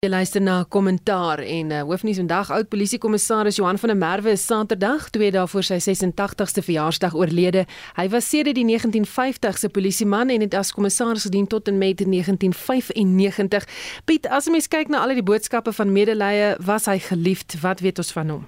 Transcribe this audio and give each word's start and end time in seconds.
Jy 0.00 0.08
luister 0.08 0.40
na 0.40 0.62
kommentaar 0.64 1.42
en 1.44 1.72
uh, 1.76 1.82
hoofnuus 1.84 2.16
vandag 2.16 2.48
oud 2.56 2.68
polisiekommissaris 2.72 3.58
Johan 3.60 3.76
van 3.78 3.90
der 3.90 3.98
Merwe 4.00 4.30
is 4.32 4.46
Saterdag 4.48 5.10
2 5.12 5.26
dae 5.34 5.42
voor 5.52 5.66
sy 5.68 5.76
86ste 5.76 6.62
verjaarsdag 6.64 7.12
oorlede. 7.12 7.66
Hy 7.98 8.06
was 8.08 8.30
sedert 8.32 8.56
die 8.56 8.64
1950s 8.64 9.66
'n 9.68 9.70
polisieman 9.76 10.32
en 10.32 10.40
het 10.40 10.56
as 10.56 10.72
kommissaris 10.72 11.26
gedien 11.28 11.46
tot 11.46 11.68
en 11.68 11.76
met 11.76 12.00
1995. 12.00 13.66
Piet, 14.06 14.24
as 14.26 14.46
jy 14.46 14.52
mens 14.52 14.68
kyk 14.68 14.88
na 14.88 15.02
al 15.04 15.12
die 15.12 15.22
boodskappe 15.22 15.72
van 15.72 15.92
medelee, 15.92 16.56
was 16.64 16.88
hy 16.88 16.96
geliefd. 16.98 17.60
Wat 17.60 17.80
weet 17.80 17.98
ons 17.98 18.12
van 18.12 18.28
hom? 18.28 18.46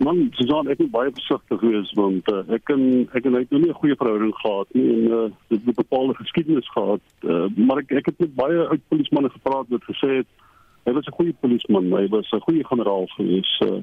Man, 0.00 0.30
Susan, 0.34 0.68
ek 0.68 0.78
moet 0.78 0.90
baie 0.90 1.10
versigtig 1.14 1.60
wees 1.60 1.90
want 1.98 2.28
uh, 2.32 2.42
ek 2.54 2.64
kan 2.70 2.80
ek 3.12 3.26
het 3.26 3.32
nou 3.32 3.60
nie 3.60 3.70
'n 3.70 3.80
goeie 3.82 3.96
verhouding 3.96 4.34
gehad 4.34 4.68
nie 4.74 4.88
en 4.94 5.02
uh, 5.10 5.28
dit 5.48 5.60
het 5.60 5.68
'n 5.68 5.82
bepaalde 5.82 6.14
geskiedenis 6.14 6.68
gehad. 6.70 7.04
Uh, 7.22 7.46
maar 7.56 7.78
ek 7.78 7.92
ek 7.92 8.06
het 8.06 8.18
met 8.18 8.34
baie 8.34 8.66
oud 8.66 8.82
polismanne 8.88 9.30
gepraat 9.30 9.68
wat 9.68 9.84
gesê 9.84 10.10
het 10.22 10.30
hy 10.84 10.92
was 10.92 11.06
'n 11.06 11.16
goeie 11.18 11.34
polisman, 11.40 11.92
hy 11.92 12.08
was 12.08 12.30
'n 12.32 12.46
goeie 12.46 12.64
generaal 12.64 13.06
gewees. 13.16 13.60
Uh, 13.60 13.80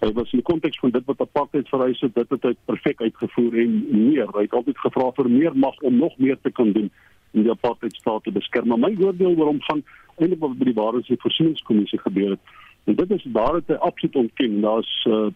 hy 0.00 0.12
was 0.12 0.32
in 0.32 0.38
die 0.42 0.50
konteks 0.50 0.78
van 0.78 0.90
dit 0.90 1.04
wat 1.04 1.20
apartheid 1.20 1.68
vereis 1.68 2.00
het, 2.00 2.14
dit 2.14 2.30
het 2.30 2.42
hy 2.42 2.54
perfek 2.64 3.00
uitgevoer 3.00 3.54
en 3.54 3.86
meer. 4.08 4.28
Hy 4.32 4.42
het 4.42 4.52
altyd 4.52 4.78
gevra 4.78 5.10
vir 5.12 5.30
meer 5.30 5.56
mag 5.56 5.76
om 5.80 5.96
nog 5.96 6.18
meer 6.18 6.38
te 6.42 6.50
kan 6.50 6.72
doen 6.72 6.90
in 7.32 7.42
die 7.42 7.50
apartheid 7.50 7.94
staat 7.94 8.22
te 8.24 8.32
beskerm. 8.32 8.68
Maar 8.68 8.78
my 8.78 8.96
oordeel 9.00 9.36
oor 9.36 9.46
hom 9.46 9.60
gaan 9.60 9.82
eintlik 10.16 10.40
wat 10.40 10.58
by 10.58 10.64
die 10.64 10.74
Waarheids- 10.74 11.08
en 11.08 11.18
Voorsieningskommissie 11.18 11.98
gebeur 11.98 12.30
het. 12.30 12.40
En 12.86 12.94
dit 12.94 13.10
is 13.10 13.26
daar 13.28 13.54
het 13.54 13.66
hy 13.66 13.74
absoluut 13.74 14.16
ontken. 14.16 14.60
Daar's 14.60 15.06
uh 15.10 15.26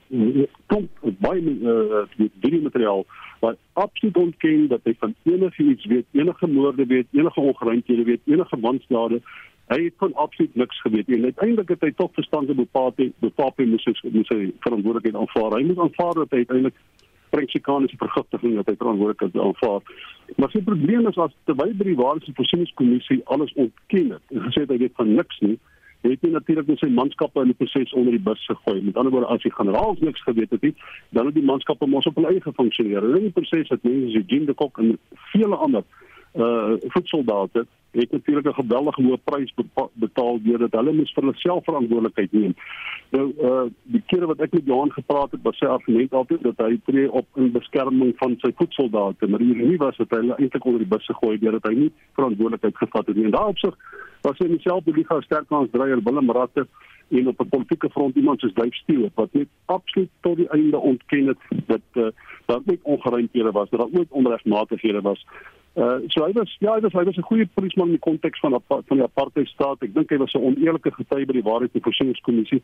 klomp 0.66 0.90
baie 1.18 1.42
uh 1.42 2.02
video 2.40 2.60
materiaal 2.62 3.04
wat 3.40 3.56
absoluut 3.72 4.16
ontken 4.16 4.68
dat 4.68 4.80
hy 4.84 4.94
van 4.98 5.14
enige 5.22 5.62
iets 5.62 5.86
weet, 5.86 6.06
enige 6.12 6.46
moorde 6.46 6.86
weet, 6.86 7.06
enige 7.12 7.40
ongeruimthede 7.40 8.04
weet, 8.04 8.20
enige 8.24 8.60
wanstade. 8.60 9.20
Hy 9.66 9.78
het 9.84 9.94
van 9.96 10.14
absoluut 10.14 10.54
niks 10.54 10.80
geweet 10.80 11.08
en 11.08 11.24
uiteindelik 11.24 11.68
het 11.68 11.80
hy 11.80 11.90
tot 11.96 12.14
verstande 12.14 12.54
bepaal 12.54 12.92
het 12.96 13.18
bepaal 13.18 13.52
hy 13.56 13.66
moes 13.72 13.86
moet 14.02 14.26
sy 14.26 14.52
verantwoordelikheid 14.60 15.18
aanvaar. 15.22 15.58
Hy 15.58 15.64
moet 15.66 15.82
aanvaar 15.86 16.14
dat 16.22 16.30
hy 16.30 16.44
uiteindelik 16.44 16.78
prinsikanese 17.30 17.96
vergiftiging 17.96 18.54
wat 18.60 18.70
hy 18.70 18.76
verantwoordelik 18.76 19.42
aanvaar. 19.46 19.82
Maar 20.36 20.54
sy 20.54 20.62
probleem 20.62 21.10
is 21.10 21.18
as 21.18 21.34
terwyl 21.50 21.74
by 21.74 21.90
die 21.90 21.98
waarheids- 21.98 22.30
en 22.30 22.38
voorsieningskommissie 22.38 23.20
alles 23.24 23.52
ontken 23.54 24.16
het 24.18 24.34
en 24.36 24.46
gesê 24.46 24.66
het 24.66 24.74
hy 24.76 24.78
weet 24.86 24.98
van 25.02 25.14
niks 25.18 25.42
nie 25.42 25.58
het 26.00 26.22
hy 26.24 26.30
natuurlik 26.32 26.66
met 26.66 26.78
sy 26.80 26.88
manskappe 26.88 27.42
in 27.44 27.52
die 27.52 27.58
proses 27.58 27.92
onder 27.92 28.14
die 28.16 28.22
bus 28.24 28.44
gegooi. 28.46 28.80
Met 28.82 28.96
ander 28.96 29.12
woorde, 29.12 29.28
as 29.32 29.42
die 29.42 29.52
generaals 29.52 30.00
niks 30.00 30.22
geweet 30.22 30.50
het 30.50 30.62
nie, 30.62 30.74
dan 31.16 31.28
het 31.28 31.34
die 31.36 31.44
manskappe 31.44 31.86
mos 31.86 32.08
op 32.08 32.16
hulle 32.16 32.32
eie 32.32 32.44
gefunksioneer. 32.44 33.04
En 33.04 33.18
in 33.18 33.28
die 33.28 33.36
proses 33.36 33.68
het 33.68 33.82
mense 33.82 34.14
soos 34.14 34.30
Jean 34.32 34.48
de 34.48 34.54
Kok 34.54 34.78
en 34.78 34.96
vele 35.32 35.56
ander 35.56 35.84
uh 36.38 36.76
voetsoldate 36.94 37.66
het 37.90 38.10
natuurlik 38.10 38.46
'n 38.46 38.62
geweldige 38.62 39.02
hoë 39.02 39.18
prys 39.24 39.54
betaal 39.92 40.38
deurdat 40.42 40.72
hulle 40.72 40.92
moes 40.92 41.12
vir 41.12 41.24
hulself 41.24 41.64
verantwoordelikheid 41.64 42.32
neem. 42.32 42.54
Nou 43.10 43.32
uh 43.42 43.64
die 43.82 44.02
kere 44.06 44.26
wat 44.26 44.40
ek 44.40 44.52
met 44.52 44.66
Johan 44.66 44.92
gepraat 44.92 45.30
het, 45.30 45.42
was 45.42 45.58
sy 45.58 45.66
argument 45.66 46.12
altyd 46.12 46.42
dat 46.42 46.58
hy 46.58 46.80
tree 46.84 47.12
op 47.12 47.26
in 47.34 47.52
beskerming 47.52 48.12
van 48.16 48.36
sy 48.38 48.52
voetsoldate, 48.54 49.26
maar 49.26 49.38
die 49.38 49.54
ironie 49.54 49.78
was 49.78 49.96
dat 49.96 50.10
hy 50.10 50.16
hulle 50.16 50.36
eintlik 50.36 50.64
onder 50.64 50.78
die 50.78 50.94
bus 50.96 51.06
gegooi 51.06 51.32
het 51.32 51.40
deurdat 51.40 51.72
hy 51.72 51.74
nie 51.74 51.92
verantwoordelikheid 52.12 52.76
gevat 52.76 53.06
het 53.06 53.16
nie. 53.16 53.24
En 53.24 53.30
daarop 53.30 53.76
was 54.20 54.38
hy 54.38 54.46
homself 54.46 54.84
die 54.84 54.94
liga 54.94 55.20
sterk 55.20 55.48
kans 55.48 55.70
dreier 55.70 56.02
Willem 56.04 56.30
Ratte 56.30 56.66
en 57.10 57.28
op 57.28 57.40
'n 57.40 57.48
politieke 57.48 57.90
front 57.90 58.16
iemand 58.16 58.40
soos 58.40 58.54
Dave 58.54 58.74
Steele 58.74 59.10
wat 59.14 59.32
net 59.32 59.48
absoluut 59.64 60.08
tot 60.20 60.36
die 60.36 60.48
einde 60.48 60.78
ontken 60.78 61.26
het 61.26 61.38
dat 61.66 61.80
uh, 61.92 62.06
daar 62.46 62.60
net 62.64 62.78
ongeruimthede 62.82 63.50
was, 63.50 63.70
dat 63.70 63.80
daar 63.80 63.98
ooit 63.98 64.10
onregmatighede 64.10 65.00
was. 65.00 65.26
Uh 65.76 66.00
so 66.08 66.24
hy 66.26 66.32
was 66.32 66.56
ja, 66.58 66.74
hy 66.74 66.80
was 66.80 66.92
hy 66.92 67.04
was 67.04 67.16
'n 67.16 67.28
goeie 67.30 67.46
polisman 67.54 67.86
in 67.86 67.98
die 67.98 68.06
konteks 68.06 68.40
van 68.40 68.58
van 68.68 68.96
die 68.96 69.02
apartheid 69.02 69.48
staat. 69.48 69.82
Ek 69.82 69.94
dink 69.94 70.10
hy 70.10 70.18
was 70.18 70.34
'n 70.34 70.42
oneerlike 70.42 70.90
getuie 70.90 71.26
by 71.26 71.32
die 71.32 71.46
waarheid 71.46 71.74
en 71.74 71.82
voorsieningskommissie. 71.82 72.62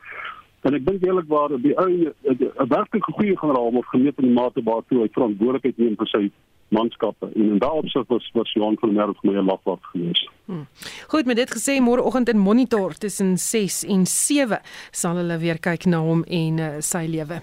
En 0.63 0.75
ek 0.75 0.87
dink 0.87 1.05
eerlikwaar 1.05 1.55
die 1.63 1.77
ou 1.79 1.91
'n 2.27 2.69
werklik 2.69 3.05
goeie 3.05 3.37
generaal 3.37 3.71
moet 3.71 3.87
gemeet 3.87 4.19
in 4.19 4.27
die 4.27 4.39
mate 4.41 4.63
waartoe 4.63 5.03
hy 5.03 5.09
verantwoordelikheid 5.13 5.79
neem 5.79 5.97
vir 5.97 6.07
sy 6.07 6.31
manskappe 6.69 7.31
en 7.35 7.51
in 7.55 7.59
daardie 7.59 7.87
opsig 7.87 8.09
was 8.09 8.31
was 8.35 8.53
Johan 8.53 8.79
van 8.81 8.89
der 8.89 8.99
Merwe 8.99 9.15
vir 9.21 9.33
my 9.33 9.39
'n 9.39 9.47
lafwat 9.47 9.83
geweest. 9.93 10.29
Hmm. 10.47 10.69
Goed, 11.11 11.27
met 11.27 11.37
dit 11.41 11.51
gesê 11.51 11.81
môreoggend 11.83 12.29
in 12.31 12.39
Monitor 12.39 12.93
tussen 12.95 13.33
6 13.39 13.81
en 13.91 14.05
7 14.07 14.61
sal 14.95 15.17
hulle 15.19 15.39
weer 15.43 15.59
kyk 15.59 15.89
na 15.91 15.99
hom 15.99 16.21
en 16.23 16.61
uh, 16.63 16.69
sy 16.87 17.03
lewe. 17.11 17.41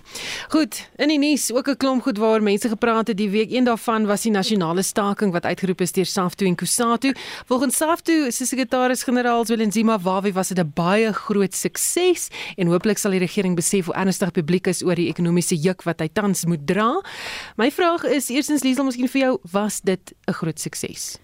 Goed, 0.54 0.78
in 0.96 1.12
die 1.12 1.18
nuus 1.20 1.50
ook 1.52 1.68
'n 1.68 1.76
klomp 1.78 2.04
goed 2.04 2.18
waar 2.18 2.40
mense 2.40 2.70
gepraat 2.72 3.12
het 3.12 3.18
die 3.18 3.30
week. 3.30 3.52
Een 3.52 3.68
daarvan 3.68 4.06
was 4.08 4.22
die 4.24 4.32
nasionale 4.32 4.82
staking 4.82 5.34
wat 5.36 5.44
uitgeroep 5.44 5.82
is 5.82 5.92
deur 5.92 6.06
SAFTU 6.06 6.46
en 6.46 6.56
KUSATU. 6.56 7.12
Volgens 7.46 7.76
SAFTU 7.78 8.32
se 8.32 8.46
sekretaris-generaal 8.46 9.46
Willenzima 9.46 10.00
Wawi 10.00 10.32
was 10.32 10.48
dit 10.48 10.60
'n 10.60 10.72
baie 10.74 11.14
groot 11.14 11.54
sukses 11.54 12.30
en 12.56 12.68
hooplik 12.68 12.98
sal 12.98 13.12
die 13.12 13.20
regering 13.20 13.56
besef 13.56 13.86
hoe 13.86 13.96
ernstig 13.96 14.32
publiek 14.32 14.68
is 14.68 14.84
oor 14.84 14.96
die 14.96 15.10
ekonomiese 15.10 15.56
juk 15.56 15.84
wat 15.84 16.00
hy 16.00 16.08
tans 16.14 16.46
moet 16.46 16.68
dra. 16.68 17.04
My 17.58 17.72
vraag 17.72 18.04
is 18.04 18.30
eerstens 18.30 18.64
Liesel, 18.64 18.86
miskien 18.86 19.10
vir 19.10 19.22
jou 19.22 19.40
was 19.52 19.82
dit 19.82 20.14
'n 20.28 20.34
groot 20.34 20.60
sukses? 20.60 21.23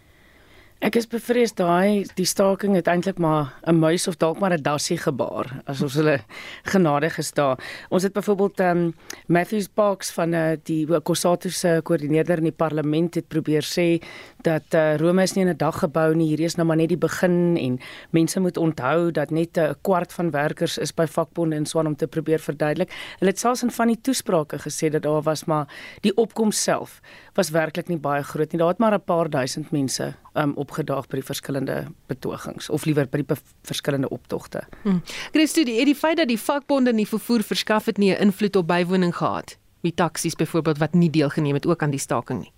Ek 0.79 0.95
is 0.95 1.09
bevrees 1.11 1.51
daai 1.59 2.07
die 2.15 2.23
staking 2.23 2.71
het 2.77 2.87
eintlik 2.87 3.17
maar 3.19 3.51
'n 3.67 3.75
muis 3.75 4.07
of 4.07 4.15
dalk 4.15 4.39
maar 4.39 4.53
'n 4.55 4.63
dassie 4.63 4.97
gebaar 4.97 5.61
as 5.67 5.81
ons 5.81 5.93
hulle 5.93 6.19
genadig 6.63 7.17
is 7.17 7.31
daar. 7.31 7.59
Ons 7.89 8.03
het 8.03 8.13
byvoorbeeld 8.13 8.59
um 8.59 8.93
Matthews 9.27 9.67
Parks 9.67 10.11
van 10.11 10.33
uh, 10.33 10.55
die 10.63 10.87
Kossatu 11.01 11.49
se 11.49 11.81
koördineerder 11.83 12.37
in 12.37 12.43
die 12.43 12.55
parlement 12.55 13.15
het 13.15 13.27
probeer 13.27 13.61
sê 13.61 14.01
dat 14.41 14.63
uh, 14.73 14.95
Rome 14.97 15.23
is 15.23 15.33
nie 15.33 15.43
in 15.45 15.51
'n 15.51 15.57
dag 15.57 15.79
gebou 15.79 16.15
nie, 16.15 16.27
hierdie 16.27 16.45
is 16.45 16.55
nou 16.55 16.67
maar 16.67 16.77
net 16.77 16.89
die 16.89 16.97
begin 16.97 17.57
en 17.57 17.79
mense 18.09 18.39
moet 18.39 18.57
onthou 18.57 19.11
dat 19.11 19.31
net 19.31 19.57
'n 19.57 19.75
kwart 19.81 20.13
van 20.13 20.31
werkers 20.31 20.77
is 20.77 20.93
by 20.93 21.05
vakbonde 21.05 21.55
en 21.55 21.65
swaan 21.65 21.87
om 21.87 21.95
te 21.95 22.07
probeer 22.07 22.39
verduidelik. 22.39 22.91
Hulle 23.19 23.31
het 23.31 23.39
selfs 23.39 23.63
in 23.63 23.71
van 23.71 23.87
die 23.87 24.01
toesprake 24.01 24.57
gesê 24.59 24.89
dat 24.89 25.01
daar 25.01 25.21
was 25.21 25.45
maar 25.45 25.67
die 26.01 26.15
opkoms 26.15 26.63
self 26.63 27.01
was 27.33 27.49
werklik 27.49 27.87
nie 27.87 27.97
baie 27.97 28.23
groot 28.23 28.51
nie. 28.51 28.59
Daar 28.59 28.69
het 28.69 28.77
maar 28.77 28.93
'n 28.93 29.03
paar 29.03 29.29
duisend 29.29 29.71
mense 29.71 30.15
um 30.35 30.53
opgedaag 30.55 31.07
by 31.07 31.15
die 31.15 31.25
verskillende 31.25 31.85
betogings 32.07 32.69
of 32.69 32.85
liewer 32.85 33.07
by 33.07 33.23
die 33.23 33.35
verskillende 33.63 34.09
optogte. 34.09 34.61
Hmm. 34.83 35.01
Christo, 35.31 35.63
die, 35.63 35.85
die 35.85 35.95
feit 35.95 36.17
dat 36.17 36.27
die 36.27 36.39
vakbonde 36.39 36.93
nie 36.93 37.07
vervoer 37.07 37.43
verskaf 37.43 37.85
het 37.85 37.97
nie 37.97 38.13
'n 38.13 38.21
invloed 38.21 38.55
op 38.55 38.67
bywoning 38.67 39.15
gehad. 39.15 39.57
Wie 39.81 39.93
taksies 39.93 40.35
byvoorbeeld 40.35 40.77
wat 40.77 40.93
nie 40.93 41.09
deelgeneem 41.09 41.53
het 41.53 41.67
ook 41.67 41.83
aan 41.83 41.89
die 41.89 41.99
staking 41.99 42.39
nie. 42.39 42.51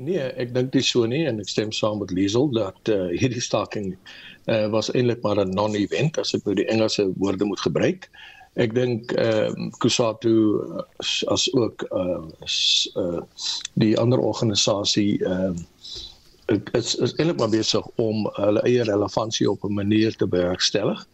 Nee, 0.00 0.20
ek 0.40 0.54
dink 0.54 0.70
dis 0.72 0.88
so 0.94 1.04
nie 1.04 1.26
en 1.28 1.42
ek 1.42 1.50
stem 1.52 1.72
saam 1.76 1.98
met 2.00 2.12
Liesel 2.16 2.46
dat 2.56 2.88
uh, 2.88 3.10
hierdie 3.20 3.42
staking 3.44 3.90
uh, 4.48 4.66
was 4.72 4.88
eintlik 4.94 5.20
maar 5.26 5.36
'n 5.42 5.52
non-event 5.52 6.16
as 6.22 6.32
ek 6.34 6.46
nou 6.48 6.54
die 6.56 6.68
Engelse 6.72 7.04
woorde 7.20 7.44
moet 7.44 7.60
gebruik. 7.60 8.08
Ek 8.56 8.72
dink 8.74 9.12
ehm 9.12 9.66
uh, 9.66 9.68
Kusatu 9.84 10.32
as, 11.04 11.20
as 11.28 11.44
ook 11.52 11.84
uh, 11.92 12.24
uh 13.02 13.20
die 13.82 13.92
ander 14.00 14.24
organisasie 14.24 15.20
ehm 15.20 15.60
uh, 16.48 16.56
is 16.80 16.96
is 16.96 17.12
eintlik 17.18 17.38
maar 17.38 17.52
besig 17.52 17.86
om 18.00 18.24
hulle 18.40 18.64
eie 18.64 18.88
relevantie 18.88 19.50
op 19.50 19.68
'n 19.68 19.76
manier 19.82 20.16
te 20.16 20.26
bewerkstellig. 20.26 21.04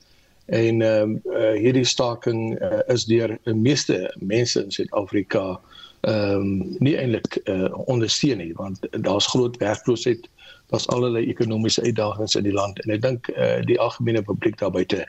En 0.47 0.83
ehm 0.83 1.11
um, 1.11 1.21
uh, 1.35 1.59
hierdie 1.59 1.85
staking 1.85 2.55
uh, 2.63 2.87
is 2.95 3.05
deur 3.05 3.35
die 3.45 3.55
meeste 3.55 4.15
mense 4.21 4.63
in 4.63 4.71
Suid-Afrika 4.71 5.59
ehm 6.06 6.41
um, 6.41 6.77
nie 6.78 6.94
eintlik 6.94 7.41
uh, 7.50 7.67
ondersteun 7.91 8.39
nie 8.39 8.53
want 8.55 8.84
daar's 9.03 9.27
groot 9.27 9.56
werkloosheid 9.59 10.28
daar's 10.71 10.87
allerlei 10.94 11.25
ekonomiese 11.27 11.83
uitdagings 11.83 12.37
in 12.39 12.47
die 12.47 12.53
land 12.55 12.78
en 12.84 12.93
ek 12.94 13.03
dink 13.03 13.31
uh, 13.34 13.56
die 13.67 13.78
algemene 13.83 14.22
publiek 14.22 14.59
daar 14.61 14.71
buite 14.71 15.00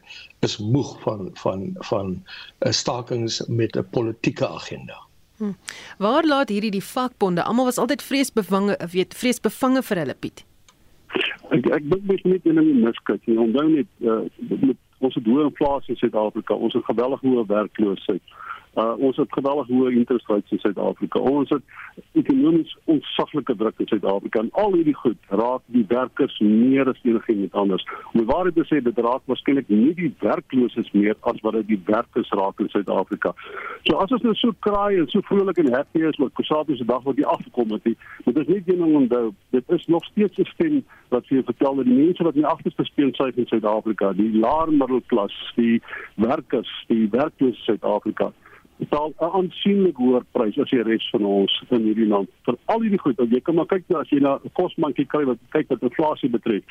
is 0.47 0.58
moeg 0.58 0.96
van 1.03 1.30
van 1.41 1.68
van 1.90 2.09
'n 2.09 2.24
uh, 2.66 2.72
stakings 2.72 3.44
met 3.47 3.78
'n 3.78 3.85
politieke 3.91 4.47
agenda. 4.47 4.97
Hm. 5.38 5.53
Waar 5.97 6.25
laat 6.25 6.50
hierdie 6.50 6.72
die 6.72 6.84
vakbonde? 6.84 7.44
Almal 7.44 7.66
was 7.66 7.78
altyd 7.78 8.02
vreesbevange, 8.03 8.79
weet, 8.91 9.14
vreesbevange 9.14 9.84
vir 9.84 9.97
hulle 9.97 10.16
Piet. 10.19 10.46
Ek 11.50 11.66
ek 11.66 11.90
dink 11.91 12.03
mens 12.03 12.22
moet 12.22 12.44
nie 12.44 12.53
net 12.53 12.74
miskyk 12.90 13.22
nie. 13.25 13.38
Onthou 13.38 13.69
net 13.69 13.88
uh, 14.02 14.25
met 14.50 14.78
ons 14.97 15.16
het 15.16 15.25
hoë 15.25 15.44
inflasie 15.44 15.94
in 15.94 16.02
Suid-Afrika, 16.02 16.53
ons 16.53 16.73
het 16.73 16.85
geweldig 16.85 17.22
hoë 17.22 17.46
werkloosheid. 17.46 18.22
Uh, 18.26 18.47
ons 18.78 19.18
het 19.18 19.34
geweldig 19.34 19.70
hoë 19.72 19.91
interest 19.97 20.28
rates 20.29 20.53
in 20.53 20.59
Suid-Afrika. 20.62 21.20
Ons 21.20 21.50
het 21.50 21.64
ekonomies 22.20 22.76
onsaglike 22.85 23.56
druk 23.58 23.79
in 23.82 23.90
Suid-Afrika. 23.90 24.40
En 24.44 24.52
al 24.62 24.76
hierdie 24.78 24.96
goed 24.96 25.18
raak 25.29 25.64
die 25.74 25.85
werkers 25.90 26.38
meer 26.44 26.90
as 26.90 27.00
enigiets 27.03 27.58
anders. 27.58 27.85
Om 28.14 28.28
waarheid 28.29 28.56
te 28.56 28.66
sê, 28.70 28.82
dit 28.84 29.02
raak 29.02 29.26
waarskynlik 29.26 29.70
nie 29.74 29.96
die 29.97 30.12
werklooses 30.22 30.91
meer 30.94 31.18
as 31.32 31.41
wat 31.46 31.58
dit 31.58 31.74
die 31.74 31.79
werkers 31.90 32.29
raak 32.38 32.62
in 32.62 32.70
Suid-Afrika. 32.74 33.34
So 33.90 33.97
as 33.97 34.14
ons 34.14 34.26
nou 34.28 34.35
so 34.38 34.53
kraai 34.66 35.02
en 35.02 35.09
so 35.09 35.26
vrolik 35.26 35.62
en 35.64 35.73
happy 35.73 36.06
is 36.06 36.22
met 36.22 36.35
Kusatu 36.38 36.78
se 36.78 36.85
dag 36.85 37.03
wat 37.08 37.18
die 37.18 37.26
afgekom 37.26 37.73
het, 37.73 37.90
dit 38.26 38.41
is 38.44 38.50
nie 38.52 38.62
ding 38.70 38.84
om 38.85 38.96
onthou. 39.03 39.32
Dit 39.56 39.70
is 39.73 39.85
nog 39.88 40.06
steeds 40.12 40.38
'n 40.38 40.46
stem 40.53 40.84
wat 41.09 41.26
vir 41.28 41.44
vertel 41.44 41.76
dat 41.76 41.85
die 41.85 41.97
mense 42.06 42.23
wat 42.23 42.35
nie 42.35 42.46
agterste 42.46 42.84
speel 42.85 43.09
sy 43.14 43.32
in 43.35 43.47
Suid-Afrika, 43.47 44.14
die 44.14 44.38
laer 44.38 44.72
middelklas, 44.72 45.34
die 45.56 45.82
werkers, 46.16 46.70
die 46.88 47.08
werklooses 47.09 47.58
in 47.58 47.64
Suid-Afrika 47.64 48.32
betaal 48.78 49.09
'n 49.09 49.32
aansienlik 49.40 49.97
hoër 49.97 50.24
prys 50.32 50.58
as 50.58 50.70
die 50.70 50.84
res 50.84 51.09
van 51.09 51.26
ons 51.26 51.64
in 51.70 51.84
hierdie 51.90 52.08
land 52.08 52.29
vir 52.46 52.56
al 52.66 52.82
hierdie 52.82 53.00
goed. 53.00 53.18
Jy 53.18 53.41
kan 53.41 53.56
maar 53.56 53.66
kyk 53.66 53.84
nou 53.88 54.02
as 54.02 54.09
jy 54.09 54.20
na 54.20 54.35
'n 54.35 54.52
kosmankie 54.53 55.06
kyk 55.06 55.26
wat 55.26 55.38
kyk 55.50 55.68
wat 55.70 55.82
inflasie 55.82 56.29
betref. 56.29 56.64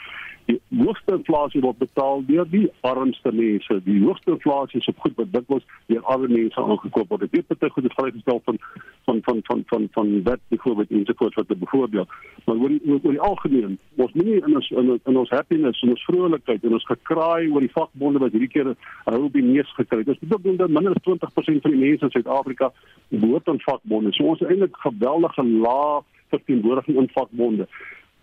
Die 0.46 0.60
hoogste 0.78 1.12
inflasie 1.12 1.60
word 1.60 1.78
betaal 1.78 2.22
deur 2.26 2.46
die 2.50 2.68
armste 2.80 3.32
mense. 3.32 3.80
Die 3.84 4.04
hoogste 4.04 4.30
inflasie 4.30 4.80
is 4.80 4.86
op 4.86 4.98
goed 4.98 5.16
wat 5.16 5.32
dikwels 5.32 5.64
deur 5.86 6.02
ander 6.02 6.30
mense 6.30 6.60
aangekoop 6.60 7.08
word. 7.08 7.30
Dit 7.32 7.48
baie 7.48 7.70
goed 7.70 7.82
het 7.82 7.98
vrygestel 7.98 8.40
van 8.44 8.58
van 9.04 9.18
van 9.22 9.40
van 9.42 9.62
van 9.66 9.88
van 9.90 10.22
wat 10.22 10.40
byvoorbeeld 10.48 10.90
in 10.90 11.04
sekere 11.04 11.30
wat 11.34 11.58
byvoorbeeld. 11.58 12.08
Maar 12.44 12.56
oor 12.56 12.68
die, 12.68 12.80
oor 12.86 13.00
die 13.00 13.20
algemeen, 13.20 13.78
ons 13.96 14.12
nie 14.12 14.36
in 14.36 14.54
ons 14.54 14.70
in, 14.70 15.00
in 15.04 15.16
ons 15.16 15.30
happiness 15.30 15.82
en 15.82 15.88
ons 15.88 16.04
vrolikheid 16.04 16.64
en 16.64 16.72
ons 16.72 16.84
gekraai 16.84 17.50
oor 17.50 17.60
die 17.60 17.72
vakbonde 17.72 18.18
wat 18.18 18.30
hierdie 18.30 18.48
keer 18.48 18.74
hou 19.04 19.28
by 19.30 19.40
neus 19.40 19.74
gekry 19.74 19.98
het. 19.98 20.08
Ons 20.08 20.22
bedoel 20.22 20.56
dat 20.56 20.70
minder 20.70 20.94
as 20.94 21.02
20% 21.02 21.62
van 21.62 21.70
die 21.74 21.80
mense 21.80 21.95
in 22.02 22.10
Suid-Afrika 22.10 22.72
behoort 23.08 23.48
aan 23.48 23.60
vakbonde. 23.60 24.12
So 24.12 24.24
ons 24.24 24.40
is 24.40 24.48
eintlik 24.48 24.76
geweldige 24.76 25.44
lae 25.44 26.02
verteenwoordiging 26.28 26.98
in 26.98 27.10
vakbonde. 27.12 27.68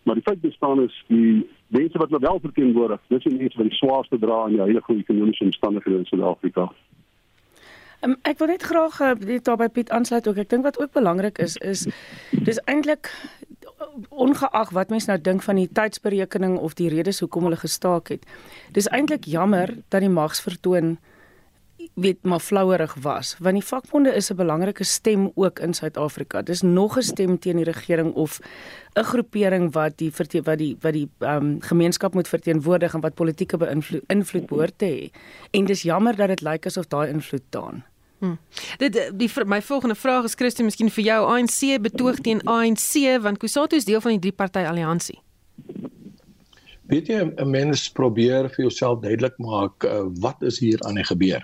Maar 0.04 0.16
die 0.20 0.24
feit 0.24 0.42
bestaan 0.42 0.84
is 0.84 1.04
die 1.08 1.50
mense 1.68 1.98
wat 1.98 2.10
wel 2.10 2.40
verteenwoordig, 2.40 3.00
dis 3.08 3.24
die 3.24 3.38
mense 3.38 3.58
wat 3.58 3.70
die 3.70 3.78
swaarste 3.78 4.20
dra 4.20 4.46
in 4.48 4.60
die 4.60 4.82
goeie 4.82 5.00
ekonomiese 5.00 5.44
omstandighede 5.44 6.04
in 6.04 6.06
Suid-Afrika. 6.06 6.68
Um, 8.04 8.18
ek 8.28 8.42
wil 8.42 8.50
net 8.52 8.66
graag 8.68 9.00
uh, 9.00 9.14
dit 9.16 9.46
daarby 9.48 9.70
Piet 9.72 9.92
aansluit 9.96 10.28
ook. 10.28 10.42
Ek 10.44 10.50
dink 10.52 10.66
wat 10.68 10.80
ook 10.82 10.92
belangrik 10.92 11.40
is 11.40 11.56
is 11.64 11.86
dis 12.44 12.60
eintlik 12.68 13.08
ongeag 14.10 14.74
wat 14.76 14.92
mense 14.92 15.08
nou 15.08 15.20
dink 15.22 15.44
van 15.46 15.56
die 15.56 15.70
tydsberekening 15.72 16.58
of 16.60 16.76
die 16.76 16.90
redes 16.92 17.22
hoekom 17.24 17.48
hulle 17.48 17.60
gestaak 17.62 18.12
het. 18.12 18.26
Dis 18.76 18.90
eintlik 18.92 19.24
jammer 19.30 19.72
dat 19.88 20.04
die 20.04 20.12
magsvertoon 20.12 20.98
weet 21.94 22.24
maar 22.24 22.40
flouerig 22.40 22.96
was 23.02 23.36
want 23.40 23.54
die 23.54 23.66
vakbonde 23.66 24.16
is 24.16 24.30
'n 24.32 24.36
belangrike 24.36 24.84
stem 24.84 25.32
ook 25.36 25.60
in 25.60 25.74
Suid-Afrika. 25.74 26.42
Dis 26.42 26.62
nog 26.62 26.98
'n 26.98 27.02
stem 27.02 27.40
teen 27.40 27.56
die 27.56 27.66
regering 27.66 28.14
of 28.14 28.40
'n 28.94 29.04
groepering 29.04 29.74
wat 29.74 29.98
die 29.98 30.12
wat 30.16 30.58
die 30.58 30.78
wat 30.82 30.94
die 30.94 31.10
ehm 31.20 31.36
um, 31.36 31.62
gemeenskap 31.62 32.14
moet 32.14 32.28
verteenwoordig 32.28 32.94
en 32.94 33.02
wat 33.02 33.14
politieke 33.14 33.58
beïnvloed 33.58 34.04
invloed 34.08 34.46
behoort 34.46 34.78
te 34.78 34.86
hê. 34.86 35.20
En 35.52 35.66
dis 35.66 35.82
jammer 35.82 36.16
dat 36.16 36.28
dit 36.28 36.42
lyk 36.42 36.66
asof 36.66 36.88
daai 36.88 37.10
invloed 37.10 37.44
daan. 37.50 37.84
Hmm. 38.20 38.38
Dit 38.78 39.12
die 39.20 39.30
my 39.46 39.62
volgende 39.62 39.96
vraag 39.96 40.24
is 40.24 40.36
Christie 40.36 40.64
miskien 40.64 40.90
vir 40.90 41.04
jou 41.04 41.26
ANC 41.28 41.82
betoog 41.82 42.22
teen 42.24 42.42
ANC 42.48 43.22
want 43.22 43.38
Kusatu 43.38 43.76
is 43.76 43.86
deel 43.86 44.02
van 44.02 44.12
die 44.12 44.20
drie 44.20 44.32
party 44.32 44.60
alliansie. 44.60 45.20
Weet 46.88 47.08
jy 47.08 47.20
'n 47.24 47.50
mens 47.50 47.90
probeer 47.90 48.50
vir 48.50 48.66
jouself 48.66 49.00
duidelik 49.00 49.38
maak 49.38 49.84
uh, 49.84 50.04
wat 50.20 50.42
is 50.42 50.60
hier 50.60 50.80
aan 50.84 50.96
die 50.96 51.04
gebeur. 51.04 51.44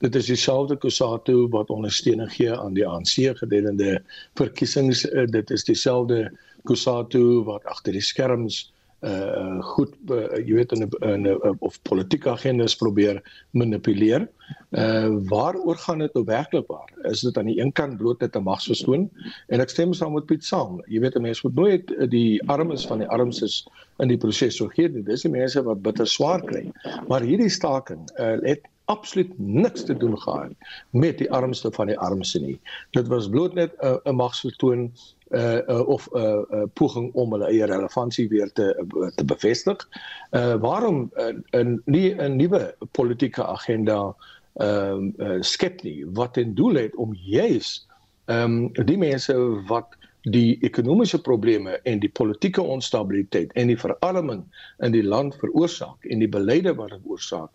Dit 0.00 0.14
is 0.14 0.26
dieselfde 0.26 0.78
Kusatu 0.80 1.48
wat 1.52 1.70
ondersteuning 1.70 2.30
gee 2.32 2.52
aan 2.56 2.72
die 2.74 2.86
ANC 2.88 3.36
gedurende 3.36 3.98
verkiesings. 4.40 5.04
Uh, 5.04 5.26
dit 5.28 5.50
is 5.50 5.64
dieselfde 5.68 6.30
Kusatu 6.64 7.42
wat 7.44 7.64
agter 7.68 7.92
die 7.92 8.04
skerms 8.04 8.70
uh 9.00 9.60
goed 9.64 9.94
uh, 10.12 10.26
jy 10.44 10.58
weet 10.58 10.72
in 10.76 10.82
'n 11.24 11.56
of 11.64 11.78
politieke 11.88 12.28
agendas 12.30 12.76
probeer 12.76 13.22
manipuleer. 13.56 14.26
Uh 14.76 15.16
waaroor 15.28 15.76
gaan 15.76 15.98
dit 16.04 16.14
nou 16.14 16.24
werklik 16.24 16.66
waar? 16.68 16.92
Is 17.08 17.20
dit 17.20 17.38
aan 17.38 17.48
die 17.48 17.60
een 17.60 17.72
kant 17.72 17.96
bloot 17.96 18.20
net 18.20 18.36
'n 18.36 18.42
magsverstoon? 18.44 19.08
En 19.48 19.60
ek 19.60 19.72
stem 19.72 19.92
saam 19.92 20.12
met 20.12 20.26
Piet 20.26 20.44
saam. 20.44 20.82
Jy 20.86 21.00
weet 21.00 21.16
'n 21.16 21.22
mens 21.22 21.42
moet 21.42 21.54
nooit 21.54 22.10
die 22.10 22.42
armes 22.48 22.86
van 22.86 22.98
die 22.98 23.08
armses 23.08 23.66
in 23.98 24.08
die 24.08 24.18
proses 24.18 24.56
so 24.56 24.68
gee 24.68 24.88
nie. 24.88 25.02
Dis 25.02 25.22
die 25.22 25.32
mense 25.32 25.62
wat 25.62 25.82
bitter 25.82 26.06
swaar 26.06 26.44
kry. 26.44 26.72
Maar 27.08 27.20
hierdie 27.20 27.48
staking 27.48 28.04
uh 28.18 28.36
het 28.44 28.68
absoluut 28.90 29.32
niks 29.38 29.84
te 29.84 29.96
doen 29.96 30.18
gehad 30.18 30.52
met 30.90 31.18
die 31.18 31.30
armste 31.30 31.70
van 31.72 31.86
die 31.92 31.98
armse 31.98 32.40
nie. 32.40 32.58
Dit 32.96 33.08
was 33.08 33.28
bloot 33.28 33.54
net 33.54 33.72
'n 33.78 34.00
uh, 34.04 34.12
magsvertoon 34.12 34.90
uh, 35.30 35.60
uh 35.68 35.88
of 35.88 36.08
'n 36.12 36.18
uh, 36.18 36.42
uh, 36.50 36.66
poging 36.74 37.12
om 37.14 37.32
hulle 37.32 37.46
eie 37.46 37.66
relevantie 37.66 38.28
weer 38.28 38.52
te 38.52 38.66
uh, 38.74 39.10
te 39.14 39.24
bevestig. 39.24 39.88
Uh 40.30 40.54
waarom 40.54 41.10
'n 41.14 41.44
uh, 41.54 41.78
nie 41.84 42.14
'n 42.14 42.36
nuwe 42.36 42.74
politieke 42.90 43.46
agenda 43.46 44.14
ehm 44.54 45.12
uh, 45.18 45.28
uh, 45.28 45.42
skep 45.42 45.82
nie 45.82 46.04
wat 46.12 46.36
in 46.36 46.54
doel 46.54 46.74
het 46.74 46.96
om 46.96 47.14
juis 47.14 47.86
ehm 48.24 48.70
um, 48.76 48.86
die 48.86 48.98
mense 48.98 49.34
wat 49.66 49.96
die 50.28 50.58
ekonomiese 50.66 51.20
probleme 51.22 51.78
en 51.88 52.00
die 52.00 52.10
politieke 52.12 52.62
onstabiliteit 52.62 53.52
en 53.56 53.70
die 53.72 53.78
verarming 53.78 54.42
in 54.84 54.92
die 54.92 55.04
land 55.04 55.36
veroorsaak 55.40 56.04
en 56.12 56.20
die 56.20 56.28
beleide 56.28 56.74
wat 56.76 56.92
dit 56.92 57.00
veroorsaak 57.04 57.50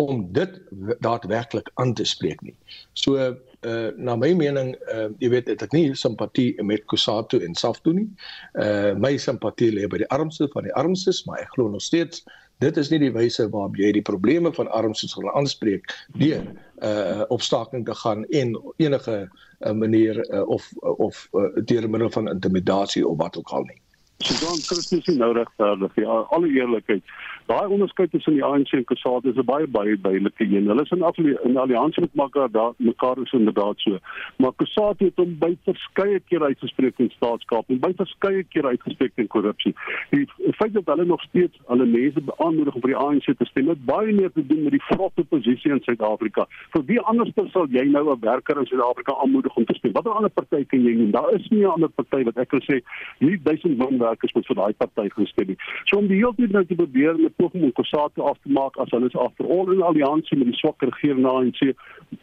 om 0.00 0.26
dit 0.32 0.60
daadwerklik 1.04 1.70
aan 1.74 1.94
te 1.94 2.04
spreek 2.04 2.40
nie. 2.42 2.56
So 2.92 3.16
uh 3.16 3.90
na 3.96 4.16
my 4.16 4.32
mening 4.34 4.74
uh 4.92 5.08
jy 5.20 5.32
weet 5.32 5.48
het 5.48 5.62
ek 5.62 5.72
nie 5.76 5.94
simpatie 5.94 6.54
met 6.64 6.86
Kusatu 6.88 7.40
en 7.44 7.54
Safto 7.54 7.92
nie. 7.92 8.08
Uh 8.54 8.92
my 8.96 9.16
simpatie 9.16 9.72
lê 9.72 9.88
by 9.88 10.00
die 10.04 10.08
armste 10.08 10.48
van 10.52 10.64
die 10.68 10.76
armstes, 10.76 11.24
maar 11.26 11.40
ek 11.44 11.56
glo 11.56 11.68
nog 11.68 11.84
steeds 11.84 12.24
dit 12.60 12.76
is 12.76 12.90
nie 12.92 13.00
die 13.00 13.12
wyse 13.12 13.46
waarop 13.52 13.78
jy 13.80 13.92
die 13.96 14.04
probleme 14.04 14.52
van 14.52 14.68
armstes 14.76 15.14
gaan 15.16 15.30
aanspreek 15.32 15.92
deur 16.20 16.44
uh 16.82 17.22
opstaking 17.28 17.84
te 17.84 17.94
gaan 17.94 18.24
en 18.24 18.74
enige 18.76 19.28
uh, 19.60 19.72
manier 19.72 20.32
uh, 20.32 20.48
of 20.48 20.72
of 20.80 21.28
uh, 21.32 21.64
deur 21.64 21.90
middel 21.90 22.10
van 22.10 22.28
intimidasie 22.28 23.06
of 23.08 23.16
wat 23.16 23.38
ook 23.38 23.48
al 23.48 23.62
nie. 23.62 23.80
So 24.20 24.46
dan 24.46 24.58
Christus 24.60 25.06
is 25.08 25.16
nou 25.16 25.32
regverdig. 25.32 25.94
Ja, 25.94 26.26
alle 26.28 26.48
eerlikheid. 26.48 27.02
Daai 27.50 27.66
onderskeid 27.66 28.12
tussen 28.14 28.36
die 28.36 28.44
ANC 28.46 28.70
en 28.78 28.84
Kusatu 28.86 29.28
is 29.28 29.36
'n 29.36 29.44
baie 29.44 29.66
baie 29.66 30.00
duidelike 30.00 30.44
een. 30.44 30.66
Hulle 30.70 30.82
is 30.82 30.90
in 30.90 31.02
afle 31.02 31.40
in 31.44 31.56
alliansie 31.56 32.00
met 32.02 32.14
mekaar 32.14 32.50
daar 32.50 32.72
mekaar 32.76 33.18
is 33.22 33.32
inderdaad 33.32 33.78
so. 33.78 33.98
Maar 34.36 34.52
Kusatu 34.56 35.04
het 35.04 35.16
hom 35.16 35.38
by 35.38 35.56
verskeie 35.64 36.20
kere 36.28 36.44
uitgespreek 36.44 36.98
in 36.98 37.10
staatskap 37.10 37.64
en 37.68 37.80
by 37.80 37.92
verskeie 37.96 38.44
kere 38.44 38.68
uitgespreek 38.68 39.12
in 39.14 39.26
korrupsie. 39.26 39.74
Die 40.10 40.26
feit 40.52 40.72
dat 40.72 40.86
hulle 40.86 41.04
nog 41.04 41.22
steeds 41.22 41.58
hulle 41.66 41.86
mense 41.86 42.20
beaanmoedig 42.20 42.74
om 42.74 42.80
vir 42.80 42.92
die 42.92 43.00
ANC 43.06 43.24
te 43.24 43.44
stem, 43.44 43.68
het 43.68 43.84
baie 43.84 44.12
meer 44.12 44.32
te 44.32 44.46
doen 44.46 44.62
met 44.62 44.72
die 44.72 44.84
vrotte 44.84 45.24
posisie 45.24 45.70
in 45.70 45.82
Suid-Afrika. 45.82 46.46
Vir 46.70 46.84
wie 46.84 47.00
anders 47.00 47.30
sal 47.52 47.66
jy 47.66 47.84
nou 47.84 48.12
'n 48.12 48.20
werker 48.20 48.58
in 48.58 48.66
Suid-Afrika 48.66 49.12
aanmoedig 49.22 49.56
om 49.56 49.64
te 49.64 49.74
stem? 49.74 49.92
Watter 49.92 50.12
ander 50.12 50.30
party 50.30 50.64
kan 50.64 50.82
jy 50.84 50.94
noem? 50.94 51.10
Daar 51.10 51.34
is 51.34 51.48
nie 51.48 51.66
'n 51.66 51.74
ander 51.74 51.88
party 51.88 52.22
wat 52.24 52.36
ek 52.36 52.50
wil 52.50 52.60
sê 52.60 52.80
hierdie 53.18 53.42
duisend 53.42 53.76
man 53.76 53.98
werkers 53.98 54.32
moet 54.32 54.46
vir 54.46 54.56
daai 54.56 54.72
party 54.72 55.08
gestem 55.08 55.46
nie. 55.46 55.56
So 55.84 55.96
om 55.96 56.06
die 56.06 56.16
hele 56.16 56.34
tyd 56.34 56.52
nou 56.52 56.64
te 56.64 56.74
probeer 56.74 57.18
met 57.18 57.39
poging 57.40 57.64
om 57.64 57.72
Kusatu 57.72 58.22
af 58.30 58.38
te 58.42 58.52
maak 58.52 58.76
as 58.82 58.92
hulle 58.94 59.08
is 59.10 59.18
agterol 59.26 59.72
in 59.74 59.82
alliansie 59.88 60.38
met 60.38 60.50
die 60.50 60.58
swak 60.60 60.82
regerende 60.84 61.32
ANC 61.32 61.60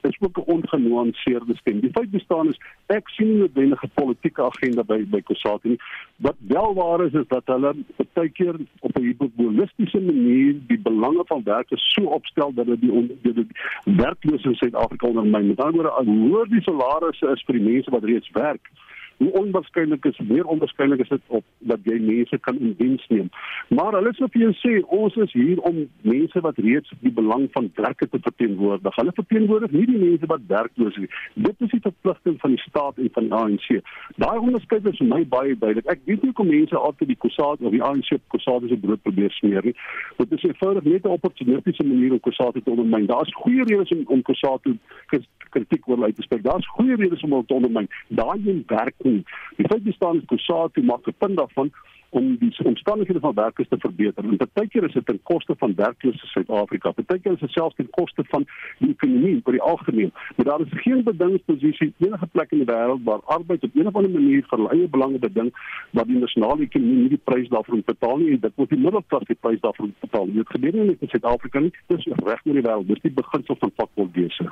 is 0.10 0.18
ook 0.20 0.38
'n 0.38 0.50
ongenuanceerde 0.56 1.56
stem. 1.62 1.80
Die 1.80 1.96
feit 1.98 2.12
bestaan 2.12 2.50
is 2.50 2.60
ek 2.88 3.10
sien 3.10 3.28
nie 3.34 3.48
'n 3.48 3.54
wendige 3.54 3.90
politieke 3.94 4.42
agenda 4.44 4.84
by 4.84 5.00
by 5.14 5.22
Kusatu 5.22 5.70
nie. 5.70 5.80
Wat 6.28 6.38
wel 6.40 6.74
waar 6.74 7.06
is 7.06 7.14
is 7.14 7.28
dat 7.28 7.46
hulle 7.46 7.74
baie 8.14 8.30
keer 8.30 8.56
op 8.80 8.98
'n 8.98 9.32
holistiese 9.36 10.02
manier 10.02 10.56
die 10.68 10.80
belange 10.80 11.24
van 11.26 11.42
werkers 11.44 11.94
so 11.94 12.04
opstel 12.04 12.54
dat 12.54 12.66
dit 12.66 12.82
die, 12.82 13.18
die, 13.22 13.34
die 13.34 13.48
werkloose 13.96 14.50
in 14.50 14.56
Suid-Afrika 14.56 15.08
ondermyn. 15.08 15.48
Met 15.48 15.60
ander 15.60 15.82
woorde, 15.82 16.12
hoor 16.12 16.48
die 16.48 16.62
salarisse 16.62 17.28
is 17.28 17.44
vir 17.46 17.56
die 17.56 17.68
mense 17.72 17.92
wat 17.92 18.04
reeds 18.04 18.30
werk 18.34 18.70
hoe 19.18 19.32
onwaarskynlik 19.42 20.06
is 20.06 20.20
meer 20.28 20.46
onwaarskynlik 20.46 21.00
is 21.00 21.10
dit 21.10 21.22
op 21.28 21.46
dat 21.60 21.80
jy 21.84 21.98
mense 22.00 22.38
kan 22.38 22.60
in 22.60 22.76
diens 22.78 23.08
neem. 23.08 23.30
Maar 23.68 23.98
hulle 24.00 24.14
sê 24.18 24.30
vir 24.34 24.42
jou 24.48 24.54
sê 24.62 24.74
ons 25.00 25.16
is 25.26 25.34
hier 25.34 25.62
om 25.70 25.84
mense 26.02 26.44
wat 26.46 26.58
reeds 26.58 26.94
die 27.02 27.14
belang 27.14 27.48
van 27.56 27.72
werke 27.76 28.08
te 28.10 28.20
verteenwoordig. 28.22 28.96
Hulle 28.96 29.16
verteenwoordig 29.16 29.72
nie 29.72 29.86
die 29.90 30.02
mense 30.04 30.30
wat 30.34 30.46
werkloos 30.48 30.96
is 30.96 31.06
nie. 31.06 31.10
Dit 31.48 31.66
is 31.66 31.74
die 31.74 31.82
verpligting 31.82 32.40
van 32.42 32.56
die 32.56 32.62
staat 32.66 32.98
en 32.98 33.10
van 33.14 33.30
die 33.30 33.34
ANC. 33.34 33.68
Daai 34.16 34.38
onderskeid 34.38 34.88
is 34.92 35.00
vir 35.02 35.10
my 35.12 35.22
baie 35.28 35.56
duidelik. 35.58 35.90
Ek 35.92 36.04
weet 36.06 36.22
nie 36.22 36.32
hoekom 36.32 36.52
mense 36.52 36.78
altyd 36.78 37.14
die 37.14 37.20
Kossat 37.26 37.62
of 37.62 37.76
die 37.76 37.84
ANC 37.84 38.14
op 38.16 38.24
Kossat 38.36 38.68
se 38.70 38.80
brood 38.84 39.02
probeer 39.06 39.34
smeer 39.38 39.66
nie. 39.66 39.76
Dit 40.18 40.38
is 40.38 40.46
eenvoudig 40.50 40.84
net 40.84 41.06
'n 41.06 41.18
opportunistiese 41.18 41.84
manier 41.84 42.12
om 42.18 42.20
Kossat 42.20 42.54
te 42.54 42.70
ondermyn. 42.70 43.06
Daar's 43.06 43.34
goeie 43.34 43.64
redes 43.64 43.92
om 43.92 44.04
om 44.06 44.22
Kossat 44.22 44.64
te 44.64 45.22
kritiek 45.50 45.88
oor 45.88 46.04
uit 46.04 46.16
te 46.16 46.22
spreek. 46.22 46.44
Daar's 46.44 46.68
goeie 46.68 46.96
redes 46.96 47.24
om 47.24 47.32
hom 47.32 47.46
te 47.46 47.54
ondermyn. 47.54 47.90
Daai 48.08 48.42
een 48.46 48.64
werk 48.68 48.96
nie. 49.10 49.24
Die 49.58 49.68
feit 49.68 49.84
bestaan 49.84 50.22
is 50.22 50.30
Kusatu 50.32 50.84
maak 50.84 51.08
'n 51.08 51.16
punt 51.18 51.38
daarvan 51.38 51.72
om 52.10 52.38
die 52.40 52.56
omstandighede 52.64 53.20
van 53.20 53.34
werkers 53.34 53.68
te 53.68 53.78
verbeter. 53.80 54.24
En 54.24 54.38
partykeer 54.38 54.84
is 54.84 54.94
dit 54.94 55.06
ten 55.06 55.20
koste 55.24 55.56
van 55.58 55.76
werkloose 55.76 56.28
Suid-Afrika. 56.28 56.92
Partykeer 56.92 57.34
is 57.34 57.40
dit 57.40 57.52
selfs 57.52 57.76
ten 57.76 57.90
koste 57.90 58.24
van 58.28 58.46
die 58.80 58.90
ekonomie 58.90 59.42
vir 59.44 59.58
die 59.58 59.62
algemeen. 59.62 60.12
Maar 60.36 60.46
daar 60.46 60.62
is 60.62 60.82
geen 60.84 61.04
bedingingsposisie 61.04 61.94
enige 61.98 62.28
plek 62.32 62.52
in 62.52 62.64
die 62.64 62.70
wêreld 62.70 63.04
waar 63.04 63.22
arbeid 63.38 63.64
op 63.64 63.76
'n 63.76 63.88
of 63.88 63.96
ander 63.96 64.12
manier 64.12 64.46
vir 64.50 64.58
hulle 64.58 64.88
belange 64.88 65.20
beding 65.20 65.52
wat 65.92 66.08
die 66.08 66.18
nasionale 66.18 66.62
ekonomie 66.62 66.96
nie 66.96 67.10
die 67.10 67.24
prys 67.24 67.50
daarvoor 67.50 67.76
moet 67.76 67.86
betaal 67.86 68.18
nie 68.18 68.32
en 68.32 68.40
dit 68.40 68.56
word 68.56 68.70
die 68.70 68.80
middelklas 68.80 69.28
die 69.28 69.40
prys 69.40 69.60
daarvoor 69.60 69.86
moet 69.86 70.00
betaal. 70.00 70.26
Dit 70.34 70.50
gebeur 70.50 70.74
nie 70.74 70.84
net 70.84 71.02
in 71.02 71.08
Suid-Afrika 71.08 71.60
nie, 71.60 71.74
dit 71.88 71.98
is 71.98 72.06
reg 72.06 72.42
oor 72.46 72.54
die 72.54 72.62
wêreld. 72.62 72.88
Dis 72.88 73.02
die 73.02 73.12
beginsel 73.12 73.56
van 73.60 73.72
vakbondwese. 73.76 74.52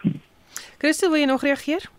Christel, 0.78 1.10
wil 1.10 1.20
jy 1.20 1.26
nog 1.26 1.42
reageer? 1.42 1.90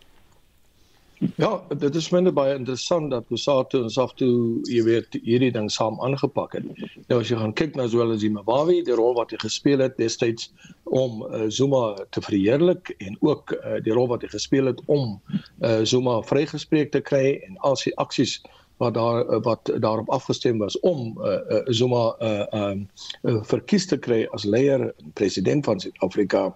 Ja, 1.37 1.63
dit 1.79 1.95
is 1.95 2.11
minder 2.13 2.33
baie 2.33 2.55
interessant 2.59 3.11
dat 3.11 3.25
Kusatu 3.31 3.81
en 3.83 3.91
Saftu, 3.93 4.27
jy 4.69 4.83
weet, 4.85 5.17
hierdie 5.25 5.53
ding 5.55 5.71
saam 5.73 5.97
aangepak 6.05 6.59
het. 6.59 6.67
Nou 7.09 7.23
as 7.23 7.31
jy 7.33 7.39
gaan 7.41 7.55
kyk 7.57 7.77
na 7.79 7.87
sowel 7.89 8.13
as 8.13 8.21
Zimbabwe, 8.21 8.83
die 8.85 8.97
rol 8.99 9.17
wat 9.17 9.33
hy 9.33 9.41
gespeel 9.41 9.81
het 9.85 9.97
destyds 10.01 10.51
om 10.85 11.23
uh, 11.25 11.47
Zuma 11.49 11.97
te 12.13 12.21
verheerlik 12.21 12.93
en 12.99 13.17
ook 13.25 13.57
uh, 13.57 13.79
die 13.85 13.97
rol 13.97 14.11
wat 14.13 14.27
hy 14.27 14.31
gespeel 14.35 14.69
het 14.69 14.83
om 14.93 15.17
uh, 15.65 15.81
Zuma 15.89 16.21
vrygespreek 16.29 16.93
te 16.93 17.01
kry 17.01 17.39
en 17.49 17.57
al 17.65 17.81
sy 17.81 17.95
aksies 18.03 18.39
wat 18.77 18.95
daar 18.95 19.41
wat 19.41 19.71
daarop 19.81 20.11
afgestem 20.13 20.59
was 20.61 20.77
om 20.85 21.17
uh, 21.25 21.39
uh, 21.49 21.63
Zuma 21.73 22.11
uh, 22.21 22.45
uh, 22.53 23.41
verkies 23.49 23.89
te 23.89 23.97
kry 23.97 24.27
as 24.37 24.45
leier 24.45 24.91
president 25.17 25.65
van 25.65 25.81
Suid-Afrika. 25.81 26.51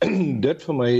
dit 0.46 0.64
vir 0.64 0.78
my 0.80 0.94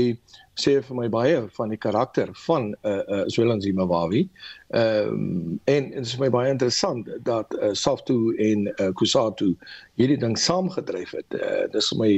sê 0.60 0.78
vir 0.82 0.96
my 0.96 1.08
baie 1.12 1.40
van 1.56 1.72
die 1.72 1.80
karakter 1.80 2.32
van 2.46 2.72
uh 2.82 3.02
uh 3.12 3.22
Zwelinzi 3.32 3.72
Mawawi. 3.76 4.26
Ehm 4.74 5.08
um, 5.08 5.60
en 5.64 5.90
dit 5.90 6.06
is 6.06 6.16
my 6.18 6.30
baie 6.32 6.50
interessant 6.50 7.08
dat 7.28 7.56
uh 7.60 7.72
Saftu 7.72 8.34
en 8.50 8.66
uh 8.72 8.90
Kusatu 8.96 9.52
hierdie 10.00 10.18
ding 10.18 10.36
saamgedryf 10.38 11.12
het. 11.18 11.38
Uh 11.40 11.66
dis 11.72 11.92
my 12.00 12.12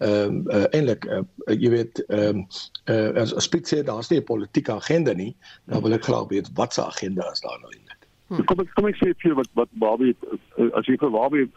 ehm 0.00 0.40
um, 0.40 0.42
uh, 0.48 0.66
eintlik 0.70 1.04
uh, 1.10 1.22
jy 1.50 1.70
weet 1.76 2.04
ehm 2.08 2.42
um, 2.42 2.46
uh 2.88 3.22
as 3.22 3.34
as 3.34 3.48
Piet 3.48 3.68
sê 3.68 3.82
daar's 3.84 4.10
nie 4.10 4.20
'n 4.20 4.28
politieke 4.32 4.72
agenda 4.72 5.12
nie. 5.12 5.34
Dan 5.66 5.82
wil 5.82 5.98
ek 5.98 6.04
graag 6.04 6.28
weet 6.28 6.50
wat 6.54 6.74
se 6.74 6.84
agenda 6.84 7.30
is 7.32 7.40
daar 7.40 7.58
nou 7.60 7.72
eintlik. 7.74 7.99
Hmm. 8.30 8.44
Kom 8.46 8.60
ek 8.62 8.68
kom 8.78 8.86
ek 8.86 8.98
sê 9.00 9.08
vir 9.22 9.32
wat 9.34 9.48
wat 9.58 9.70
Bobby 9.82 10.12
as 10.78 10.86
jy 10.86 10.94
vir 11.02 11.10
Bobby 11.10 11.48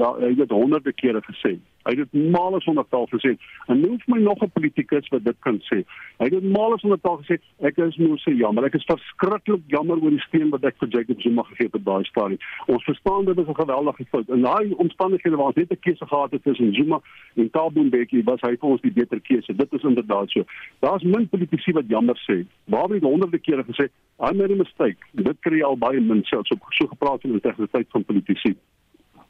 daar 0.00 0.22
het 0.24 0.54
honderde 0.56 0.92
kere 0.96 1.20
gesê 1.26 1.58
Hy 1.88 1.94
het 1.96 2.10
dit 2.12 2.30
male 2.32 2.60
sonder 2.60 2.84
taal 2.92 3.06
gesê. 3.08 3.30
En 3.72 3.78
nou 3.80 3.94
vir 3.96 4.10
my 4.12 4.18
nog 4.20 4.42
'n 4.44 4.50
politikus 4.52 5.08
wat 5.08 5.24
dit 5.24 5.36
kan 5.40 5.58
sê. 5.72 5.84
Hy 6.18 6.24
het 6.24 6.30
dit 6.30 6.52
male 6.52 6.78
sonder 6.78 7.00
taal 7.00 7.16
gesê. 7.22 7.38
Ek 7.60 7.76
is 7.78 7.96
nou 7.96 8.18
so 8.18 8.30
jammer. 8.30 8.64
Ek 8.64 8.74
is 8.74 8.84
verskriklik 8.84 9.62
jammer 9.66 9.96
oor 10.02 10.10
die 10.10 10.20
steen 10.28 10.50
wat 10.50 10.64
ek 10.64 10.74
vir 10.78 10.88
Jacob 10.88 11.20
Zuma 11.20 11.42
gegee 11.42 11.66
het 11.66 11.74
op 11.74 11.84
daai 11.84 12.04
stadium. 12.04 12.38
Ons 12.66 12.84
verstaan 12.84 13.24
dit 13.24 13.38
is 13.38 13.46
'n 13.48 13.54
geweldige 13.54 14.04
fout. 14.04 14.28
In 14.28 14.42
daai 14.42 14.74
omstandighede 14.76 15.36
waar 15.36 15.46
ons 15.46 15.54
net 15.54 15.70
'n 15.70 15.80
keuse 15.80 16.06
gehad 16.06 16.30
het 16.30 16.42
tussen 16.42 16.74
Zuma 16.74 17.00
en 17.36 17.50
Thabo 17.50 17.82
Mbeki, 17.82 18.22
was 18.24 18.40
hy 18.40 18.56
vir 18.56 18.68
ons 18.68 18.80
die 18.80 18.92
beter 18.92 19.20
keuse. 19.20 19.56
Dit 19.56 19.72
is 19.72 19.82
inderdaad 19.82 20.30
so. 20.30 20.44
Daar's 20.80 21.02
min 21.02 21.28
politici 21.28 21.72
wat 21.72 21.88
jammer 21.88 22.20
sê. 22.30 22.44
Waar 22.64 22.88
het 22.88 23.02
honderde 23.02 23.38
kere 23.38 23.64
gesê, 23.64 23.88
"I 24.18 24.34
made 24.34 24.52
a 24.52 24.56
mistake." 24.56 24.98
Dit 25.14 25.36
kry 25.40 25.62
al 25.62 25.78
baie 25.78 25.97
min 26.06 26.24
selfs 26.24 26.50
op 26.50 26.66
so 26.68 26.86
gepraat 26.86 27.24
in 27.24 27.32
die 27.32 27.40
tegnologie 27.40 27.86
van 27.88 28.04
politici. 28.04 28.56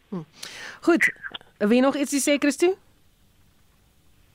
Hm. 0.08 0.22
Goed, 0.80 1.12
Wie 1.58 1.80
nog 1.80 1.96
iets 1.96 2.14
sê, 2.22 2.38
Christo? 2.38 2.76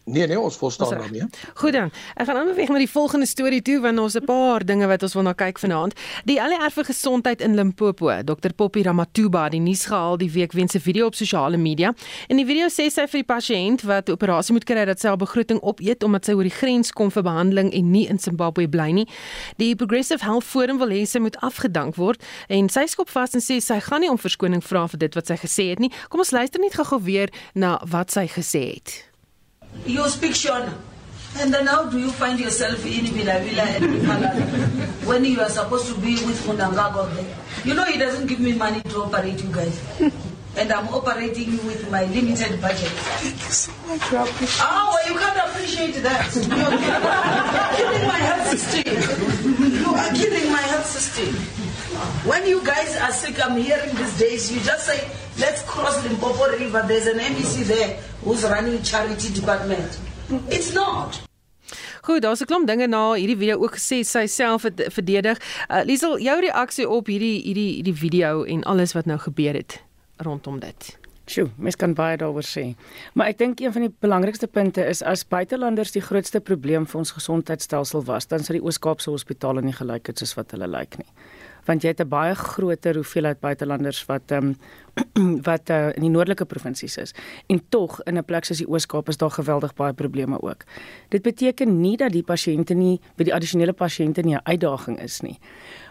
Nee 0.06 0.28
nee, 0.28 0.40
ons 0.40 0.58
verstaan 0.58 0.90
daarmee. 0.90 1.26
Goed 1.54 1.72
dan. 1.72 1.92
Ek 2.14 2.26
gaan 2.28 2.36
aanbeweeg 2.36 2.68
na 2.70 2.78
die 2.78 2.90
volgende 2.90 3.26
storie 3.26 3.62
toe 3.62 3.80
want 3.80 4.00
ons 4.00 4.16
'n 4.20 4.26
paar 4.26 4.66
dinge 4.66 4.88
wat 4.88 5.02
ons 5.04 5.14
wil 5.14 5.24
na 5.24 5.34
kyk 5.34 5.60
vanaand. 5.60 5.94
Die 6.26 6.36
LER 6.36 6.72
vir 6.72 6.84
gesondheid 6.84 7.42
in 7.42 7.56
Limpopo, 7.56 8.24
Dr 8.24 8.54
Poppy 8.54 8.82
Ramatuba, 8.82 9.50
die 9.50 9.60
nuus 9.60 9.86
gehaal 9.86 10.18
die 10.18 10.32
week 10.32 10.52
weens 10.52 10.76
'n 10.76 10.80
video 10.80 11.06
op 11.06 11.16
sosiale 11.16 11.58
media. 11.58 11.94
In 12.28 12.38
die 12.38 12.46
video 12.46 12.68
sê 12.68 12.92
sy 12.92 13.08
vir 13.08 13.24
die 13.24 13.34
pasiënt 13.34 13.82
wat 13.82 14.10
operasie 14.10 14.54
moet 14.54 14.64
kry 14.64 14.86
dat 14.86 15.00
sy 15.00 15.08
haar 15.08 15.18
begroting 15.18 15.62
opeet 15.62 16.04
omdat 16.04 16.26
sy 16.26 16.34
oor 16.34 16.44
die 16.44 16.58
grens 16.60 16.92
kom 16.92 17.12
vir 17.12 17.24
behandeling 17.24 17.74
en 17.74 17.92
nie 17.92 18.08
in 18.08 18.20
Zimbabwe 18.20 18.68
bly 18.68 18.92
nie. 18.92 19.08
Die 19.58 19.76
Progressive 19.76 20.24
Health 20.26 20.44
Forum 20.44 20.78
wil 20.78 20.90
hê 20.90 21.06
sy 21.06 21.20
moet 21.20 21.38
afgedank 21.38 21.96
word 21.96 22.22
en 22.50 22.70
sy 22.70 22.86
skop 22.86 23.10
vas 23.10 23.34
en 23.34 23.42
sê 23.42 23.62
sy 23.62 23.80
gaan 23.80 24.02
nie 24.02 24.10
om 24.10 24.18
verskoning 24.18 24.64
vra 24.64 24.88
vir 24.88 25.00
dit 25.00 25.16
wat 25.16 25.28
sy 25.28 25.36
gesê 25.36 25.70
het 25.70 25.80
nie. 25.80 25.92
Kom 26.10 26.20
ons 26.20 26.32
luister 26.32 26.60
net 26.60 26.74
gou-gou 26.74 27.02
weer 27.02 27.30
na 27.54 27.80
wat 27.86 28.12
sy 28.12 28.28
gesê 28.28 28.74
het. 28.74 29.13
You 29.86 30.08
speak 30.10 30.32
Shona. 30.34 30.74
And 31.40 31.52
then 31.54 31.66
how 31.66 31.90
do 31.90 31.98
you 31.98 32.12
find 32.12 32.40
yourself 32.40 32.86
in 32.86 33.06
Vila 33.08 33.40
Vila 33.42 33.64
and 33.64 35.08
when 35.08 35.26
you 35.26 35.42
are 35.42 35.50
supposed 35.50 35.88
to 35.88 36.00
be 36.00 36.14
with 36.26 36.40
Munangago 36.46 37.10
there? 37.16 37.26
You 37.66 37.74
know 37.74 37.84
he 37.86 37.98
doesn't 37.98 38.28
give 38.28 38.40
me 38.40 38.54
money 38.54 38.82
to 38.82 39.02
operate 39.04 39.42
you 39.44 39.50
guys. 39.52 39.82
and 40.56 40.72
I'm 40.72 40.88
operating 40.90 41.52
you 41.54 41.62
with 41.66 41.90
my 41.90 42.06
limited 42.06 42.62
budget. 42.62 42.90
Thank 43.26 43.34
you 43.42 43.50
so 43.52 43.72
much. 43.88 44.02
I 44.14 44.28
Oh, 44.62 44.94
well, 44.94 45.14
you 45.14 45.20
can't 45.20 45.50
appreciate 45.50 45.96
that. 46.04 46.30
You're 46.38 47.78
killing 47.82 48.08
my 48.08 48.20
health 48.22 48.48
system. 48.60 48.94
You 49.74 49.90
are 49.96 50.14
killing 50.14 50.52
my 50.52 50.62
health 50.62 50.86
system. 50.86 51.34
When 52.26 52.48
you 52.48 52.60
guys 52.64 52.98
are 52.98 53.12
sick, 53.12 53.38
I'm 53.46 53.56
hearing 53.56 53.94
these 53.96 54.18
days, 54.18 54.52
you 54.52 54.60
just 54.62 54.86
say, 54.88 55.00
let's 55.38 55.62
cross 55.64 56.04
Limpopo 56.04 56.50
River. 56.58 56.84
There's 56.88 57.06
an 57.06 57.20
MEC 57.20 57.66
there 57.68 58.00
who's 58.24 58.44
running 58.44 58.82
charity 58.82 59.30
department. 59.34 60.00
It's 60.50 60.74
not. 60.74 61.22
Goed, 62.02 62.22
daar's 62.22 62.42
'n 62.42 62.46
klomp 62.46 62.68
dinge 62.68 62.88
na 62.88 63.14
hierdie 63.14 63.38
video 63.38 63.62
ook 63.62 63.76
gesê 63.78 64.04
sy 64.04 64.26
self 64.26 64.64
het 64.64 64.88
verdedig. 64.90 65.38
Uh, 65.70 65.84
Liesel, 65.86 66.20
jou 66.20 66.40
reaksie 66.40 66.90
op 66.90 67.08
hierdie 67.08 67.42
hierdie 67.42 67.74
hierdie 67.76 67.96
video 67.96 68.44
en 68.44 68.64
alles 68.64 68.94
wat 68.94 69.06
nou 69.06 69.20
gebeur 69.20 69.54
het 69.54 69.82
rondom 70.18 70.60
dit. 70.60 70.98
Sjoe, 71.26 71.50
mens 71.58 71.76
kan 71.76 71.94
baie 71.94 72.18
daaroor 72.18 72.44
sê. 72.44 72.76
Maar 73.14 73.28
ek 73.28 73.38
dink 73.38 73.60
een 73.60 73.72
van 73.72 73.82
die 73.82 73.94
belangrikste 74.00 74.48
punte 74.48 74.86
is 74.86 75.02
as 75.02 75.28
buitelanders 75.28 75.92
die 75.92 76.02
grootste 76.02 76.40
probleem 76.40 76.86
vir 76.86 77.00
ons 77.00 77.12
gesondheidstelsel 77.12 78.04
was, 78.04 78.28
dan 78.28 78.44
sou 78.44 78.58
die 78.58 78.66
Oos-Kaapse 78.66 79.10
hospitale 79.10 79.62
nie 79.62 79.74
gelyk 79.74 80.08
het 80.08 80.18
soos 80.18 80.34
wat 80.36 80.52
hulle 80.52 80.68
lyk 80.68 80.98
nie 80.98 81.08
want 81.66 81.84
jy 81.84 81.90
het 81.90 82.02
'n 82.02 82.10
baie 82.10 82.36
groter 82.36 82.96
hoeveelheid 82.96 83.40
buitelanders 83.40 84.06
wat 84.06 84.32
ehm 84.32 84.48
um, 84.48 85.42
wat 85.50 85.70
uh, 85.70 85.90
in 85.96 86.02
die 86.02 86.10
noordelike 86.10 86.46
provinsies 86.46 86.98
is 86.98 87.14
en 87.48 87.62
tog 87.70 88.02
in 88.04 88.18
'n 88.18 88.26
plek 88.26 88.46
soos 88.46 88.58
die 88.58 88.68
Oos-Kaap 88.68 89.10
is 89.10 89.18
daar 89.18 89.32
geweldig 89.32 89.74
baie 89.74 89.94
probleme 89.94 90.42
ook. 90.42 90.64
Dit 91.10 91.22
beteken 91.22 91.82
nie 91.82 91.98
dat 91.98 92.12
die 92.12 92.24
pasiënte 92.24 92.74
nie 92.74 93.00
by 93.16 93.24
die 93.24 93.34
addisionele 93.34 93.74
pasiënte 93.74 94.22
nie 94.22 94.36
'n 94.36 94.44
uitdaging 94.44 95.00
is 95.02 95.22
nie. 95.22 95.40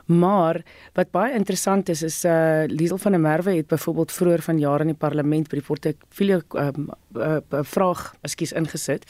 Maar 0.06 0.62
wat 0.92 1.10
baie 1.10 1.34
interessant 1.34 1.88
is 1.88 2.02
is 2.02 2.24
uh 2.24 2.64
Liesel 2.66 2.98
van 2.98 3.12
der 3.12 3.20
Merwe 3.20 3.54
het 3.56 3.66
byvoorbeeld 3.66 4.12
vroeër 4.12 4.42
vanjaar 4.42 4.80
in 4.80 4.86
die 4.86 4.98
parlement 4.98 5.48
by 5.48 5.60
die 5.60 5.66
portefeulje 5.66 6.42
um, 6.58 6.88
uh, 7.16 7.36
uh, 7.36 7.62
vraag, 7.62 8.14
ekskuus 8.20 8.52
ingesit 8.52 9.06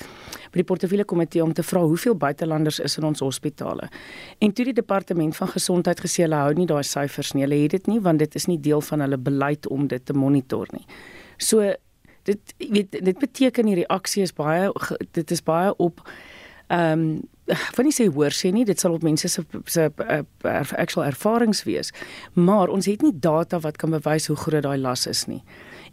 by 0.53 0.61
die 0.61 0.67
portefeulje 0.69 1.05
komitee 1.05 1.43
om 1.43 1.53
te 1.53 1.63
vra 1.63 1.81
hoeveel 1.81 2.17
buitelanders 2.17 2.79
is 2.79 2.97
in 3.01 3.05
ons 3.09 3.21
hospitale. 3.25 3.89
En 4.39 4.53
toe 4.53 4.65
die 4.69 4.77
departement 4.77 5.37
van 5.37 5.49
gesondheid 5.49 6.01
gesê 6.01 6.27
hulle 6.27 6.43
hou 6.45 6.53
nie 6.59 6.69
daai 6.69 6.83
syfers 6.85 7.33
nie. 7.33 7.47
Hulle 7.47 7.63
het 7.63 7.79
dit 7.79 7.87
nie 7.87 8.01
want 8.01 8.19
dit 8.19 8.35
is 8.35 8.47
nie 8.47 8.61
deel 8.61 8.81
van 8.81 9.01
hulle 9.01 9.17
beleid 9.19 9.69
om 9.69 9.87
dit 9.89 10.05
te 10.05 10.13
monitor 10.13 10.69
nie. 10.77 10.85
So 11.39 11.73
dit 12.23 12.55
weet 12.59 12.93
dit 13.05 13.19
beteken 13.19 13.67
die 13.67 13.81
reaksie 13.83 14.23
is 14.23 14.35
baie 14.37 14.71
dit 15.11 15.31
is 15.31 15.43
baie 15.43 15.75
op 15.77 16.05
ehm 16.69 16.99
um, 16.99 17.23
van 17.77 17.85
nie 17.85 17.95
sê 17.95 18.07
hoor 18.07 18.31
sê 18.31 18.53
nie 18.53 18.65
dit 18.65 18.81
sal 18.81 18.93
op 18.93 19.03
mense 19.03 19.29
se 19.29 19.43
se 19.67 19.91
uh, 19.99 20.23
actual 20.79 21.05
ervarings 21.05 21.65
wees 21.69 21.93
maar 22.33 22.69
ons 22.69 22.87
het 22.87 23.03
nie 23.03 23.13
data 23.15 23.61
wat 23.61 23.77
kan 23.77 23.91
bewys 23.91 24.27
hoe 24.27 24.37
groot 24.37 24.63
daai 24.63 24.79
las 24.79 25.07
is 25.07 25.27
nie. 25.27 25.43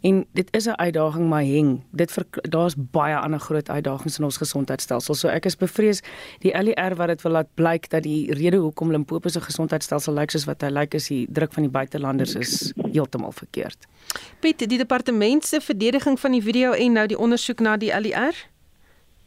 En 0.00 0.26
dit 0.32 0.48
is 0.50 0.64
'n 0.66 0.76
uitdaging 0.76 1.28
maar 1.28 1.42
heng 1.42 1.82
dit 1.90 2.24
daar's 2.42 2.74
baie 2.76 3.16
ander 3.16 3.40
groot 3.40 3.68
uitdagings 3.68 4.18
in 4.18 4.24
ons 4.24 4.36
gesondheidstelsel. 4.36 5.14
So 5.14 5.28
ek 5.28 5.44
is 5.44 5.56
bevrees 5.56 6.00
die 6.38 6.62
LER 6.62 6.94
wat 6.94 7.06
dit 7.06 7.22
wil 7.22 7.32
laat 7.32 7.54
blyk 7.54 7.90
dat 7.90 8.02
die 8.02 8.34
rede 8.34 8.56
hoekom 8.56 8.90
Limpopo 8.90 9.28
se 9.28 9.40
gesondheidstelsel 9.40 10.14
lyk 10.14 10.30
soos 10.30 10.44
wat 10.44 10.60
hy 10.62 10.68
lyk 10.68 10.94
is 10.94 11.08
die 11.08 11.26
druk 11.30 11.52
van 11.52 11.62
die 11.62 11.70
buitelanders 11.70 12.34
is 12.34 12.72
heeltemal 12.92 13.32
verkeerd. 13.32 13.86
Piet 14.40 14.68
die 14.68 14.78
departement 14.78 15.44
se 15.44 15.60
verdediging 15.60 16.20
van 16.20 16.32
die 16.32 16.42
video 16.42 16.72
en 16.72 16.92
nou 16.92 17.06
die 17.06 17.18
ondersoek 17.18 17.60
na 17.60 17.76
die 17.76 18.00
LER 18.00 18.49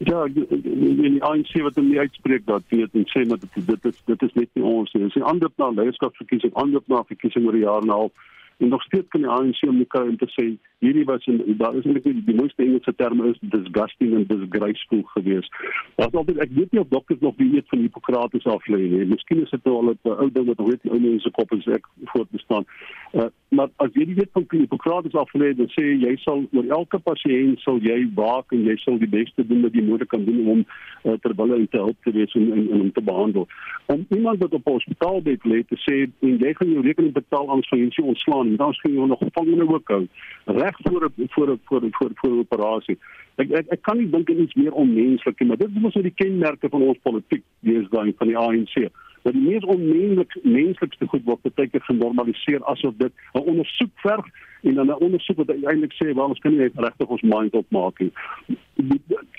Ja, 0.04 0.26
in 0.26 1.16
die 1.16 1.24
ANC 1.24 1.54
wat 1.62 1.76
nie 1.76 2.00
uitspreek 2.00 2.46
dat 2.46 2.64
weet 2.70 2.94
en 2.94 3.06
sê 3.12 3.24
maar 3.28 3.40
dit 3.40 3.68
dit 3.68 3.86
is 3.86 4.02
dit 4.06 4.22
is 4.22 4.34
net 4.34 4.50
nie 4.54 4.64
ons 4.64 4.94
nie. 4.94 5.04
Dis 5.04 5.16
'n 5.16 5.30
ander 5.32 5.50
na 5.58 5.70
leierskapsverkiesing, 5.70 6.54
ander 6.54 6.82
na 6.88 7.04
verkiesing 7.04 7.46
oor 7.46 7.56
die 7.56 7.66
jaar 7.66 7.82
en 7.82 7.88
'n 7.88 7.98
half. 8.00 8.12
En 8.58 8.68
nog 8.68 8.84
steeds 8.84 9.08
kan 9.08 9.22
die 9.22 9.30
ANC 9.30 9.62
om 9.68 9.78
mekaar 9.78 10.08
in 10.08 10.18
te 10.18 10.30
sê 10.36 10.46
hierdie 10.84 11.06
was 11.06 11.26
in 11.26 11.40
daar 11.58 11.76
is 11.76 11.86
eintlik 11.86 12.04
die, 12.04 12.24
die 12.28 12.36
mooiste 12.36 12.64
Engelse 12.64 12.94
term 12.96 13.24
is 13.30 13.38
disgusting 13.56 14.16
and 14.18 14.30
disgraceful 14.30 15.04
geweest. 15.16 15.52
Daar's 15.96 16.18
altyd 16.20 16.42
ek 16.44 16.52
weet 16.58 16.72
nie 16.72 16.82
of 16.82 16.92
dokters 16.92 17.22
nog 17.24 17.38
die 17.40 17.50
eet 17.56 17.70
van 17.72 17.86
Hippokrates 17.86 18.48
af 18.52 18.68
lê 18.68 18.82
nie. 18.82 19.06
Miskien 19.14 19.44
is 19.44 19.54
dit 19.54 19.72
al 19.72 19.94
'n 19.94 19.98
ou 20.12 20.30
ding 20.32 20.50
wat 20.52 20.60
nooit 20.60 20.82
die 20.82 20.92
ou 20.92 21.00
mense 21.00 21.32
kop 21.38 21.54
is 21.56 21.68
ek 21.68 21.88
voortbestaan. 22.12 22.68
Uh, 23.14 23.30
maar 23.56 23.70
as 23.86 23.94
jy 23.94 24.06
die 24.10 24.18
wet 24.20 24.32
van 24.34 24.46
Hippokrates 24.50 25.16
aflê, 25.24 25.54
dan 25.56 25.70
sê 25.76 25.86
jy 26.02 26.16
sal 26.26 26.44
oor 26.52 26.68
elke 26.80 27.00
pasiënt 27.00 27.62
sal 27.62 27.80
jy 27.80 28.00
waak 28.16 28.52
en 28.52 28.66
jy 28.68 28.76
sal 28.82 28.98
die 28.98 29.10
beste 29.10 29.48
doen 29.48 29.62
wat 29.62 29.74
jy 29.78 29.86
moontlik 29.88 30.10
kan 30.10 30.26
doen 30.26 30.48
om 30.56 30.66
uh, 30.66 31.16
terwyl 31.24 31.56
hy 31.56 31.66
te 31.72 31.78
help 31.78 31.98
te 32.04 32.12
wees 32.12 32.34
en, 32.40 32.52
en, 32.52 32.68
en 32.74 32.82
om 32.88 32.92
te 32.92 33.02
behandel. 33.02 33.48
Om 33.94 34.06
iemand 34.10 34.42
wat 34.44 34.54
op 34.54 34.68
'n 34.68 34.78
hospitaalbed 34.80 35.46
lê 35.46 35.64
te 35.68 35.78
sê 35.86 35.96
en 36.28 36.38
jy 36.44 36.54
gaan 36.54 36.74
jou 36.76 36.84
rekening 36.84 37.14
betaal 37.14 37.48
van 37.48 37.80
jy 37.80 38.04
ontslaan 38.04 38.43
en 38.46 38.56
dan 38.56 38.74
skien 38.74 38.96
jy 38.98 39.08
nog 39.08 39.20
gevangene 39.20 39.68
ook 39.68 39.88
hou. 39.88 40.08
Reg 40.46 40.78
voor 40.84 41.10
voor 41.30 41.58
voor 41.66 41.88
voor 41.92 42.12
voor 42.14 42.38
operasie. 42.38 42.98
Ek 43.36 43.52
ek, 43.52 43.72
ek 43.78 43.82
kan 43.82 43.98
nie 43.98 44.10
dink 44.10 44.30
aan 44.30 44.44
iets 44.46 44.54
meer 44.54 44.72
onmenslik 44.72 45.40
nie, 45.40 45.48
maar 45.48 45.58
dit 45.58 45.70
is 45.70 45.82
mos 45.82 45.94
nou 45.94 46.04
die 46.04 46.16
kenmerke 46.16 46.70
van 46.70 46.82
ons 46.82 47.00
politiek, 47.02 47.44
daai 47.62 48.14
van 48.18 48.28
die 48.28 48.38
ANC 48.38 48.92
dat 49.24 49.34
die 49.34 49.42
mees 49.42 49.64
onmenslik 49.64 50.36
menslikste 50.44 51.08
goed 51.08 51.24
word 51.28 51.56
baie 51.56 51.70
keer 51.72 51.84
genormaliseer 51.88 52.64
asof 52.72 52.96
dit 53.00 53.14
'n 53.34 53.46
ondersoek 53.52 53.94
verg 54.06 54.26
en 54.64 54.76
dan 54.76 54.88
'n 54.88 55.04
ondersoek 55.08 55.38
wat 55.38 55.50
uiteindelik 55.50 55.94
sê 55.94 56.14
wel 56.14 56.28
ons 56.34 56.40
kan 56.40 56.52
nie 56.52 56.72
regtig 56.76 57.08
ons 57.08 57.22
mind 57.22 57.54
opmaak 57.54 58.00
nie. 58.00 58.12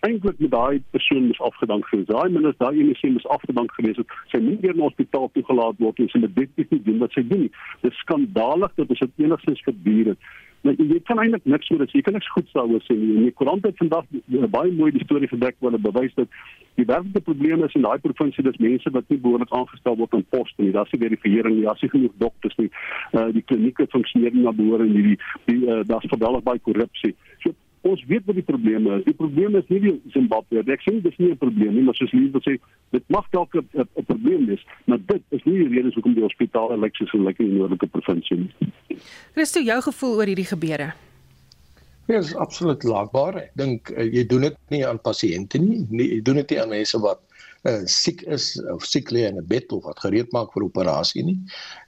Eintlik 0.06 0.38
met 0.38 0.52
daai 0.52 0.82
persoon 0.96 1.26
mis 1.26 1.40
afgedank 1.40 1.86
gewees. 1.90 2.08
Daai 2.10 2.30
minister, 2.30 2.66
daai 2.66 2.80
ene 2.80 2.96
sê 3.00 3.10
mis 3.12 3.28
afgedank 3.36 3.74
gewees 3.78 4.00
het. 4.00 4.16
Sy 4.32 4.40
moet 4.44 4.64
weer 4.64 4.76
na 4.76 4.88
hospitaal 4.88 5.30
toegelaat 5.36 5.78
word 5.84 6.00
en 6.02 6.10
sy 6.12 6.22
moet 6.24 6.34
dit 6.40 6.74
nie 6.76 6.82
doen 6.88 7.04
wat 7.04 7.16
sy 7.16 7.24
doen 7.28 7.46
nie. 7.46 7.52
Dit 7.84 7.92
is 7.92 8.02
skandalig 8.06 8.74
dat 8.80 8.92
dit 8.92 9.24
enigstens 9.24 9.62
gebeur 9.68 10.12
het. 10.14 10.34
Nou, 10.64 10.72
jy 10.80 10.96
kan 11.04 11.20
eintlik 11.20 11.44
niks 11.44 11.68
oor 11.70 11.82
dit. 11.82 11.90
Jy 11.92 12.00
kan 12.06 12.14
niks 12.16 12.28
goed 12.32 12.46
daaroor 12.56 12.80
sê 12.86 12.94
nie. 12.96 13.10
In 13.18 13.26
die 13.28 13.34
koerant 13.36 13.66
het 13.68 13.76
vandag 13.76 14.06
baie 14.54 14.70
mooi 14.72 14.90
die 14.94 15.02
storie 15.04 15.28
gedek 15.28 15.58
hulle 15.60 15.80
bewys 15.86 16.14
dat 16.16 16.38
die 16.80 16.86
werklike 16.88 17.20
probleem 17.26 17.66
is 17.66 17.76
in 17.76 17.84
daai 17.84 18.00
provinsie 18.02 18.44
dis 18.46 18.56
mense 18.64 18.92
wat 18.94 19.12
nie 19.12 19.20
behoorlik 19.20 19.52
aangestel 19.52 19.98
word 20.00 20.16
in 20.16 20.24
poste 20.32 20.64
nie. 20.64 20.72
Daar's 20.72 20.94
nie 20.94 21.02
verifisering 21.02 21.58
nie. 21.58 21.66
Daar's 21.68 21.84
nie 21.84 21.92
genoeg 21.92 22.16
dokters 22.22 22.56
nie. 22.62 22.70
Uh 23.12 23.26
die 23.36 23.44
klinieke 23.44 23.86
funksioneer 23.92 24.32
nie 24.32 24.46
na 24.46 24.54
behoore 24.56 24.88
nie. 24.88 25.04
Die, 25.10 25.18
die 25.50 25.60
uh, 25.68 25.82
daar's 25.90 26.08
geweldig 26.14 26.48
baie 26.48 26.64
korrupsie. 26.64 27.12
So 27.44 27.52
ons 27.84 28.04
weet 28.08 28.24
wat 28.28 28.38
die 28.38 28.46
probleme 28.46 28.98
is. 28.98 29.04
Die 29.04 29.16
probleem 29.16 29.56
is 29.58 29.66
nie 29.68 29.80
die 29.82 29.94
Zimbabwe. 30.14 30.62
Ek 30.72 30.84
sê 30.84 30.96
dis 31.04 31.18
nie 31.20 31.30
'n 31.32 31.38
probleem 31.38 31.74
nie, 31.74 31.84
maar 31.84 31.96
soos 31.98 32.12
Lee 32.12 32.30
wil 32.32 32.44
sê, 32.44 32.56
dit 32.96 33.04
mag 33.08 33.26
dalk 33.30 33.54
'n 33.54 33.88
probleem 34.06 34.46
wees, 34.46 34.64
maar 34.86 34.98
dit 35.06 35.22
is 35.30 35.44
nie 35.44 35.58
die 35.58 35.72
rede 35.76 35.92
hoekom 35.94 36.14
die 36.14 36.24
hospitale 36.24 36.76
lyk 36.80 36.96
soos 36.96 37.10
hulle 37.12 37.28
lyk 37.28 37.40
in 37.40 37.50
die 37.50 37.58
noordelike 37.58 37.86
provinsie 37.86 38.36
nie. 38.36 38.98
Christo, 39.34 39.60
jou 39.60 39.80
gevoel 39.82 40.16
oor 40.16 40.26
hierdie 40.26 40.48
gebeure? 40.48 40.94
Ja, 42.06 42.18
is 42.18 42.34
absoluut 42.34 42.82
laagbaar. 42.82 43.36
Ek 43.36 43.52
dink 43.56 43.90
uh, 43.90 44.04
jy 44.04 44.26
doen 44.28 44.42
dit 44.48 44.56
nie 44.68 44.86
aan 44.86 45.00
pasiënte 45.00 45.58
nie, 45.58 45.86
nie, 45.90 46.08
jy 46.16 46.22
doen 46.22 46.36
dit 46.36 46.50
nie 46.50 46.60
aan 46.60 46.68
mense 46.68 46.98
wat 47.00 47.20
uh, 47.64 47.80
siek 47.88 48.22
is 48.22 48.60
of 48.72 48.84
siek 48.84 49.10
lê 49.10 49.24
in 49.28 49.38
'n 49.40 49.46
bed 49.48 49.72
of 49.72 49.84
wat 49.88 50.00
gereed 50.04 50.32
maak 50.32 50.52
vir 50.52 50.64
operasie 50.64 51.24
nie. 51.24 51.38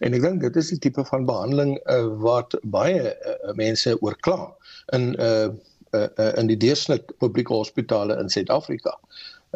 En 0.01 0.15
ek 0.17 0.23
dink 0.23 0.41
dit 0.41 0.57
is 0.57 0.71
die 0.73 0.79
tipe 0.89 1.05
van 1.05 1.29
behandeling 1.29 1.77
uh, 1.85 2.07
wat 2.25 2.57
baie 2.65 3.13
uh, 3.13 3.53
mense 3.55 3.97
oorkla 4.01 4.53
in 4.97 5.15
uh 5.21 5.49
uh, 5.97 6.07
uh, 6.19 6.33
in 6.41 6.51
die 6.53 6.61
deursnit 6.61 7.13
publieke 7.23 7.55
hospitale 7.55 8.19
in 8.21 8.33
Suid-Afrika. 8.33 8.99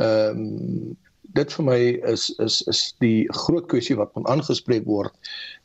Ehm 0.01 0.45
um, 0.45 0.99
dit 1.37 1.53
vir 1.55 1.65
my 1.67 1.79
is 2.11 2.25
is 2.43 2.61
is 2.71 2.81
die 3.03 3.27
groot 3.45 3.67
kwessie 3.71 3.97
wat 3.99 4.15
moet 4.17 4.27
aangespreek 4.33 4.87
word. 4.89 5.15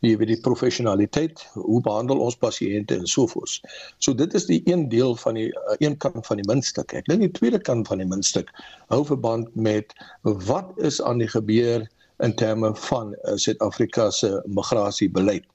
Jy 0.05 0.13
weet 0.21 0.31
die 0.33 0.41
professionaliteit, 0.47 1.41
hoe 1.55 1.81
behandel 1.85 2.21
ons 2.21 2.37
pasiënte 2.37 2.99
en 2.99 3.09
so 3.09 3.25
voort. 3.31 3.65
So 3.97 4.13
dit 4.13 4.33
is 4.37 4.45
die 4.49 4.61
een 4.69 4.87
deel 4.89 5.15
van 5.23 5.39
die 5.39 5.47
uh, 5.49 5.77
een 5.79 5.97
kant 5.97 6.25
van 6.27 6.41
die 6.41 6.47
muntstuk. 6.49 6.93
Ek 6.93 7.09
dink 7.09 7.25
die 7.25 7.33
tweede 7.39 7.61
kant 7.61 7.89
van 7.89 8.03
die 8.03 8.09
muntstuk 8.09 8.51
hou 8.93 9.01
verband 9.09 9.49
met 9.55 9.95
wat 10.23 10.73
is 10.77 11.01
aan 11.01 11.23
die 11.23 11.31
gebeur 11.31 11.87
in 12.23 12.35
terme 12.35 12.71
van 12.87 13.15
uh, 13.15 13.35
Suid-Afrika 13.35 14.11
se 14.11 14.35
migrasiebeleid. 14.45 15.47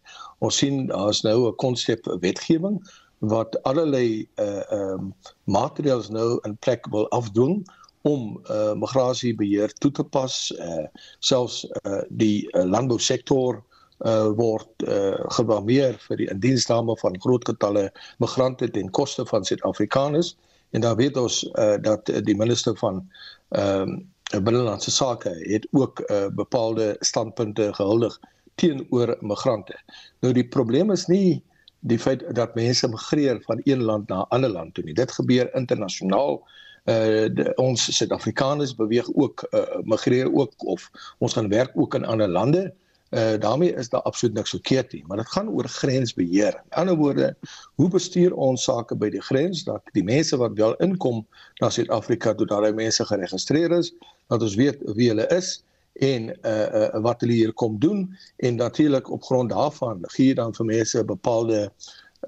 Ons 0.45 0.59
sien 0.63 0.89
daar's 0.91 1.23
nou 1.23 1.49
'n 1.49 1.57
konsep 1.57 2.07
wetgewing 2.21 2.81
wat 3.21 3.63
allerlei 3.69 4.29
uh 4.41 4.63
um 4.73 5.15
maatreëls 5.45 6.09
nou 6.09 6.39
in 6.49 6.57
plek 6.65 6.87
wil 6.91 7.09
afdwing 7.11 7.61
om 8.03 8.41
uh 8.49 8.73
migrasiebeheer 8.73 9.73
toe 9.79 9.91
te 9.93 10.05
pas 10.05 10.37
uh 10.59 10.87
selfs 11.19 11.67
uh 11.85 12.01
die 12.09 12.49
uh, 12.53 12.65
landbousektor 12.65 13.61
uh 14.07 14.31
word 14.37 14.87
uh 14.89 15.21
geblameer 15.37 15.99
vir 16.09 16.17
die 16.17 16.31
indiensname 16.33 16.97
van 17.03 17.21
groot 17.21 17.45
getalle 17.45 17.91
migrante 18.25 18.71
ten 18.71 18.89
koste 18.91 19.27
van 19.27 19.45
Suid-Afrikaners 19.45 20.37
en 20.71 20.81
daar 20.81 20.97
weet 20.97 21.17
ons 21.17 21.45
uh 21.59 21.77
dat 21.77 22.09
die 22.25 22.37
minister 22.37 22.77
van 22.77 23.05
ehm 23.49 24.01
uh, 24.33 24.41
binnelandse 24.41 24.91
sake 24.91 25.35
het 25.45 25.67
ook 25.71 26.01
uh 26.09 26.29
bepaalde 26.33 26.97
standpunte 27.01 27.73
gehuldig 27.75 28.21
teenoor 28.55 29.17
migrante. 29.21 29.77
Nou 30.21 30.33
die 30.33 30.49
probleem 30.49 30.91
is 30.91 31.07
nie 31.07 31.43
die 31.81 31.99
feit 31.99 32.25
dat 32.35 32.55
mense 32.55 32.89
migreer 32.89 33.41
van 33.47 33.61
een 33.65 33.83
land 33.83 34.09
na 34.09 34.21
'n 34.21 34.29
ander 34.29 34.51
land 34.51 34.75
toe 34.75 34.85
nie. 34.85 34.95
Dit 34.95 35.13
gebeur 35.13 35.55
internasionaal. 35.55 36.49
Uh 36.85 37.29
de, 37.35 37.53
ons 37.57 37.97
Suid-Afrikaners 37.97 38.75
beweeg 38.75 39.09
ook 39.15 39.49
uh 39.51 39.61
migreer 39.83 40.33
ook 40.35 40.53
of 40.57 40.91
ons 41.19 41.33
gaan 41.33 41.49
werk 41.49 41.71
ook 41.75 41.95
in 41.95 42.05
ander 42.05 42.29
lande. 42.29 42.73
Uh 43.11 43.39
daarmee 43.39 43.75
is 43.75 43.89
daar 43.89 44.03
absoluut 44.03 44.35
niks 44.35 44.51
verkeerd 44.51 44.93
nie, 44.93 45.05
maar 45.07 45.17
dit 45.17 45.29
gaan 45.29 45.49
oor 45.49 45.69
grensbeheer. 45.69 46.55
In 46.55 46.77
ander 46.77 46.97
woorde, 46.97 47.37
hoe 47.75 47.89
bestuur 47.89 48.35
ons 48.35 48.65
sake 48.65 48.97
by 48.97 49.11
die 49.11 49.23
grens 49.23 49.65
dat 49.65 49.83
die 49.93 50.05
mense 50.05 50.37
wat 50.37 50.53
wel 50.55 50.77
inkom 50.77 51.27
na 51.61 51.71
Suid-Afrika, 51.71 52.35
toe 52.35 52.47
daai 52.47 52.73
mense 52.73 53.05
geregistreer 53.05 53.71
is, 53.71 53.93
dat 54.27 54.43
ons 54.43 54.55
weet 54.55 54.79
wie 54.95 55.09
hulle 55.09 55.27
is 55.27 55.63
en 55.93 56.29
uh, 56.47 56.67
uh 56.75 57.01
wat 57.03 57.21
hulle 57.21 57.33
hier 57.33 57.53
kom 57.53 57.79
doen 57.79 58.07
en 58.37 58.55
natuurlik 58.57 59.11
op 59.11 59.23
grond 59.25 59.51
daarvan 59.51 60.05
gee 60.15 60.31
jy 60.31 60.35
dan 60.35 60.55
vir 60.55 60.67
mense 60.67 60.99
'n 60.99 61.07
bepaalde 61.07 61.71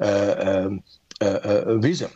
uh 0.01 0.33
ehm 0.49 0.81
uh, 1.23 1.29
uh, 1.45 1.67
uh 1.67 1.81
visum. 1.81 2.11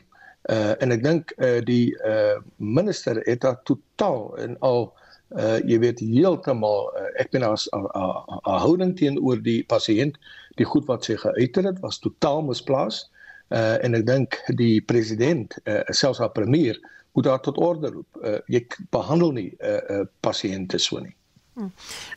Uh 0.50 0.82
en 0.82 0.92
ek 0.92 1.02
dink 1.02 1.32
uh 1.38 1.60
die 1.64 1.94
uh 2.04 2.38
minister 2.56 3.20
het 3.24 3.40
daar 3.40 3.62
totaal 3.62 4.36
en 4.38 4.58
al 4.58 4.92
uh 5.34 5.58
jy 5.66 5.78
weet 5.78 6.00
heeltemal 6.00 6.92
uh, 6.94 7.08
ek 7.22 7.30
ben 7.30 7.42
as 7.42 7.68
'n 7.72 8.58
houding 8.62 8.96
teenoor 8.96 9.42
die 9.42 9.64
pasiënt 9.64 10.18
die 10.56 10.64
goed 10.66 10.86
wat 10.86 11.04
sy 11.04 11.16
geuit 11.16 11.56
het 11.56 11.80
was 11.80 11.98
totaal 11.98 12.42
misplaas. 12.42 13.10
Uh 13.50 13.84
en 13.84 13.94
ek 13.94 14.06
dink 14.06 14.38
die 14.58 14.80
president 14.80 15.58
uh, 15.64 15.82
selfs 15.90 16.18
haar 16.18 16.32
premier 16.32 16.78
moet 17.12 17.24
daar 17.24 17.40
tot 17.40 17.58
orde 17.58 17.90
roep. 17.90 18.18
Uh 18.22 18.38
jy 18.46 18.66
behandel 18.90 19.32
nie 19.32 19.50
uh, 19.60 19.80
uh 19.90 20.04
pasiënte 20.20 20.78
so 20.78 20.98
nie. 20.98 21.14
Ehm 21.56 21.70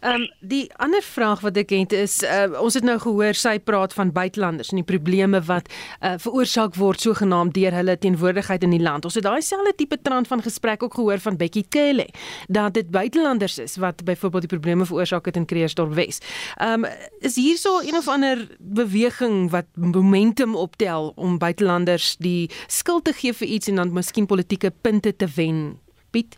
um, 0.04 0.23
die 0.39 0.65
ander 0.75 1.02
vraag 1.02 1.39
wat 1.39 1.56
ek 1.62 1.69
het 1.71 1.93
is 1.95 2.17
uh, 2.28 2.49
ons 2.60 2.75
het 2.75 2.84
nou 2.84 2.97
gehoor 2.99 3.38
sy 3.39 3.54
praat 3.63 3.93
van 3.95 4.12
buitelanders 4.12 4.73
en 4.73 4.82
die 4.82 4.88
probleme 4.88 5.39
wat 5.47 5.69
uh, 5.71 6.17
veroorsaak 6.19 6.75
word 6.75 6.99
sogenaamd 6.99 7.54
deur 7.56 7.78
hulle 7.78 7.95
teenwoordigheid 8.04 8.65
in 8.67 8.75
die 8.75 8.82
land. 8.84 9.08
Ons 9.08 9.15
het 9.15 9.23
daai 9.23 9.39
selfde 9.45 9.71
tipe 9.80 9.95
trant 10.04 10.28
van 10.28 10.43
gesprek 10.43 10.84
ook 10.84 10.97
gehoor 10.99 11.23
van 11.23 11.38
Becky 11.39 11.63
Kelly 11.71 12.10
dat 12.47 12.75
dit 12.75 12.89
buitelanders 12.91 13.58
is 13.63 13.78
wat 13.80 14.04
byvoorbeeld 14.04 14.49
die 14.49 14.52
probleme 14.58 14.89
veroorsaak 14.89 15.32
het 15.32 15.39
in 15.39 15.47
Kreersdorp 15.47 15.95
Wes. 15.95 16.19
Ehm 16.58 16.84
um, 16.84 16.91
is 17.23 17.39
hierso 17.39 17.80
een 17.80 17.95
of 17.95 18.12
ander 18.12 18.43
beweging 18.60 19.49
wat 19.56 19.71
momentum 19.73 20.56
optel 20.56 21.13
om 21.15 21.38
buitelanders 21.38 22.17
die 22.19 22.52
skuld 22.67 23.08
te 23.08 23.15
gee 23.15 23.34
vir 23.34 23.47
iets 23.47 23.71
en 23.71 23.80
dan 23.80 23.95
miskien 23.95 24.28
politieke 24.28 24.73
punte 24.82 25.15
te 25.15 25.32
wen. 25.36 25.80
Piet 26.12 26.36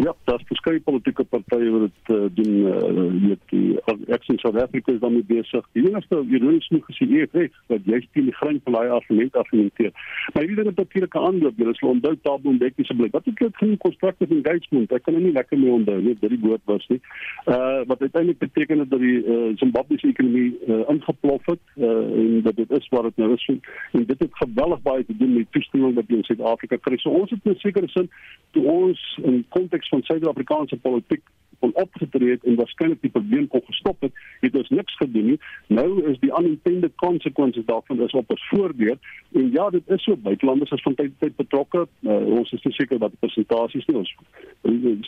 Ja, 0.00 0.14
daar's 0.24 0.44
verskeie 0.48 0.80
politieke 0.80 1.24
partye 1.28 1.70
wat 1.70 1.80
dit 1.80 2.16
uh, 2.16 2.28
doen. 2.32 2.54
Uh, 2.72 3.26
weet 3.26 3.40
die 3.52 4.12
Action 4.14 4.38
South 4.38 4.56
Africa 4.56 4.92
is 4.92 5.00
daarmee 5.00 5.24
besig. 5.28 5.66
Die 5.72 5.82
enigste 5.88 6.22
ironies 6.30 6.66
genoeg 6.66 6.88
is 6.88 7.00
die 7.02 7.18
EFF 7.20 7.58
wat 7.68 7.84
jy 7.84 7.98
teen 8.14 8.30
die 8.30 8.36
grond 8.38 8.62
van 8.64 8.78
daai 8.78 8.94
argument 8.96 9.36
argumenteer. 9.36 9.90
Maar 10.32 10.46
hierdie 10.46 10.64
het 10.70 10.80
natuurlik 10.80 11.14
'n 11.14 11.26
aanloop. 11.28 11.58
Jy 11.58 11.74
sal 11.80 11.92
onthou 11.92 12.14
Tabo 12.22 12.52
Mbeki 12.52 12.84
se 12.84 12.94
blik. 12.94 13.12
Wat 13.12 13.24
het 13.24 13.36
dit 13.36 13.56
geen 13.56 13.76
constructive 13.76 14.34
engagement? 14.34 14.92
Ek 14.92 15.02
kan 15.02 15.22
nie 15.22 15.32
lekker 15.32 15.58
mee 15.58 15.70
onthou 15.70 16.00
nie. 16.00 16.16
Dit 16.20 16.30
die 16.30 16.40
woord 16.40 16.64
was 16.64 16.86
nie. 16.88 17.00
Uh 17.46 17.84
wat 17.86 18.00
uiteindelik 18.00 18.38
beteken 18.38 18.78
het 18.78 18.90
dat 18.90 19.00
die 19.00 19.24
uh, 19.24 19.56
Zimbabwe 19.56 19.98
se 19.98 20.06
ekonomie 20.06 20.56
uh, 20.66 20.88
ingeplof 20.88 21.46
het 21.46 21.60
uh, 21.76 21.88
en 22.20 22.42
dat 22.42 22.56
dit 22.56 22.70
is 22.70 22.88
wat 22.88 23.02
dit 23.02 23.16
nou 23.16 23.32
is. 23.32 23.48
En 23.92 24.04
dit 24.04 24.18
het 24.18 24.32
geweldig 24.32 24.82
baie 24.82 25.04
te 25.04 25.16
doen 25.16 25.32
met 25.32 25.52
toestemming 25.52 25.94
wat 25.94 26.04
in 26.08 26.24
Suid-Afrika 26.24 26.76
kry. 26.76 26.96
So 26.96 27.10
ons 27.10 27.30
het 27.30 27.44
'n 27.44 27.54
sekere 27.54 27.88
sin 27.88 28.10
toe 28.50 28.64
ons 28.64 29.18
in 29.22 29.44
konteks 29.48 29.88
van 29.88 30.02
Suid-Afrikaanse 30.02 30.76
politiek 30.76 31.22
kon 31.60 31.74
opgetree 31.74 32.30
het 32.30 32.44
en 32.44 32.56
waarskynlik 32.56 33.00
die 33.04 33.12
probleem 33.12 33.46
kon 33.52 33.62
gestop 33.66 34.00
het, 34.00 34.12
het 34.40 34.56
ons 34.56 34.68
niks 34.68 34.96
gedoen 34.96 35.26
nie. 35.32 35.38
Nou 35.66 35.88
is 36.10 36.18
die 36.24 36.32
unintended 36.38 36.94
consequences 37.02 37.66
daarvan 37.68 38.00
is 38.06 38.16
op 38.16 38.30
ons 38.32 38.46
voordeur 38.48 38.96
en 39.36 39.50
ja, 39.52 39.68
dit 39.70 39.92
is 39.96 40.02
so 40.02 40.16
buitelanders 40.16 40.72
is 40.76 40.82
van 40.82 40.94
tyd 40.94 41.12
tot 41.12 41.26
tyd 41.26 41.36
betrokke. 41.36 41.84
Uh, 42.08 42.16
ons 42.38 42.52
is 42.56 42.64
nie 42.64 42.74
seker 42.78 43.02
wat 43.02 43.12
die 43.14 43.22
persentasies 43.26 43.86
nie. 43.90 44.00
Ons 44.00 44.14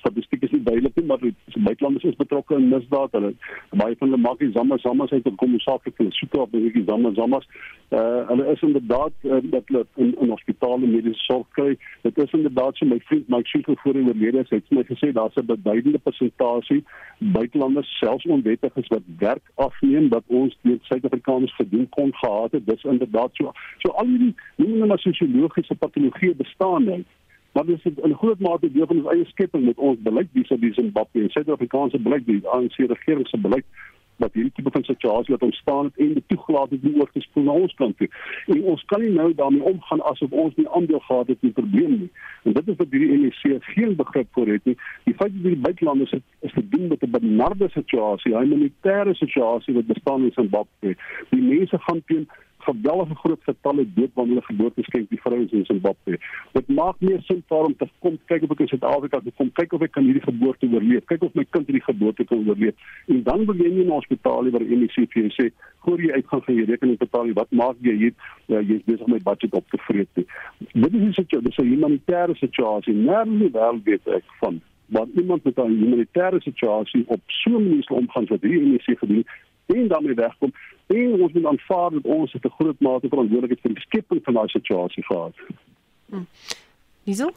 statistiek 0.02 0.44
is 0.44 0.52
nie 0.54 0.62
duidelik 0.68 1.00
nie, 1.00 1.06
maar 1.08 1.22
die 1.24 1.34
buitelanders 1.56 2.12
is 2.12 2.20
betrokke 2.20 2.58
in 2.60 2.68
misdaad. 2.72 3.16
Hulle 3.16 3.32
baie 3.70 3.96
van 3.96 4.10
hulle 4.10 4.20
maak 4.20 4.42
die 4.44 4.52
zamma 4.52 4.78
zammas 4.84 5.14
uit 5.16 5.26
om 5.28 5.40
kom 5.40 5.56
saak 5.64 5.88
te 5.88 6.10
soek 6.20 6.36
op 6.44 6.52
die 6.52 6.84
zamma 6.86 7.14
zammas. 7.16 7.48
Uh, 7.92 8.28
hulle 8.28 8.46
is 8.46 8.60
inderdaad 8.62 9.12
uh, 9.22 9.36
dat 9.42 9.62
hulle 9.66 9.86
in, 9.94 10.14
in 10.20 10.30
hospitale 10.32 10.86
mediese 10.86 11.24
sorg 11.26 11.48
kry. 11.50 11.78
Dit 12.00 12.18
is 12.18 12.32
inderdaad 12.32 12.76
so 12.76 12.86
my 12.86 12.96
vriend 13.04 13.28
Mike 13.28 13.48
Schiefel 13.48 13.76
voor 13.82 13.96
in 14.00 14.06
oorlede 14.08 14.44
het 14.48 14.70
my 14.70 14.84
gesê 14.88 15.12
daar's 15.12 15.36
'n 15.36 15.46
beduidende 15.46 15.98
persentasie 15.98 16.84
buitelanders 17.18 17.98
selfs 17.98 18.24
onwettiges 18.24 18.88
wat 18.88 19.02
werk 19.18 19.50
afneem 19.54 20.08
wat 20.08 20.24
ons 20.26 20.58
deur 20.62 20.78
Suid-Afrikaners 20.80 21.54
gedoen 21.54 21.88
kon 21.88 22.14
gehad 22.14 22.52
het 22.52 22.66
dis 22.66 22.84
inderdaad 22.84 23.30
so 23.32 23.52
so 23.78 23.92
al 23.92 24.06
hierdie 24.06 24.34
noem 24.56 24.72
hulle 24.72 24.86
maar 24.86 24.98
sosiologiese 24.98 25.74
patologie 25.74 26.34
bestaan 26.34 26.84
nie 26.84 27.04
maar 27.52 27.66
dis 27.66 27.84
in 27.84 28.14
groot 28.14 28.38
mate 28.38 28.72
deel 28.72 28.86
van 28.86 29.04
ons 29.04 29.14
eie 29.14 29.24
skepping 29.24 29.64
met 29.64 29.78
ons 29.78 29.98
beleid 30.02 30.28
die 30.32 30.72
Zimbabwe 30.72 31.22
en 31.22 31.30
Suid-Afrikaanse 31.30 31.98
beleid 31.98 32.26
die 32.26 32.48
ANC 32.48 32.76
regering 32.76 33.28
se 33.28 33.38
beleid 33.38 33.64
wat 34.22 34.36
hierdie 34.38 34.52
tipe 34.56 34.72
van 34.74 34.84
situasie 34.86 35.34
wat 35.34 35.46
ontstaan 35.48 35.90
het 35.90 36.02
en 36.04 36.14
dit 36.18 36.28
toegelaat 36.32 36.70
het 36.74 36.86
om 36.88 37.00
oor 37.00 37.10
te 37.12 37.24
spoel 37.24 37.46
na 37.48 37.56
ons 37.64 37.74
kant 37.80 37.96
toe. 37.98 38.08
En 38.54 38.62
ons 38.74 38.84
kan 38.92 39.02
nie 39.04 39.12
nou 39.14 39.28
daarmee 39.40 39.62
omgaan 39.72 40.04
asof 40.12 40.36
ons 40.44 40.54
nie 40.60 40.68
aandeel 40.78 41.02
gehad 41.08 41.32
het 41.32 41.38
in 41.40 41.50
die 41.50 41.58
probleem 41.60 41.96
nie. 42.04 42.10
En 42.42 42.56
dit 42.58 42.68
is 42.74 42.78
wat 42.80 42.94
hierdie 42.94 43.18
NEC 43.24 43.66
geen 43.74 43.96
begrip 43.98 44.30
vir 44.38 44.54
het 44.54 44.70
nie. 44.70 44.76
Die 45.08 45.16
feit 45.18 45.34
dat 45.34 45.48
die 45.48 45.64
buitelanders 45.66 46.14
het 46.16 46.24
is 46.48 46.54
te 46.58 46.64
doen 46.74 46.88
met 46.92 47.02
'n 47.02 47.10
benarde 47.18 47.68
situasie, 47.74 48.34
'n 48.34 48.44
humanitêre 48.44 49.14
situasie 49.14 49.74
wat 49.74 49.86
bestaan 49.86 50.24
in 50.24 50.32
Zimbabwe. 50.34 50.96
Die 51.30 51.42
mense 51.42 51.78
gaan 51.78 52.02
teen 52.06 52.28
geweldige 52.64 53.14
groot 53.14 53.42
getalle 53.42 53.84
dood 53.94 54.10
wanneer 54.14 54.34
hulle 54.34 54.46
geboorteskenk 54.46 55.10
die 55.10 55.20
vrouens 55.20 55.52
in 55.52 55.64
Zimbabwe. 55.64 56.18
Dit 56.52 56.68
maak 56.68 57.00
nie 57.00 57.18
sin 57.26 57.42
vir 57.48 57.66
hom 57.66 57.76
te 57.76 57.88
kom 58.04 58.18
kyk 58.30 58.46
of 58.46 58.54
ek 58.54 58.64
in 58.64 58.70
Suid-Afrika 58.72 59.20
kan 59.20 59.36
kom 59.40 59.52
kyk 59.58 59.76
of 59.76 59.84
ek 59.86 59.94
kan 59.96 60.08
hierdie 60.08 60.24
geboorte 60.24 60.70
oorleef, 60.72 61.04
kyk 61.10 61.26
of 61.28 61.36
my 61.38 61.44
kind 61.50 61.70
hierdie 61.70 61.84
geboorte 61.84 62.26
kan 62.28 62.42
oorleef. 62.48 62.88
En 63.08 63.22
dan 63.28 63.46
wil 63.50 63.62
jy 63.64 63.70
nie 63.70 63.84
in 63.84 63.90
'n 63.90 63.98
hospitaal 63.98 64.50
waar 64.50 64.66
die 64.66 64.76
MEC 64.76 64.96
vir 65.12 65.22
jou 65.22 65.30
sê, 65.38 65.50
"Voor 65.84 66.00
jy 66.00 66.12
uitgaan 66.12 66.42
van 66.42 66.54
jou 66.54 66.66
rekening 66.66 66.98
betaal, 66.98 67.32
wat 67.32 67.50
maak 67.50 67.76
jy 67.82 67.96
hier? 67.96 68.14
Ja, 68.46 68.60
jy 68.60 68.74
is 68.74 68.84
besig 68.84 69.04
om 69.06 69.12
my 69.12 69.20
budget 69.22 69.52
op 69.52 69.68
te 69.70 69.78
vreet." 69.78 70.08
Dit 70.14 70.26
is 70.94 71.18
'n 71.18 71.44
dis 71.44 71.58
'n 71.58 71.72
humanitêre 71.74 72.34
situasie. 72.34 72.94
Nergens 72.94 73.52
wel 73.52 73.80
weet 73.84 74.06
ek 74.06 74.24
van 74.40 74.60
wat 74.92 75.08
iemand 75.14 75.44
met 75.44 75.56
'n 75.56 75.78
humanitêre 75.82 76.40
situasie 76.40 77.04
op 77.06 77.20
so 77.26 77.50
'n 77.50 77.62
manier 77.62 77.86
omgaan 77.88 78.26
wat 78.26 78.40
hierdie 78.40 78.72
MEC 78.72 78.98
gedoen 78.98 79.24
en 79.74 79.88
daarmee 79.88 80.14
wegkom 80.14 80.52
en 80.86 81.22
ons 81.22 81.32
moet 81.32 81.46
aanvaar 81.46 81.90
dat 81.90 82.04
ons 82.04 82.34
'n 82.34 82.48
groot 82.58 82.80
mate 82.80 83.08
verantwoordelikheid 83.08 83.60
vir 83.60 83.74
die 83.74 83.86
skepping 83.86 84.20
van 84.24 84.34
daai 84.34 84.48
situasie 84.48 85.04
gehad. 85.04 85.34
Hm. 86.10 86.24
Diesel? 87.04 87.32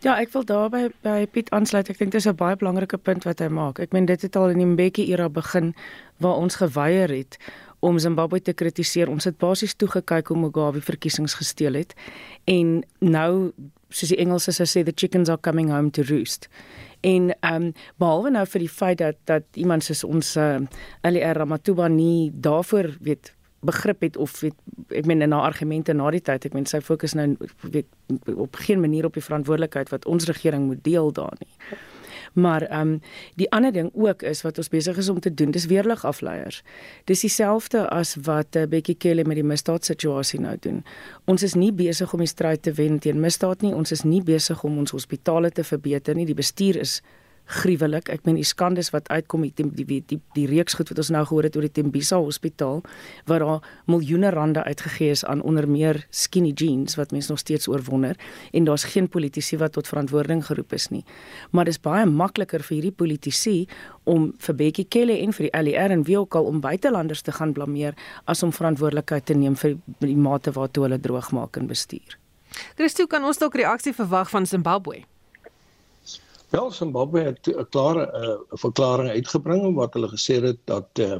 Ja, 0.00 0.14
ek 0.16 0.30
wil 0.32 0.44
daarby 0.48 0.86
by 1.04 1.26
Piet 1.28 1.50
aansluit. 1.52 1.90
Ek 1.92 1.98
dink 1.98 2.12
dis 2.12 2.26
'n 2.26 2.34
baie 2.34 2.56
belangrike 2.56 2.96
punt 2.96 3.24
wat 3.24 3.38
hy 3.38 3.48
maak. 3.48 3.78
Ek 3.78 3.92
meen 3.92 4.06
dit 4.06 4.22
het 4.22 4.36
al 4.36 4.48
in 4.48 4.58
die 4.58 4.66
Mbeki 4.66 5.12
era 5.12 5.28
begin 5.28 5.74
waar 6.18 6.36
ons 6.36 6.56
geweier 6.56 7.08
het 7.08 7.36
om 7.80 7.98
Zimbabwe 7.98 8.40
te 8.40 8.52
kritiseer. 8.52 9.08
Ons 9.08 9.24
het 9.24 9.38
basies 9.38 9.74
toegekyk 9.74 10.28
hoe 10.28 10.38
Mugabe 10.38 10.80
verkiesings 10.80 11.34
gesteel 11.34 11.74
het 11.74 11.94
en 12.44 12.84
nou 12.98 13.52
soos 13.88 14.08
die 14.08 14.20
Engelse 14.20 14.52
sê 14.52 14.84
the 14.84 14.92
chickens 14.94 15.28
are 15.28 15.40
coming 15.40 15.70
home 15.70 15.90
to 15.90 16.02
roost. 16.02 16.48
En 17.00 17.30
ehm 17.40 17.54
um, 17.54 17.72
behalwe 17.96 18.30
nou 18.30 18.46
vir 18.46 18.60
die 18.66 18.72
feit 18.72 18.98
dat 18.98 19.16
dat 19.24 19.44
iemand 19.54 19.84
soos 19.84 20.04
ons 20.04 20.36
uh, 20.36 20.58
LR 21.02 21.36
Ramatuba 21.36 21.88
nie 21.88 22.30
daarvoor 22.34 22.96
weet 23.00 23.32
begrip 23.60 24.00
het 24.00 24.16
of 24.16 24.40
weet 24.40 24.54
ek 24.88 25.06
meen 25.06 25.22
in 25.22 25.32
haar 25.32 25.50
argumente 25.50 25.92
na 25.92 26.10
die 26.10 26.22
tyd 26.24 26.44
ek 26.48 26.56
meen 26.56 26.66
sy 26.66 26.80
fokus 26.80 27.14
nou 27.14 27.34
weet 27.60 27.86
op 28.34 28.56
geen 28.64 28.80
manier 28.80 29.04
op 29.04 29.14
die 29.18 29.24
verantwoordelikheid 29.24 29.92
wat 29.92 30.06
ons 30.06 30.26
regering 30.30 30.66
moet 30.66 30.84
deel 30.84 31.12
daar 31.12 31.36
nie. 31.38 31.78
Maar 32.32 32.62
ehm 32.62 32.80
um, 32.80 33.00
die 33.34 33.50
ander 33.50 33.72
ding 33.72 33.90
ook 33.94 34.22
is 34.22 34.42
wat 34.42 34.58
ons 34.58 34.68
besig 34.68 34.96
is 34.96 35.08
om 35.08 35.20
te 35.20 35.34
doen, 35.34 35.50
dis 35.50 35.66
weerlig 35.66 36.04
afleiers. 36.04 36.62
Dis 37.04 37.20
dieselfde 37.20 37.88
as 37.88 38.16
wat 38.22 38.56
uh, 38.56 38.66
Bekkie 38.66 38.94
Kelly 38.94 39.24
met 39.26 39.34
die 39.34 39.44
misdaadsituasie 39.44 40.40
nou 40.40 40.56
doen. 40.60 40.84
Ons 41.24 41.42
is 41.42 41.54
nie 41.54 41.72
besig 41.72 42.12
om 42.12 42.18
die 42.18 42.28
stryd 42.28 42.62
te 42.62 42.72
wen 42.72 42.98
teen 42.98 43.20
misdaad 43.20 43.62
nie. 43.62 43.74
Ons 43.74 43.90
is 43.90 44.02
nie 44.02 44.22
besig 44.22 44.62
om 44.64 44.78
ons 44.78 44.90
hospitale 44.90 45.50
te 45.50 45.64
verbeter 45.64 46.14
nie. 46.14 46.26
Die 46.26 46.38
bestuur 46.38 46.76
is 46.76 47.00
gruwelik. 47.44 48.08
Ek 48.08 48.24
meen 48.24 48.38
die 48.38 48.46
skandes 48.46 48.90
wat 48.94 49.08
uitkom 49.10 49.42
die 49.46 49.52
die 49.56 49.84
die 49.84 50.00
die, 50.06 50.18
die 50.36 50.46
reeks 50.46 50.76
goed 50.78 50.90
wat 50.92 51.00
ons 51.02 51.10
nou 51.10 51.22
gehoor 51.26 51.48
het 51.48 51.56
oor 51.56 51.66
die 51.66 51.72
Tembisa 51.80 52.20
Hospitaal 52.20 52.82
waar 53.26 53.44
daar 53.44 53.68
miljoene 53.90 54.30
rande 54.30 54.62
uitgegee 54.64 55.10
is 55.10 55.24
aan 55.24 55.42
onder 55.42 55.68
meer 55.68 56.06
skinny 56.10 56.52
jeans 56.54 56.96
wat 57.00 57.12
mense 57.12 57.32
nog 57.32 57.40
steeds 57.42 57.68
oorwonder 57.68 58.16
en 58.52 58.64
daar's 58.64 58.84
geen 58.84 59.08
politici 59.08 59.56
wat 59.56 59.72
tot 59.72 59.88
verantwoording 59.88 60.44
geroep 60.46 60.72
is 60.72 60.88
nie. 60.90 61.04
Maar 61.50 61.64
dis 61.64 61.80
baie 61.80 62.06
makliker 62.06 62.62
vir 62.62 62.76
hierdie 62.76 62.94
politici 62.94 63.56
om 64.04 64.32
vir 64.38 64.54
Bekkie 64.54 64.86
Kelly 64.88 65.20
en 65.24 65.34
vir 65.36 65.48
die 65.48 65.62
LER 65.62 65.90
en 65.90 66.06
wie 66.06 66.18
ook 66.18 66.34
al 66.34 66.48
om 66.50 66.60
buitelanders 66.60 67.22
te 67.22 67.32
gaan 67.32 67.52
blameer 67.52 67.94
as 68.24 68.42
om 68.42 68.52
verantwoordelikheid 68.52 69.26
te 69.26 69.34
neem 69.34 69.56
vir 69.56 69.78
die 69.98 70.16
mate 70.16 70.54
waartoe 70.54 70.86
hulle 70.86 71.00
droogmaak 71.00 71.56
en 71.56 71.70
bestuur. 71.70 72.18
Christo 72.76 73.06
kan 73.06 73.24
ons 73.24 73.38
dalk 73.38 73.54
reaksie 73.54 73.94
verwag 73.94 74.30
van 74.30 74.46
Zimbabwe? 74.46 75.04
Wel 76.50 76.70
Zimbabwe 76.70 77.20
het 77.20 77.46
'n 77.46 77.66
klare 77.70 78.04
uh, 78.10 78.58
verklaring 78.58 79.08
uitgebring 79.08 79.74
wat 79.74 79.92
hulle 79.94 80.08
gesê 80.10 80.42
het 80.42 80.58
dat 80.64 80.88
uh, 80.98 81.18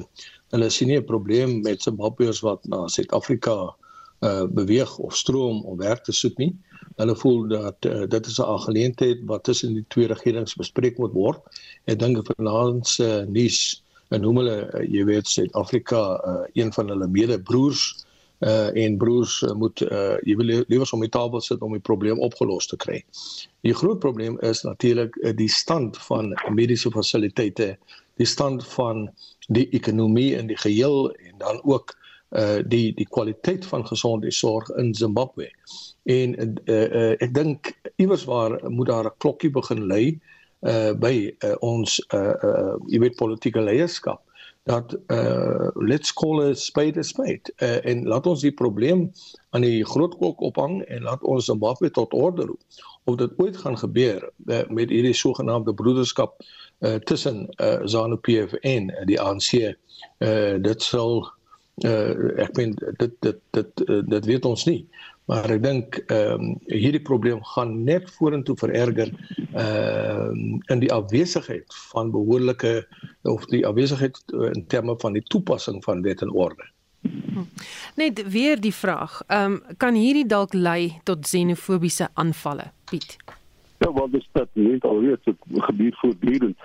hulle 0.50 0.70
sien 0.70 0.88
nie 0.88 0.98
'n 0.98 1.04
probleem 1.04 1.60
met 1.62 1.82
Zimbabweërs 1.82 2.40
wat 2.40 2.64
na 2.64 2.88
Suid-Afrika 2.88 3.76
uh, 4.20 4.44
beweeg 4.50 4.98
of 4.98 5.16
stroom 5.16 5.62
om 5.64 5.78
werk 5.78 6.02
te 6.04 6.12
soek 6.12 6.36
nie. 6.36 6.56
Hulle 6.96 7.16
voel 7.16 7.48
dat 7.48 7.76
uh, 7.86 8.02
dit 8.08 8.26
is 8.26 8.38
'n 8.38 8.42
aangeleentheid 8.42 9.18
wat 9.24 9.44
tussen 9.44 9.74
die 9.74 9.84
twee 9.88 10.06
regerings 10.06 10.54
bespreek 10.54 10.98
moet 10.98 11.12
word. 11.12 11.40
Ek 11.84 11.98
dink 11.98 12.26
vanaand 12.34 12.86
se 12.86 13.08
uh, 13.22 13.26
nuus 13.26 13.84
en 14.08 14.22
hoe 14.22 14.34
hulle 14.34 14.58
uh, 14.66 14.82
jy 14.82 15.04
weet 15.04 15.28
Suid-Afrika 15.28 16.02
uh, 16.26 16.42
een 16.52 16.72
van 16.72 16.88
hulle 16.88 17.06
medebroers 17.06 18.04
uh 18.40 18.84
en 18.84 18.96
broers 18.96 19.42
uh, 19.42 19.52
moet 19.52 19.80
uh 19.80 20.16
jy 20.24 20.36
wil 20.36 20.50
liewers 20.68 20.92
om 20.96 21.02
die 21.04 21.12
tafel 21.12 21.42
sit 21.44 21.60
om 21.62 21.74
die 21.76 21.84
probleem 21.84 22.20
opgelos 22.24 22.66
te 22.70 22.76
kry. 22.80 23.02
Die 23.66 23.74
groot 23.76 24.00
probleem 24.00 24.38
is 24.46 24.62
natuurlik 24.64 25.16
uh, 25.20 25.34
die 25.36 25.48
stand 25.48 25.98
van 26.08 26.32
mediese 26.48 26.90
fasiliteite, 26.90 27.74
die 28.16 28.26
stand 28.28 28.64
van 28.72 29.08
die 29.48 29.66
ekonomie 29.76 30.32
in 30.38 30.48
die 30.48 30.56
geheel 30.56 31.10
en 31.12 31.34
dan 31.38 31.60
ook 31.64 31.96
uh 32.30 32.62
die 32.62 32.94
die 32.94 33.08
kwaliteit 33.10 33.66
van 33.66 33.86
gesondheidsorg 33.86 34.68
in 34.78 34.94
Zimbabwe. 34.94 35.50
En 36.04 36.36
uh, 36.38 36.74
uh 36.74 37.14
ek 37.18 37.34
dink 37.34 37.72
iewers 37.96 38.24
waar 38.24 38.56
moet 38.70 38.86
daar 38.86 39.04
'n 39.04 39.18
klokkie 39.18 39.50
begin 39.50 39.86
lui 39.86 40.20
uh 40.60 40.92
by 40.92 41.34
uh, 41.44 41.56
ons 41.60 41.98
uh 42.14 42.34
uh 42.44 42.76
jy 42.86 42.98
weet 43.00 43.16
politieke 43.16 43.60
leierskap 43.60 44.22
dat 44.68 44.96
uh 45.06 45.68
let's 45.74 46.12
call 46.12 46.42
a 46.42 46.54
spade 46.54 46.98
a 46.98 47.02
spade 47.02 47.52
uh, 47.62 47.84
en 47.86 48.06
laat 48.06 48.26
ons 48.26 48.40
die 48.40 48.52
probleem 48.52 49.10
aan 49.50 49.64
die 49.64 49.84
groot 49.84 50.16
klok 50.18 50.40
ophang 50.40 50.82
en 50.82 51.02
laat 51.02 51.22
ons 51.22 51.44
Zimbabwe 51.44 51.90
tot 51.90 52.12
orde 52.12 52.44
roep. 52.46 52.60
Of 53.04 53.16
dit 53.16 53.30
ooit 53.36 53.56
gaan 53.56 53.78
gebeur 53.78 54.30
uh, 54.46 54.62
met 54.68 54.92
hierdie 54.92 55.16
sogenaamde 55.16 55.74
broederskap 55.74 56.42
uh, 56.80 56.94
tussen 56.94 57.48
uh, 57.56 57.80
ZANU-PF 57.84 58.52
en 58.60 58.92
die 59.08 59.20
ANC 59.20 59.52
uh, 59.56 60.56
dit 60.60 60.82
sal 60.82 61.24
uh, 61.84 62.40
ek 62.44 62.56
meen 62.56 62.76
dit 63.00 63.16
dit 63.20 63.40
dit 63.56 63.86
dit 64.08 64.24
weet 64.24 64.44
ons 64.44 64.64
nie 64.68 64.84
maar 65.30 65.46
ek 65.54 65.62
dink 65.62 65.98
ehm 66.10 66.42
um, 66.42 66.54
hierdie 66.66 67.02
probleem 67.06 67.42
gaan 67.52 67.76
net 67.86 68.10
vorentoe 68.16 68.56
vererger 68.58 69.12
ehm 69.36 70.34
uh, 70.34 70.72
in 70.74 70.82
die 70.82 70.90
afwesigheid 70.92 71.76
van 71.92 72.10
behoorlike 72.10 72.72
of 73.30 73.46
die 73.52 73.62
afwesigheid 73.66 74.18
eh, 74.34 74.48
in 74.50 74.66
terme 74.66 74.96
van 75.02 75.14
die 75.14 75.22
toepassing 75.22 75.84
van 75.84 76.02
wet 76.02 76.22
en 76.26 76.32
orde. 76.32 76.66
Hm. 77.02 77.44
Net 77.96 78.22
weer 78.32 78.60
die 78.60 78.74
vraag, 78.74 79.20
ehm 79.26 79.52
um, 79.52 79.76
kan 79.76 79.94
hierdie 79.94 80.26
dalk 80.26 80.54
lei 80.54 80.98
tot 81.04 81.22
xenofobiese 81.26 82.08
aanvalle, 82.14 82.72
Piet? 82.90 83.16
Ja, 83.78 83.92
wat 83.92 84.14
is 84.18 84.26
dit? 84.32 84.48
Net 84.52 84.84
alweer 84.84 85.20
dit 85.24 85.36
gebeur 85.68 85.94
voortdurend. 86.00 86.56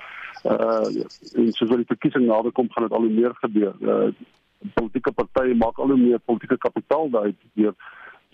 Uh 0.44 1.04
en 1.42 1.52
soos 1.54 1.70
wat 1.70 1.84
die 1.84 1.92
verkiesing 1.94 2.26
nader 2.26 2.52
kom, 2.52 2.72
gaan 2.72 2.88
dit 2.88 2.98
al 2.98 3.06
hoe 3.06 3.14
meer 3.20 3.38
gebeur. 3.44 3.76
Uh 3.82 4.10
politieke 4.74 5.12
partye 5.12 5.54
maak 5.56 5.78
al 5.78 5.94
hoe 5.94 6.02
meer 6.02 6.20
politieke 6.20 6.58
kapitaal 6.58 7.10
daai 7.14 7.36
deur 7.54 7.76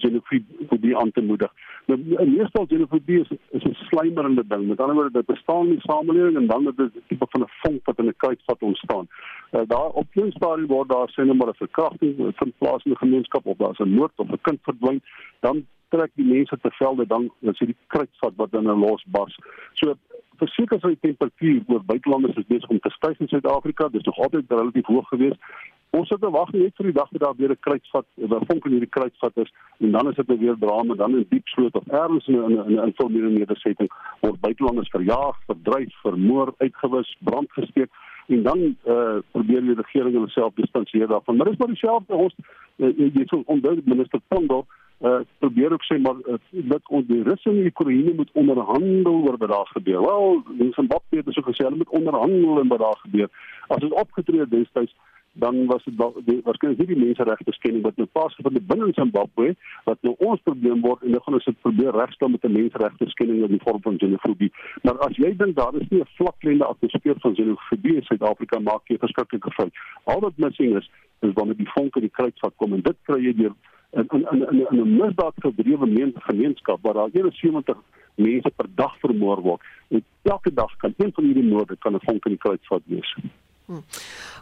xenofobie 0.01 0.97
aan 0.97 1.11
te 1.11 1.21
moedig. 1.21 1.51
Nou 1.85 1.97
meestal 2.29 2.65
xenofobie 2.65 3.19
is, 3.21 3.31
is 3.57 3.63
'n 3.63 3.77
slijmerende 3.89 4.43
ding. 4.47 4.67
Met 4.67 4.79
ander 4.79 4.95
woorde, 4.95 5.11
dit 5.11 5.25
bestaan 5.25 5.65
in 5.65 5.77
die 5.77 5.81
samelewing 5.81 6.37
en 6.37 6.47
dan 6.47 6.65
het 6.65 6.77
dit 6.77 6.95
'n 6.95 7.03
tipe 7.07 7.25
van 7.29 7.41
'n 7.41 7.53
vonk 7.61 7.85
wat 7.85 7.99
in 7.99 8.07
'n 8.07 8.17
kruisvat 8.17 8.61
ontstaan. 8.61 9.07
Uh, 9.51 9.61
daar 9.67 9.89
op 10.01 10.07
'n 10.15 10.31
stadium 10.31 10.67
word 10.67 10.89
daar 10.89 11.09
sê 11.09 11.25
net 11.25 11.37
maar 11.37 11.53
'n 11.53 11.63
verkrachting 11.65 12.15
van 12.35 12.53
plaas 12.57 12.83
in 12.85 12.91
die 12.91 13.03
gemeenskap 13.05 13.45
of 13.45 13.57
daar's 13.57 13.79
'n 13.79 13.95
moord 13.97 14.11
of 14.15 14.29
'n 14.29 14.41
kind 14.41 14.59
verdwyn, 14.61 15.01
dan 15.39 15.65
trek 15.89 16.11
die 16.15 16.25
mense 16.25 16.57
te 16.61 16.71
velde 16.71 17.05
dan 17.07 17.29
as 17.47 17.59
jy 17.59 17.65
die 17.65 17.77
kruisvat 17.87 18.35
wat 18.35 18.51
dan 18.51 18.79
losbars. 18.83 19.37
So 19.73 19.95
verseker 20.41 20.79
sy 20.81 20.95
temperatuur 21.05 21.61
oor 21.67 21.83
buitelanders 21.85 22.39
is 22.41 22.47
besig 22.49 22.73
om 22.73 22.79
te 22.81 22.91
styg 22.97 23.19
in 23.19 23.29
Suid-Afrika. 23.29 23.89
Dit 23.93 24.01
is 24.01 24.09
nog 24.09 24.21
altyd 24.25 24.49
relatief 24.49 24.89
hoog 24.89 25.07
geweest. 25.13 25.39
Ons 25.91 26.07
sit 26.07 26.21
te 26.23 26.29
wag 26.31 26.51
net 26.55 26.77
vir 26.79 26.87
die 26.87 26.95
dag 26.95 27.09
dat 27.11 27.21
daar 27.25 27.37
weer 27.37 27.51
'n 27.51 27.59
kruisvat, 27.67 28.05
'n 28.17 28.45
vonk 28.47 28.65
in 28.65 28.71
hierdie 28.71 28.95
kruisvat 28.95 29.37
is 29.43 29.51
en 29.79 29.91
dan 29.91 30.09
is 30.09 30.15
dit 30.15 30.27
nou 30.27 30.39
weer 30.39 30.55
drama 30.59 30.95
dan 30.95 31.15
in 31.17 31.25
diep 31.29 31.47
sloot 31.47 31.75
of 31.75 31.87
ergens 31.87 32.27
in 32.27 32.39
'n 32.39 32.51
in 32.69 32.79
'n 32.79 32.87
informele 32.87 33.29
nedersetting 33.29 33.89
word 34.21 34.39
buitelanders 34.39 34.89
verjaag, 34.89 35.35
verdryf, 35.45 35.93
vermoor, 36.01 36.53
uitgewis, 36.57 37.17
brand 37.19 37.51
gesteek 37.51 37.91
en 38.31 38.43
dan 38.43 38.59
eh 38.61 38.93
uh, 38.93 39.17
probeer 39.31 39.61
die 39.61 39.75
regering 39.75 40.15
homself 40.15 40.53
distansieer 40.55 41.07
daarvan. 41.07 41.35
Maar 41.35 41.49
dis 41.49 41.57
maar 41.57 41.67
dieselfde 41.67 42.13
ons 42.13 42.35
uh, 42.77 42.97
jy 42.97 43.25
sê 43.25 43.43
onduidelik 43.45 43.85
minister 43.85 44.19
Pondo 44.27 44.65
uh, 45.01 45.19
probeer 45.39 45.71
ook 45.73 45.83
sê 45.83 45.99
maar 46.01 46.15
uh, 46.25 46.37
dat 46.49 46.81
ons 46.87 47.07
die 47.07 47.23
Russe 47.23 47.49
en 47.49 47.55
die 47.55 47.71
Oekraïne 47.73 48.13
moet 48.13 48.29
onderhandel 48.33 49.13
oor 49.13 49.37
wat 49.37 49.49
daar 49.49 49.69
gebeur. 49.71 50.01
Wel, 50.01 50.43
in 50.57 50.73
Zimbabwe 50.73 51.17
het 51.17 51.25
hulle 51.25 51.37
so 51.39 51.47
gesê 51.49 51.65
hulle 51.65 51.81
moet 51.83 51.95
onderhandel 52.01 52.59
en 52.59 52.67
wat 52.67 52.79
daar 52.79 52.99
gebeur. 53.05 53.29
As 53.67 53.81
dit 53.85 53.91
opgetree 53.91 54.47
destyds 54.47 54.95
dan 55.33 55.65
was 55.65 55.83
dit 55.83 55.95
waarskynlik 56.43 56.77
hierdie 56.77 56.97
menseregte 56.99 57.53
skending 57.55 57.83
wat 57.83 57.95
nou 57.95 58.07
plaasgevind 58.11 58.57
het 58.59 58.67
binne 58.67 58.91
Zimbabwe 58.97 59.53
wat 59.85 60.01
nou 60.01 60.15
ons 60.19 60.41
probleem 60.43 60.81
word 60.81 61.03
en 61.03 61.15
nou 61.15 61.21
gaan 61.23 61.37
ons 61.39 61.47
dit 61.47 61.61
probeer 61.61 61.95
regstel 61.95 62.33
met 62.33 62.43
'n 62.45 62.51
menseregte 62.51 63.09
skending 63.09 63.43
in 63.43 63.55
die 63.55 63.63
vorm 63.63 63.81
van 63.81 63.97
xenofobie. 63.97 64.51
Maar 64.83 64.97
as 65.07 65.15
jy 65.15 65.35
dink 65.37 65.55
daar 65.55 65.75
is 65.75 65.87
nie 65.89 66.01
'n 66.01 66.13
vlaklende 66.17 66.65
atmosfeer 66.65 67.15
van 67.19 67.33
xenofobie 67.33 67.95
in 67.95 68.03
Suid-Afrika 68.03 68.59
maak 68.59 68.87
jy 68.87 68.97
verskriklike 68.97 69.51
fout. 69.51 69.73
Al 70.03 70.19
wat 70.19 70.37
missing 70.37 70.77
is 70.77 70.89
is 71.19 71.33
wanneer 71.33 71.57
die 71.57 71.71
vonk 71.73 71.95
in 71.95 72.01
die 72.01 72.15
kruitvat 72.17 72.53
kom 72.55 72.73
en 72.73 72.81
dit 72.81 72.97
kry 73.03 73.19
jy 73.21 73.33
deur 73.33 73.55
in 73.91 74.07
in 74.11 74.27
in 74.31 74.41
in, 74.51 74.67
in 74.71 74.81
'n 74.81 74.97
misdaad 74.97 75.33
gedrewe 75.35 76.13
gemeenskap 76.15 76.79
waar 76.81 76.93
daar 76.93 77.09
71 77.11 77.77
mense 78.15 78.51
per 78.55 78.65
dag 78.75 78.99
vermoor 78.99 79.41
word. 79.41 79.61
En 79.87 80.03
elke 80.21 80.53
dag 80.53 80.75
kan 80.77 80.93
een 80.97 81.11
van 81.13 81.23
hierdie 81.23 81.49
moorde 81.49 81.75
kan 81.77 81.93
'n 81.93 81.99
vonk 82.03 82.25
in 82.25 82.31
die 82.31 82.37
kruitvat 82.37 82.81
wees. 82.85 83.15
Hm. 83.71 83.79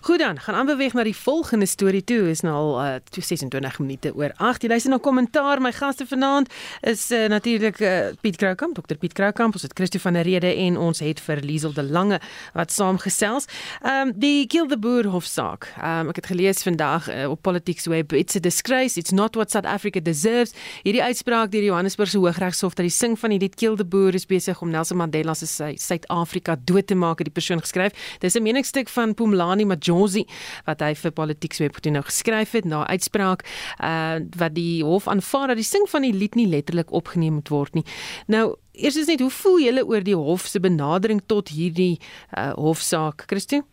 Goed 0.01 0.19
dan, 0.19 0.39
gaan 0.39 0.55
aanbeweeg 0.55 0.93
na 0.93 1.03
die 1.03 1.15
volgende 1.15 1.65
storie 1.65 2.03
toe. 2.03 2.29
Is 2.29 2.39
nou 2.41 2.53
al 2.55 2.85
uh, 2.85 2.93
26 3.11 3.79
minute 3.79 4.13
oor 4.15 4.31
8. 4.35 4.63
Jy 4.63 4.69
luister 4.69 4.91
na 4.91 4.97
kommentaar. 4.97 5.61
My 5.61 5.71
gaste 5.75 6.05
vanaand 6.07 6.49
is 6.81 7.11
uh, 7.11 7.25
natuurlik 7.29 7.79
uh, 7.79 8.07
Piet 8.21 8.39
Kroukamp, 8.39 8.79
Dr 8.79 8.97
Piet 8.97 9.13
Kroukamp, 9.13 9.53
ons 9.53 9.65
het 9.67 9.75
Christo 9.75 9.99
van 9.99 10.15
der 10.17 10.25
Rede 10.25 10.49
en 10.55 10.77
ons 10.77 11.01
het 11.03 11.19
vir 11.21 11.43
Liesel 11.45 11.75
de 11.75 11.83
Lange 11.83 12.19
wat 12.53 12.71
saamgesels. 12.71 13.45
Ehm 13.81 14.07
um, 14.07 14.13
die 14.19 14.47
Kill 14.47 14.67
the 14.67 14.79
Boer 14.79 15.11
hofsaak. 15.13 15.67
Ehm 15.77 16.07
um, 16.07 16.13
ek 16.13 16.23
het 16.23 16.31
gelees 16.31 16.63
vandag 16.65 17.11
uh, 17.11 17.29
op 17.29 17.41
Politics 17.45 17.85
Web, 17.85 18.15
it's 18.17 18.35
a 18.35 18.39
disgrace, 18.39 18.97
it's 18.97 19.11
not 19.11 19.35
what 19.35 19.51
South 19.51 19.67
Africa 19.67 19.99
deserves. 20.01 20.55
Hierdie 20.87 21.03
uitspraak 21.03 21.51
deur 21.51 21.61
die 21.61 21.69
Johannesburgse 21.69 22.17
Hooggeregshof 22.17 22.73
dat 22.73 22.87
die 22.87 22.95
sing 22.95 23.19
van 23.19 23.35
die 23.35 23.39
lied 23.39 23.59
Kill 23.59 23.75
the 23.75 23.85
Boer 23.85 24.15
is 24.15 24.25
besig 24.25 24.61
om 24.61 24.71
Nelson 24.73 24.97
Mandela 24.97 25.35
se 25.35 25.45
Suid-Afrika 25.75 26.55
dood 26.65 26.87
te 26.87 26.95
maak, 26.95 27.19
het 27.19 27.27
die 27.27 27.35
persoon 27.35 27.59
geskryf. 27.59 27.91
Dis 28.19 28.33
'n 28.35 28.43
meningsstuk 28.43 28.89
van 28.89 29.13
Pumlani 29.19 29.67
Maj 29.69 29.83
Josie 29.89 30.25
wat 30.67 30.83
hy 30.85 30.93
vir 30.99 31.15
Politics 31.15 31.61
Web 31.63 31.81
toe 31.83 31.93
nou 31.93 32.03
geskryf 32.07 32.55
het 32.57 32.69
na 32.69 32.85
uitspraak 32.87 33.45
uh 33.83 34.19
wat 34.39 34.55
die 34.55 34.83
hof 34.85 35.07
aanvaar 35.11 35.51
dat 35.51 35.59
die 35.59 35.67
sing 35.67 35.85
van 35.91 36.05
die 36.05 36.13
lied 36.15 36.35
nie 36.39 36.47
letterlik 36.49 36.91
opgeneem 36.95 37.39
moet 37.39 37.51
word 37.53 37.75
nie. 37.77 37.85
Nou 38.27 38.55
eers 38.73 38.97
is 38.99 39.09
net 39.11 39.23
hoe 39.23 39.31
voel 39.33 39.59
julle 39.65 39.85
oor 39.85 40.05
die 40.05 40.17
hof 40.17 40.47
se 40.47 40.61
benadering 40.63 41.21
tot 41.27 41.51
hierdie 41.53 41.99
uh 42.37 42.51
hofsaak, 42.57 43.27
Christo? 43.27 43.63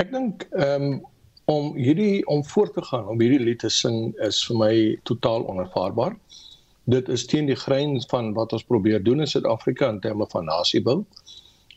Ek 0.00 0.12
dink 0.12 0.46
ehm 0.56 0.92
um, 0.92 1.00
om 1.50 1.72
hierdie 1.74 2.22
om 2.30 2.44
voort 2.46 2.74
te 2.74 2.84
gaan 2.86 3.08
om 3.10 3.20
hierdie 3.20 3.42
lied 3.42 3.58
te 3.64 3.70
sing 3.70 4.12
is 4.26 4.38
vir 4.46 4.58
my 4.60 4.74
totaal 5.10 5.46
onaanvaarbaar. 5.50 6.14
Dit 6.90 7.08
is 7.08 7.26
teen 7.30 7.46
die 7.50 7.58
grens 7.58 8.06
van 8.10 8.32
wat 8.38 8.54
ons 8.56 8.64
probeer 8.66 9.02
doen 9.02 9.22
in 9.22 9.30
Suid-Afrika 9.30 9.88
in 9.90 10.00
terme 10.00 10.26
van 10.30 10.48
nasiebou. 10.50 11.02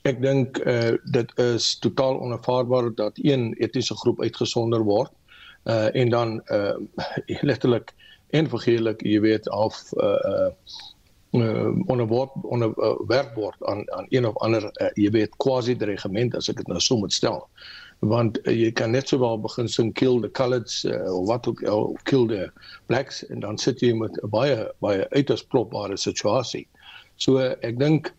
Ek 0.05 0.19
dink 0.21 0.59
eh 0.61 0.73
uh, 0.93 0.97
dit 1.13 1.31
is 1.41 1.79
totaal 1.81 2.19
onaanvaarbaar 2.21 2.91
dat 2.95 3.17
een 3.17 3.53
etiese 3.57 3.95
groep 3.97 4.21
uitgesonder 4.21 4.83
word 4.85 5.11
eh 5.63 5.73
uh, 5.73 6.01
en 6.01 6.09
dan 6.09 6.41
eh 6.45 6.75
uh, 6.75 7.37
letterlik 7.49 7.93
en 8.29 8.49
vergeelik 8.49 9.01
jy 9.01 9.19
weet 9.19 9.49
of 9.49 9.79
eh 9.93 10.29
uh, 10.31 10.51
uh, 11.41 11.71
onder 11.87 12.07
word 12.07 12.29
onder 12.43 12.69
uh, 12.77 12.93
werk 13.07 13.33
word 13.35 13.65
aan 13.65 13.81
aan 13.91 14.05
een 14.09 14.27
of 14.27 14.37
ander 14.37 14.69
uh, 14.81 14.91
jy 14.93 15.09
weet 15.09 15.35
quasi 15.37 15.75
regiment 15.79 16.35
as 16.35 16.49
ek 16.49 16.61
dit 16.61 16.67
nou 16.67 16.79
so 16.79 16.97
moet 16.97 17.13
stel. 17.13 17.41
Want 17.99 18.37
uh, 18.45 18.53
jy 18.53 18.71
kan 18.71 18.91
net 18.91 19.09
sowel 19.09 19.41
begin 19.41 19.67
sing 19.67 19.93
kill 19.93 20.21
the 20.21 20.29
coloreds 20.29 20.83
uh, 20.85 21.01
of 21.17 21.27
wat 21.27 21.47
ook 21.47 21.63
al 21.63 21.89
uh, 21.89 22.01
kill 22.03 22.27
the 22.27 22.51
blacks 22.85 23.25
en 23.25 23.39
dan 23.39 23.57
sit 23.57 23.81
jy 23.81 23.93
met 23.93 24.21
'n 24.21 24.29
baie 24.29 24.69
baie 24.85 25.09
uiters 25.09 25.43
plopbare 25.43 25.97
situasie. 25.97 26.67
So 27.15 27.39
uh, 27.41 27.55
ek 27.61 27.79
dink 27.79 28.13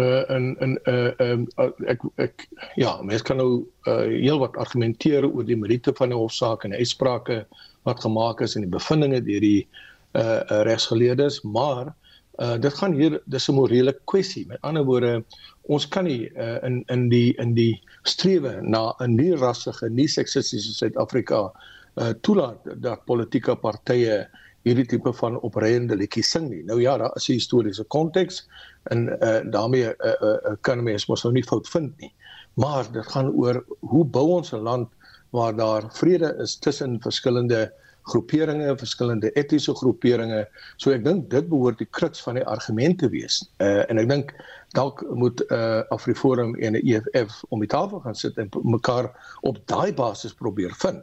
uh, 0.00 0.30
en 0.30 0.56
en 0.60 0.78
uh, 0.90 1.10
um, 1.24 1.46
uh, 1.58 1.70
ek 1.92 2.02
ek 2.16 2.46
ja 2.80 2.96
mens 3.02 3.22
kan 3.22 3.40
nou 3.40 3.64
uh, 3.88 4.06
heel 4.08 4.40
wat 4.42 4.56
argumenteer 4.56 5.26
oor 5.28 5.46
die 5.46 5.58
meriete 5.58 5.94
van 5.98 6.12
die 6.12 6.18
hofsaak 6.18 6.64
en 6.64 6.76
uitsprake 6.76 7.44
wat 7.88 8.02
gemaak 8.04 8.40
is 8.44 8.56
en 8.56 8.66
die 8.66 8.72
bevindinge 8.72 9.22
deur 9.24 9.44
die 9.44 9.62
uh, 9.64 10.22
uh, 10.22 10.62
regsgeleerdes 10.68 11.40
maar 11.42 11.92
uh, 12.40 12.56
dit 12.60 12.74
gaan 12.80 12.96
hier 12.96 13.20
dis 13.26 13.48
'n 13.48 13.54
morele 13.54 13.94
kwessie 14.04 14.46
met 14.46 14.60
ander 14.62 14.84
woorde 14.84 15.24
ons 15.62 15.88
kan 15.88 16.04
nie 16.04 16.30
uh, 16.36 16.58
in 16.66 16.82
in 16.88 17.08
die 17.08 17.34
in 17.38 17.54
die 17.54 17.80
strewe 18.02 18.60
na 18.62 18.94
'n 19.00 19.16
nie 19.16 19.34
rassige 19.36 19.88
nie 19.88 20.08
seksistiese 20.08 20.72
Suid-Afrika 20.74 21.52
uh, 21.96 22.12
toelaat 22.20 22.58
dat 22.82 23.04
politieke 23.04 23.56
partye 23.56 24.26
hierdie 24.62 24.86
tipe 24.86 25.12
van 25.16 25.38
opreiende 25.46 25.96
liedjies 25.96 26.30
sing 26.30 26.48
nie. 26.50 26.62
Nou 26.68 26.80
ja, 26.80 26.96
daar 26.98 27.16
is 27.16 27.28
'n 27.28 27.38
historiese 27.38 27.84
konteks 27.84 28.46
en 28.90 29.08
uh, 29.08 29.40
daarmee 29.50 29.94
uh, 29.98 30.14
uh, 30.20 30.54
kan 30.60 30.82
mens 30.82 31.06
mos 31.06 31.22
nou 31.22 31.32
nie 31.32 31.44
fout 31.44 31.68
vind 31.68 31.92
nie. 31.98 32.12
Maar 32.54 32.92
dit 32.92 33.06
gaan 33.06 33.32
oor 33.32 33.64
hoe 33.80 34.04
bou 34.04 34.28
ons 34.36 34.52
'n 34.52 34.62
land 34.62 34.88
waar 35.30 35.56
daar 35.56 35.84
vrede 35.92 36.34
is 36.42 36.58
tussen 36.58 37.00
verskillende 37.00 37.72
groeperinge, 38.02 38.76
verskillende 38.76 39.30
etiese 39.32 39.74
groeperinge. 39.74 40.48
So 40.76 40.90
ek 40.90 41.04
dink 41.04 41.30
dit 41.30 41.48
behoort 41.48 41.78
die 41.78 41.88
kruks 41.90 42.22
van 42.24 42.34
die 42.40 42.46
argument 42.46 42.98
te 42.98 43.08
wees. 43.12 43.42
Uh 43.60 43.84
en 43.90 43.98
ek 43.98 44.08
dink 44.08 44.34
dalk 44.76 45.04
moet 45.14 45.42
uh 45.50 45.82
Afriforum 45.94 46.56
en 46.56 46.78
die 46.78 46.94
EFF 46.94 47.42
om 47.50 47.60
die 47.60 47.70
tafel 47.70 48.00
gaan 48.00 48.14
sit 48.14 48.38
en 48.38 48.50
mekaar 48.62 49.10
op 49.42 49.60
daai 49.66 49.92
basis 49.92 50.34
probeer 50.34 50.74
vind. 50.82 51.02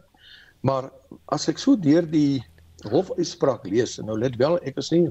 Maar 0.62 0.92
as 1.26 1.48
ek 1.48 1.62
so 1.62 1.78
deur 1.80 2.06
die 2.12 2.44
hofuitspraak 2.86 3.66
lees 3.66 3.98
en 3.98 4.06
nou 4.06 4.18
let 4.20 4.36
wel 4.36 4.60
ek 4.60 4.78
is 4.78 4.92
nie 4.92 5.08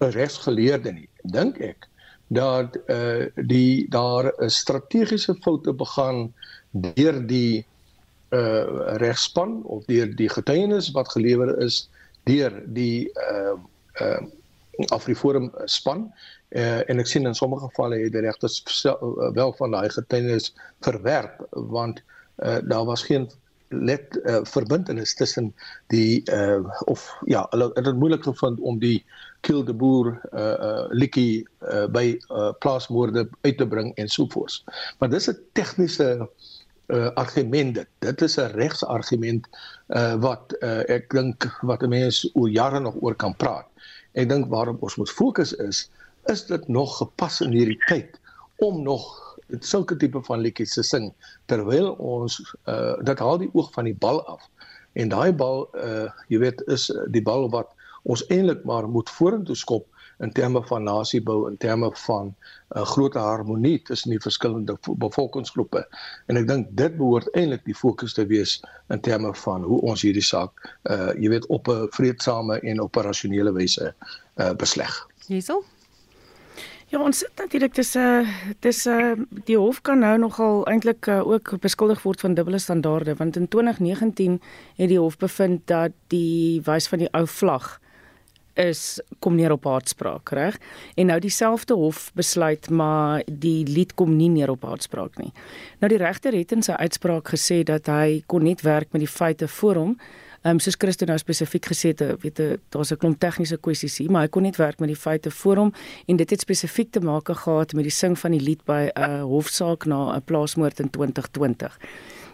'n 0.00 0.10
regsgeleerde 0.10 0.92
nie. 0.92 1.08
Dink 1.22 1.58
ek 1.58 1.88
dat 2.28 2.76
eh 2.86 2.96
uh, 2.96 3.26
die 3.46 3.88
daar 3.88 4.32
'n 4.38 4.50
strategiese 4.50 5.34
foute 5.42 5.72
begaan 5.72 6.32
deur 6.72 7.26
die 7.26 7.66
eh 8.28 8.38
uh, 8.38 8.96
regspan 8.96 9.62
of 9.62 9.84
deur 9.84 10.16
die 10.16 10.28
getuienis 10.28 10.90
wat 10.90 11.10
gelewer 11.10 11.58
is 11.58 11.88
deur 12.24 12.62
die 12.66 13.10
eh 13.12 13.52
uh, 13.52 13.58
eh 13.92 14.18
uh, 14.20 14.26
Afriforum 14.90 15.52
span. 15.64 16.12
Uh, 16.48 16.88
en 16.90 16.98
ek 16.98 17.06
sien 17.06 17.26
in 17.26 17.34
sommige 17.34 17.66
gevalle 17.68 17.98
het 17.98 18.12
die 18.12 18.20
regters 18.20 18.62
wel 19.34 19.52
van 19.52 19.70
daai 19.70 19.88
getuienis 19.88 20.54
verwerp 20.80 21.46
want 21.50 22.02
uh, 22.42 22.58
daar 22.62 22.84
was 22.84 23.02
geen 23.02 23.30
let 23.82 24.18
uh, 24.24 24.40
verbintenis 24.44 25.14
tussen 25.14 25.52
die 25.92 26.22
uh, 26.32 26.62
of 26.90 27.04
ja 27.30 27.46
hulle 27.50 27.70
het 27.74 27.84
dit 27.84 27.96
moeilik 27.96 28.22
gevind 28.22 28.60
om 28.60 28.78
die 28.78 29.04
kill 29.40 29.64
the 29.64 29.74
boer 29.74 30.14
uh, 30.32 30.40
uh, 30.40 30.84
liedjie 30.90 31.44
uh, 31.68 31.86
by 31.92 32.18
uh, 32.30 32.50
plaasmoorde 32.64 33.28
uit 33.42 33.56
te 33.58 33.66
bring 33.68 33.92
en 34.00 34.08
sovoorts. 34.08 34.64
Maar 34.98 35.10
dis 35.10 35.28
'n 35.30 35.38
tegniese 35.52 36.28
uh, 36.86 37.10
argument 37.14 37.74
dit. 37.74 37.88
Dit 37.98 38.22
is 38.22 38.36
'n 38.36 38.52
regsargument 38.54 39.48
uh, 39.88 40.14
wat 40.14 40.56
uh, 40.60 40.82
ek 40.88 41.10
dink 41.10 41.48
wat 41.62 41.82
'n 41.82 41.88
mens 41.88 42.30
oor 42.34 42.48
jare 42.48 42.80
nog 42.80 42.94
oor 43.00 43.14
kan 43.14 43.36
praat. 43.36 43.66
Ek 44.12 44.28
dink 44.28 44.48
waarop 44.48 44.82
ons 44.82 44.96
moet 44.96 45.10
fokus 45.10 45.52
is 45.52 45.90
is 46.24 46.46
dit 46.46 46.68
nog 46.68 46.96
gepas 46.96 47.40
in 47.40 47.52
hierdie 47.52 47.80
tyd 47.86 48.20
om 48.56 48.82
nog 48.82 49.23
sulke 49.60 49.96
tipe 49.96 50.20
van 50.26 50.40
liedjies 50.40 50.74
te 50.74 50.82
sing 50.82 51.12
terwyl 51.46 51.92
ons 51.98 52.38
uh, 52.66 52.94
dit 53.04 53.18
haal 53.18 53.38
die 53.38 53.50
oog 53.52 53.72
van 53.72 53.84
die 53.84 53.96
bal 53.96 54.22
af. 54.26 54.48
En 54.94 55.08
daai 55.08 55.32
bal 55.32 55.66
uh 55.74 56.06
jy 56.28 56.38
weet 56.44 56.62
is 56.70 56.90
die 57.10 57.22
bal 57.22 57.48
wat 57.50 57.72
ons 58.04 58.24
eintlik 58.28 58.64
maar 58.64 58.88
moet 58.88 59.10
vorentoe 59.10 59.56
skop 59.56 59.88
in 60.22 60.30
terme 60.32 60.62
van 60.68 60.84
nasiebou 60.86 61.50
in 61.50 61.56
terme 61.56 61.90
van 62.06 62.26
'n 62.26 62.78
uh, 62.78 62.84
groot 62.86 63.14
harmonie 63.14 63.82
tussen 63.82 64.10
die 64.10 64.20
verskillende 64.20 64.78
bevolkingsgroepe. 64.86 65.86
En 66.26 66.36
ek 66.36 66.48
dink 66.48 66.68
dit 66.70 66.96
behoort 66.96 67.28
eintlik 67.34 67.64
die 67.64 67.74
fokus 67.74 68.14
te 68.14 68.26
wees 68.26 68.62
in 68.88 69.00
terme 69.00 69.34
van 69.34 69.62
hoe 69.62 69.80
ons 69.80 70.02
hierdie 70.02 70.24
saak 70.24 70.52
uh 70.90 71.10
jy 71.18 71.28
weet 71.28 71.46
op 71.46 71.68
'n 71.68 71.88
vredesame 71.90 72.60
en 72.60 72.80
operasionele 72.80 73.52
wyse 73.52 73.94
uh 74.36 74.52
besleg. 74.54 75.08
Hiersel 75.26 75.64
Ja, 76.94 77.00
ons 77.02 77.24
sit 77.24 77.40
natuurlik 77.42 77.72
dis 77.74 77.96
'n 77.98 78.26
dis 78.62 78.86
'n 78.86 79.26
die 79.44 79.56
hof 79.58 79.82
kan 79.82 79.98
nou 79.98 80.18
nogal 80.18 80.64
eintlik 80.70 81.06
uh, 81.06 81.26
ook 81.26 81.58
beskuldig 81.60 82.02
word 82.02 82.20
van 82.20 82.34
dubbele 82.34 82.58
standaarde 82.58 83.14
want 83.14 83.36
in 83.36 83.48
2019 83.48 84.40
het 84.76 84.88
die 84.88 84.98
hof 84.98 85.16
bevind 85.16 85.66
dat 85.66 85.90
die 86.06 86.60
wys 86.64 86.86
van 86.86 86.98
die 86.98 87.10
ou 87.10 87.26
vlag 87.26 87.80
is 88.54 89.00
kom 89.18 89.34
neer 89.34 89.52
op 89.52 89.64
haatspraak, 89.64 90.28
reg? 90.28 90.58
En 90.94 91.06
nou 91.06 91.18
dieselfde 91.18 91.74
hof 91.74 92.12
besluit 92.14 92.70
maar 92.70 93.22
die 93.26 93.66
lied 93.66 93.94
kom 93.94 94.16
nie 94.16 94.28
neer 94.28 94.50
op 94.50 94.62
haatspraak 94.62 95.18
nie. 95.18 95.32
Nou 95.80 95.88
die 95.88 95.98
regter 95.98 96.32
het 96.32 96.52
in 96.52 96.62
sy 96.62 96.72
uitspraak 96.72 97.28
gesê 97.28 97.64
dat 97.64 97.86
hy 97.86 98.22
kon 98.26 98.42
net 98.42 98.62
werk 98.62 98.92
met 98.92 99.00
die 99.00 99.10
feite 99.10 99.48
voor 99.48 99.74
hom 99.74 99.98
Ehm 100.44 100.52
um, 100.52 100.58
soos 100.60 100.76
Christo 100.76 101.06
nou 101.08 101.16
spesifiek 101.16 101.64
gesê 101.70 101.94
het, 101.94 102.02
weet 102.20 102.38
jy, 102.38 102.56
daar's 102.68 102.92
'n 102.92 102.98
klomp 103.00 103.18
tegniese 103.18 103.56
kwessies 103.56 103.96
hier, 103.98 104.10
maar 104.10 104.22
hy 104.22 104.28
kon 104.28 104.42
net 104.42 104.56
werk 104.56 104.78
met 104.78 104.88
die 104.88 104.96
feite 104.96 105.30
voor 105.30 105.56
hom 105.56 105.72
en 106.06 106.16
dit 106.16 106.30
het 106.30 106.40
spesifiek 106.40 106.90
te 106.92 107.00
maak 107.00 107.28
gehad 107.28 107.72
met 107.72 107.84
die 107.84 107.90
sing 107.90 108.18
van 108.18 108.30
die 108.30 108.40
lied 108.40 108.64
by 108.64 108.90
'n 108.94 109.00
uh, 109.00 109.22
hofsaak 109.22 109.86
na 109.86 110.16
'n 110.16 110.22
plaasmoord 110.22 110.80
in 110.80 110.90
2020. 110.90 111.78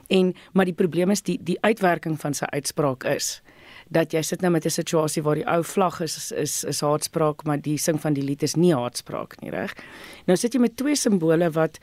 En 0.09 0.35
maar 0.53 0.65
die 0.65 0.75
probleem 0.75 1.11
is 1.11 1.23
die 1.23 1.39
die 1.43 1.59
uitwerking 1.61 2.21
van 2.21 2.35
sy 2.35 2.45
uitspraak 2.45 3.05
is 3.05 3.43
dat 3.89 4.13
jy 4.13 4.23
sit 4.23 4.41
nou 4.41 4.51
met 4.53 4.65
'n 4.65 4.71
situasie 4.71 5.23
waar 5.23 5.35
die 5.35 5.47
ou 5.47 5.63
vlag 5.65 6.01
is 6.01 6.17
is 6.17 6.33
is, 6.33 6.65
is 6.65 6.81
haatspraak, 6.81 7.45
maar 7.45 7.61
die 7.61 7.79
sing 7.79 8.01
van 8.01 8.13
die 8.13 8.25
lied 8.25 8.43
is 8.43 8.55
nie 8.57 8.75
haatspraak 8.75 9.41
nie, 9.41 9.51
reg? 9.51 9.75
Nou 10.27 10.37
sit 10.37 10.53
jy 10.53 10.61
met 10.61 10.77
twee 10.77 10.97
simbole 10.97 11.51
wat 11.51 11.79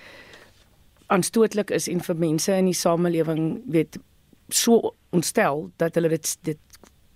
aanstootlik 1.07 1.71
is 1.71 1.87
en 1.87 2.01
vir 2.01 2.15
mense 2.15 2.51
in 2.51 2.65
die 2.65 2.73
samelewing 2.73 3.61
weet 3.65 3.97
so 4.49 4.93
ontstel 5.09 5.69
dat 5.77 5.95
hulle 5.95 6.09
dit 6.09 6.37
dit 6.41 6.59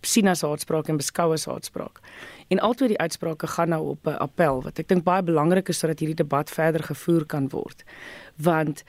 sien 0.01 0.27
as 0.27 0.41
haatspraak 0.41 0.89
en 0.89 0.97
beskou 0.97 1.29
as 1.33 1.45
haatspraak. 1.45 1.99
En 2.49 2.59
altoe 2.59 2.87
die 2.89 2.99
uitsprake 2.99 3.47
gaan 3.47 3.69
nou 3.69 3.83
op 3.93 4.07
'n 4.07 4.17
appel 4.17 4.63
wat 4.63 4.79
ek 4.79 4.87
dink 4.87 5.03
baie 5.03 5.23
belangrik 5.23 5.69
is 5.69 5.79
sodat 5.79 5.99
hierdie 5.99 6.23
debat 6.23 6.49
verder 6.49 6.83
gevoer 6.83 7.25
kan 7.25 7.49
word. 7.49 7.83
Want 8.35 8.83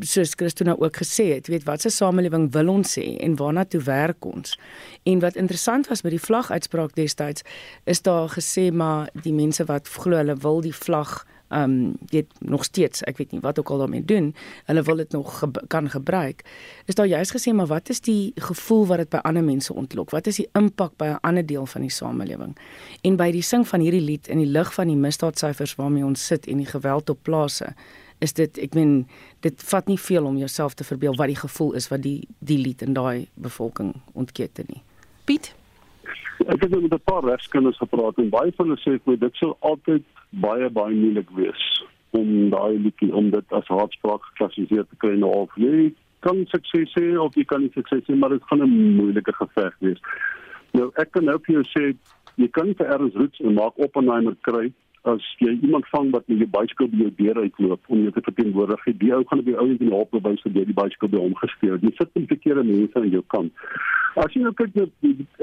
soos 0.00 0.34
Christo 0.36 0.64
nou 0.64 0.76
ook 0.78 0.96
gesê 0.96 1.32
het, 1.34 1.48
weet 1.48 1.64
wat 1.64 1.80
se 1.80 1.90
samelewing 1.90 2.52
wil 2.52 2.68
ons 2.68 2.98
hê 2.98 3.16
en 3.24 3.36
waarna 3.36 3.64
toe 3.64 3.80
werk 3.80 4.24
ons? 4.24 4.58
En 5.02 5.18
wat 5.18 5.36
interessant 5.36 5.88
was 5.88 6.02
met 6.02 6.12
die 6.12 6.20
vlaguitspraak 6.20 6.94
destyds 6.94 7.42
is 7.84 8.02
daar 8.02 8.28
gesê 8.28 8.72
maar 8.72 9.08
die 9.22 9.32
mense 9.32 9.64
wat 9.64 9.88
glo 9.88 10.16
hulle 10.16 10.36
wil 10.36 10.60
die 10.60 10.74
vlag 10.74 11.24
ehm 11.48 11.62
um, 11.62 11.96
dit 12.00 12.26
nog 12.38 12.64
steeds, 12.64 13.02
ek 13.02 13.16
weet 13.16 13.30
nie 13.32 13.40
wat 13.40 13.58
ook 13.58 13.70
al 13.70 13.78
daarmee 13.78 14.04
doen, 14.04 14.34
hulle 14.64 14.82
wil 14.82 14.96
dit 14.96 15.12
nog 15.12 15.38
ge 15.38 15.48
kan 15.66 15.90
gebruik. 15.90 16.44
Is 16.84 16.94
daar 16.94 17.06
juist 17.06 17.32
gesê 17.36 17.54
maar 17.54 17.66
wat 17.66 17.88
is 17.88 18.00
die 18.00 18.32
gevoel 18.34 18.86
wat 18.86 18.98
dit 18.98 19.08
by 19.08 19.16
ander 19.16 19.44
mense 19.44 19.74
ontlok? 19.74 20.10
Wat 20.10 20.26
is 20.26 20.36
die 20.36 20.48
impak 20.52 20.96
by 20.96 21.04
'n 21.04 21.20
ander 21.20 21.46
deel 21.46 21.66
van 21.66 21.80
die 21.80 21.90
samelewing? 21.90 22.56
En 23.00 23.16
by 23.16 23.30
die 23.30 23.42
sing 23.42 23.68
van 23.68 23.80
hierdie 23.80 24.04
lied 24.04 24.28
in 24.28 24.38
die 24.38 24.46
lig 24.46 24.74
van 24.74 24.86
die 24.86 24.96
misdaadsyfers 24.96 25.74
waarmee 25.74 26.04
ons 26.04 26.26
sit 26.26 26.46
en 26.46 26.56
die 26.56 26.66
geweld 26.66 27.10
op 27.10 27.18
plase 27.22 27.74
is 28.18 28.32
dit 28.32 28.58
ek 28.58 28.74
meen 28.74 29.06
dit 29.40 29.62
vat 29.62 29.86
nie 29.86 29.98
veel 29.98 30.24
om 30.24 30.36
jouself 30.36 30.74
te 30.74 30.84
verbeel 30.84 31.16
wat 31.16 31.26
die 31.26 31.38
gevoel 31.38 31.72
is 31.72 31.88
wat 31.88 32.02
die 32.02 32.28
die 32.38 32.58
lied 32.58 32.82
in 32.82 32.92
daai 32.92 33.28
bevolking 33.34 33.94
ontkete 34.12 34.64
nie. 34.66 34.82
Piet 35.24 35.54
Ek 36.46 36.60
het 36.62 36.70
met 36.70 36.92
'n 36.92 37.00
paar 37.04 37.24
regskinders 37.24 37.76
gepraat 37.76 38.18
en 38.18 38.28
baie 38.30 38.52
van 38.56 38.66
hulle 38.66 38.80
sê 38.80 38.90
vir 38.90 39.00
my 39.04 39.16
dit 39.16 39.34
sou 39.34 39.56
altyd 39.60 40.04
baie 40.30 40.70
baie 40.70 40.94
moeilik 40.94 41.30
wees 41.30 41.84
om 42.10 42.50
daai 42.50 42.78
liedjie 42.78 43.14
om 43.14 43.30
dit 43.30 43.52
as 43.52 43.66
haatspraak 43.68 44.22
geklassifiseer 44.22 44.86
te 44.88 44.96
kry 44.96 45.16
nou 45.16 45.30
of 45.30 45.50
jy 45.56 45.94
kan 46.20 46.46
sukses 46.46 46.94
hê 46.94 47.18
of 47.18 47.34
jy 47.34 47.44
kan 47.44 47.60
nie 47.60 47.72
sukses 47.74 48.06
hê 48.06 48.14
maar 48.14 48.30
dit 48.30 48.42
gaan 48.50 48.62
'n 48.62 48.96
moeilike 48.96 49.32
geveg 49.32 49.74
wees. 49.78 50.00
Nou 50.72 50.90
ek 50.94 51.10
kan 51.10 51.24
nou 51.24 51.38
vir 51.46 51.54
jou 51.54 51.64
sê 51.74 51.96
jy 52.36 52.48
kan 52.48 52.74
vir 52.74 52.86
Ernst 52.86 53.16
Roots 53.16 53.40
en 53.40 53.54
Mark 53.54 53.78
Oppenheimer 53.78 54.36
kry 54.40 54.72
as 55.02 55.24
jy 55.38 55.54
iemand 55.62 55.86
vang 55.92 56.10
wat 56.10 56.26
met 56.28 56.38
jou 56.42 56.48
bicycle 56.50 56.88
by 56.92 57.02
jou 57.02 57.10
deur 57.20 57.40
uitloop 57.44 57.80
om 57.86 58.02
jou 58.02 58.12
te 58.12 58.24
verteenwoordig, 58.26 58.84
die 59.02 59.12
ou 59.14 59.24
gaan 59.24 59.42
op 59.42 59.50
die 59.50 59.56
ou 59.56 59.66
en 59.68 59.76
die 59.80 59.90
hulp 59.92 60.10
bewys 60.10 60.42
dat 60.42 60.56
jy 60.58 60.64
die 60.68 60.78
bicycle 60.78 61.10
by 61.12 61.20
hom 61.22 61.36
gesteel 61.38 61.76
het. 61.76 61.82
Jy 61.86 61.92
sit 61.96 62.14
met 62.14 62.32
verkeerde 62.32 62.64
mense 62.64 62.98
aan 62.98 63.10
jou 63.10 63.22
kant. 63.34 63.52
As 64.18 64.34
jy 64.34 64.42
nou 64.42 64.54
kyk 64.58 64.74
net 64.74 64.90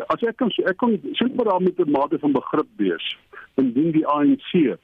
as 0.10 0.26
ek 0.28 0.38
kan 0.42 0.52
ek 0.52 0.78
kan 0.82 0.98
sê 1.20 1.30
maar 1.36 1.62
met 1.62 1.80
'n 1.80 1.92
mate 1.92 2.20
van 2.20 2.36
begrip 2.36 2.68
wees 2.78 3.16
indien 3.56 3.92
die 3.92 4.08
ANC 4.08 4.78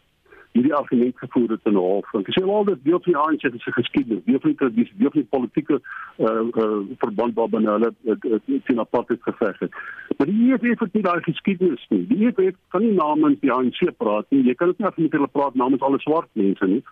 hierdie 0.52 0.74
argument 0.76 1.18
gevoer 1.18 1.50
het 1.50 1.60
in 1.64 1.74
'n 1.74 1.76
hof. 1.76 2.12
Want 2.12 2.28
ek 2.28 2.40
sê 2.40 2.46
wel 2.46 2.64
dat 2.64 2.84
deel 2.84 3.00
van 3.00 3.12
die 3.14 3.22
ANC 3.22 3.42
se 3.42 3.72
geskiedenis, 3.72 4.24
deel 4.26 4.40
van 4.40 4.50
die 4.50 4.60
tradisie, 4.60 4.98
deel 4.98 5.12
van 5.12 5.22
die 5.22 5.34
politieke 5.36 5.82
uh 6.18 6.44
uh 6.64 6.80
verband 6.98 7.34
waarbinne 7.34 7.72
hulle 7.72 7.94
teen 8.66 8.80
apartheid 8.80 9.22
geveg 9.22 9.60
het. 9.60 9.72
Maar 10.18 10.28
die 10.28 10.54
EFF 10.54 10.80
het 10.80 10.94
nie 10.94 11.04
daai 11.04 11.22
geskiedenis 11.22 11.86
nie. 11.90 12.08
Die 12.08 12.26
EFF 12.26 12.58
kan 12.68 12.82
nie 12.82 12.94
namens 12.94 13.40
die 13.40 13.52
ANC 13.52 13.80
praat 13.98 14.26
nie. 14.30 14.44
Jy 14.44 14.54
kan 14.54 14.68
dit 14.68 14.80
nie 14.80 15.04
met 15.04 15.12
hulle 15.12 15.28
praat 15.28 15.56
namens 15.56 15.82
alle 15.82 16.00
swart 16.00 16.30
mense 16.34 16.66
nie. 16.66 16.84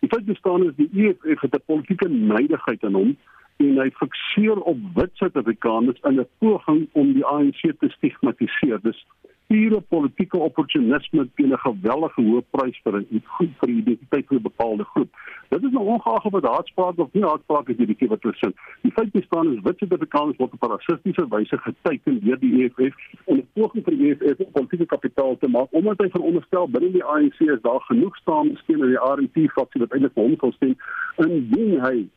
Die 0.00 0.08
feit 0.08 0.24
bestaan 0.24 0.64
is 0.64 0.74
die 0.76 0.90
EFF 0.92 1.40
het 1.40 1.54
'n 1.54 1.66
politieke 1.66 2.08
neidigheid 2.08 2.82
in 2.82 2.94
hom 2.94 3.16
en 3.56 3.78
hy 3.78 3.90
fikseer 3.98 4.58
op 4.58 4.78
wit 4.94 5.10
Suid-Afrikaners 5.14 6.00
in 6.08 6.20
'n 6.20 6.26
poging 6.38 6.88
om 6.92 7.12
die 7.12 7.26
ANC 7.26 7.60
te 7.78 7.88
stigmatiseer. 7.88 8.80
Dis 8.82 9.06
pure 9.46 9.80
politieke 9.80 10.38
opportunisme 10.38 11.28
teen 11.36 11.52
'n 11.52 11.64
geweldige 11.66 12.22
hoë 12.22 12.42
prys 12.50 12.78
vir 12.84 12.96
'n 13.00 13.22
vir 13.38 13.68
die 13.68 13.80
identiteit 13.82 14.26
van 14.26 14.36
'n 14.36 14.42
bepaalde 14.42 14.84
groep. 14.84 15.10
Dit 15.48 15.62
is 15.62 15.72
nou 15.72 15.84
ongeag 15.84 16.24
of 16.24 16.32
dit 16.32 16.50
haatspraak 16.50 16.98
of 16.98 17.12
nie 17.12 17.22
haatspraak 17.22 17.68
is 17.68 17.76
hierdie 17.76 18.08
wat 18.08 18.22
hulle 18.22 18.36
sê. 18.40 18.52
Die 18.82 18.92
feit 18.92 19.12
bestaan 19.12 19.52
is 19.52 19.62
wit 19.62 19.78
Suid-Afrikaners 19.78 20.36
word 20.36 20.52
op 20.52 20.62
rassistiese 20.70 21.26
wyse 21.28 21.58
geteken 21.58 22.20
deur 22.24 22.38
die 22.38 22.64
EFF 22.64 22.94
en 23.26 23.36
'n 23.36 23.48
poging 23.54 23.84
vir 23.84 23.96
die 23.96 24.10
EFF 24.10 24.40
om 24.40 24.52
politieke 24.52 24.86
kapitaal 24.86 25.36
te 25.38 25.48
maak 25.48 25.68
omdat 25.70 25.98
hy 25.98 26.08
veronderstel 26.08 26.68
binne 26.68 26.92
die 26.92 27.04
ANC 27.04 27.40
is 27.40 27.60
daar 27.62 27.80
genoeg 27.80 28.16
staan 28.16 28.56
steun 28.62 28.82
in 28.82 28.94
die 28.94 29.04
RNP 29.14 29.50
faksie 29.52 29.80
wat 29.80 29.92
eintlik 29.92 30.14
hom 30.14 30.36
wil 30.40 30.52
stem 30.52 30.76
indien 31.16 31.80
hy 31.80 31.96
'n 31.98 32.10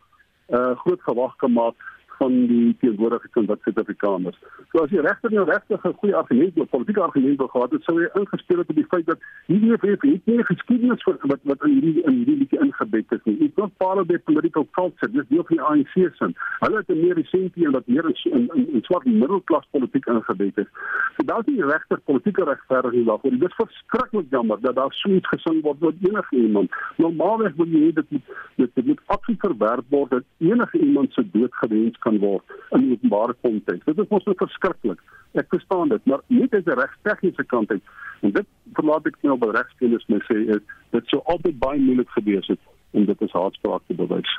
uh, 0.55 0.75
groot 0.77 1.01
gewag 1.01 1.35
kan 1.35 1.51
maak 1.51 1.75
van 2.17 2.47
die 2.47 2.75
teenwoordige 2.79 3.29
kind 3.31 3.47
wat 3.47 3.59
Suid-Afrikaners. 3.63 4.37
So 4.71 4.83
as 4.83 4.91
jy 4.91 5.03
regtig 5.05 5.31
nou 5.31 5.45
regtig 5.45 5.85
'n 5.85 5.97
goeie 6.01 6.15
argument, 6.15 6.57
'n 6.57 6.67
politieke 6.67 7.01
argument 7.01 7.37
wil 7.37 7.47
gehad 7.47 7.71
het, 7.71 7.83
sou 7.83 8.01
jy 8.01 8.09
ingespeel 8.13 8.57
het 8.57 8.69
op 8.69 8.75
die 8.75 8.89
feit 8.89 9.05
dat 9.05 9.19
hierdie 9.47 9.73
EFF 9.73 10.01
het 10.01 10.25
nie 10.25 10.43
geskiedenis 10.43 11.03
vir 11.03 11.17
wat 11.21 11.39
wat 11.43 11.63
in 11.63 11.71
hierdie 11.71 12.03
in 12.03 12.13
hierdie 12.13 12.37
liedjie 12.37 12.59
ingebed 12.59 13.11
is 13.11 13.23
nie. 13.23 13.37
It's 13.39 13.57
not 13.57 13.77
part 13.77 13.97
of 13.99 14.07
the 14.07 14.19
political 14.19 14.67
culture. 14.71 15.11
Dis 15.11 15.27
deel 15.27 15.43
van 15.43 15.57
die 15.57 15.65
ANC 15.65 15.93
se. 16.15 16.33
Hulle 16.59 16.77
het 16.77 16.89
'n 16.89 17.01
meer 17.01 17.15
resente 17.15 17.65
en 17.65 17.71
wat 17.71 17.87
meer 17.87 18.05
in 18.05 18.15
in, 18.23 18.49
in, 18.53 18.73
in 18.73 18.81
swart 18.81 19.05
middelklas 19.05 19.65
politiek 19.71 20.05
ingebed 20.05 20.57
is. 20.57 20.69
So 21.15 21.25
daar 21.25 21.39
is 21.39 21.45
nie 21.45 21.63
regtig 21.63 22.03
politieke 22.03 22.43
regverdiging 22.43 23.05
daarvoor. 23.05 23.31
Dit 23.31 23.49
is 23.49 23.55
verskriklik 23.55 24.25
jammer 24.29 24.57
dat 24.61 24.75
daar 24.75 24.93
so 24.93 25.09
iets 25.09 25.27
gesing 25.27 25.61
word 25.61 25.79
wat 25.79 25.93
enige 26.01 26.35
iemand 26.35 26.71
normaalweg 26.95 27.55
wil 27.55 27.67
jy 27.67 27.91
dit 27.93 28.09
moet 28.09 28.21
dit, 28.55 28.71
dit 28.73 28.85
moet 28.85 29.01
absoluut 29.05 29.39
verwerp 29.39 29.85
word 29.89 30.09
dat 30.09 30.23
enige 30.37 30.79
iemand 30.79 31.13
se 31.13 31.23
dood 31.31 31.53
gewens 31.55 31.97
kan 32.05 32.21
word 32.23 32.55
in 32.77 32.91
openbare 32.93 33.35
konteks. 33.41 33.85
Dit 33.89 33.99
is 34.03 34.11
mos 34.13 34.25
net 34.29 34.41
verskriklik. 34.43 35.01
Ek 35.41 35.51
verstaan 35.51 35.91
dit, 35.91 36.05
maar 36.09 36.23
nie 36.31 36.47
uit 36.47 36.67
'n 36.67 36.79
regstegniese 36.79 37.45
kant 37.53 37.71
uit. 37.71 37.93
En 38.21 38.31
dit 38.31 38.47
verlaat 38.77 39.07
ek 39.11 39.17
nou 39.21 39.37
by 39.37 39.51
regskennis 39.57 40.07
my 40.07 40.19
sê 40.29 40.37
is 40.55 40.63
dit 40.95 41.13
sou 41.13 41.21
altyd 41.25 41.59
baie 41.59 41.79
moeilik 41.79 42.09
gewees 42.17 42.47
het 42.47 42.61
om 42.91 43.05
dit 43.05 43.21
as 43.21 43.31
haatspraak 43.31 43.81
te 43.87 43.97
bewys. 43.97 44.31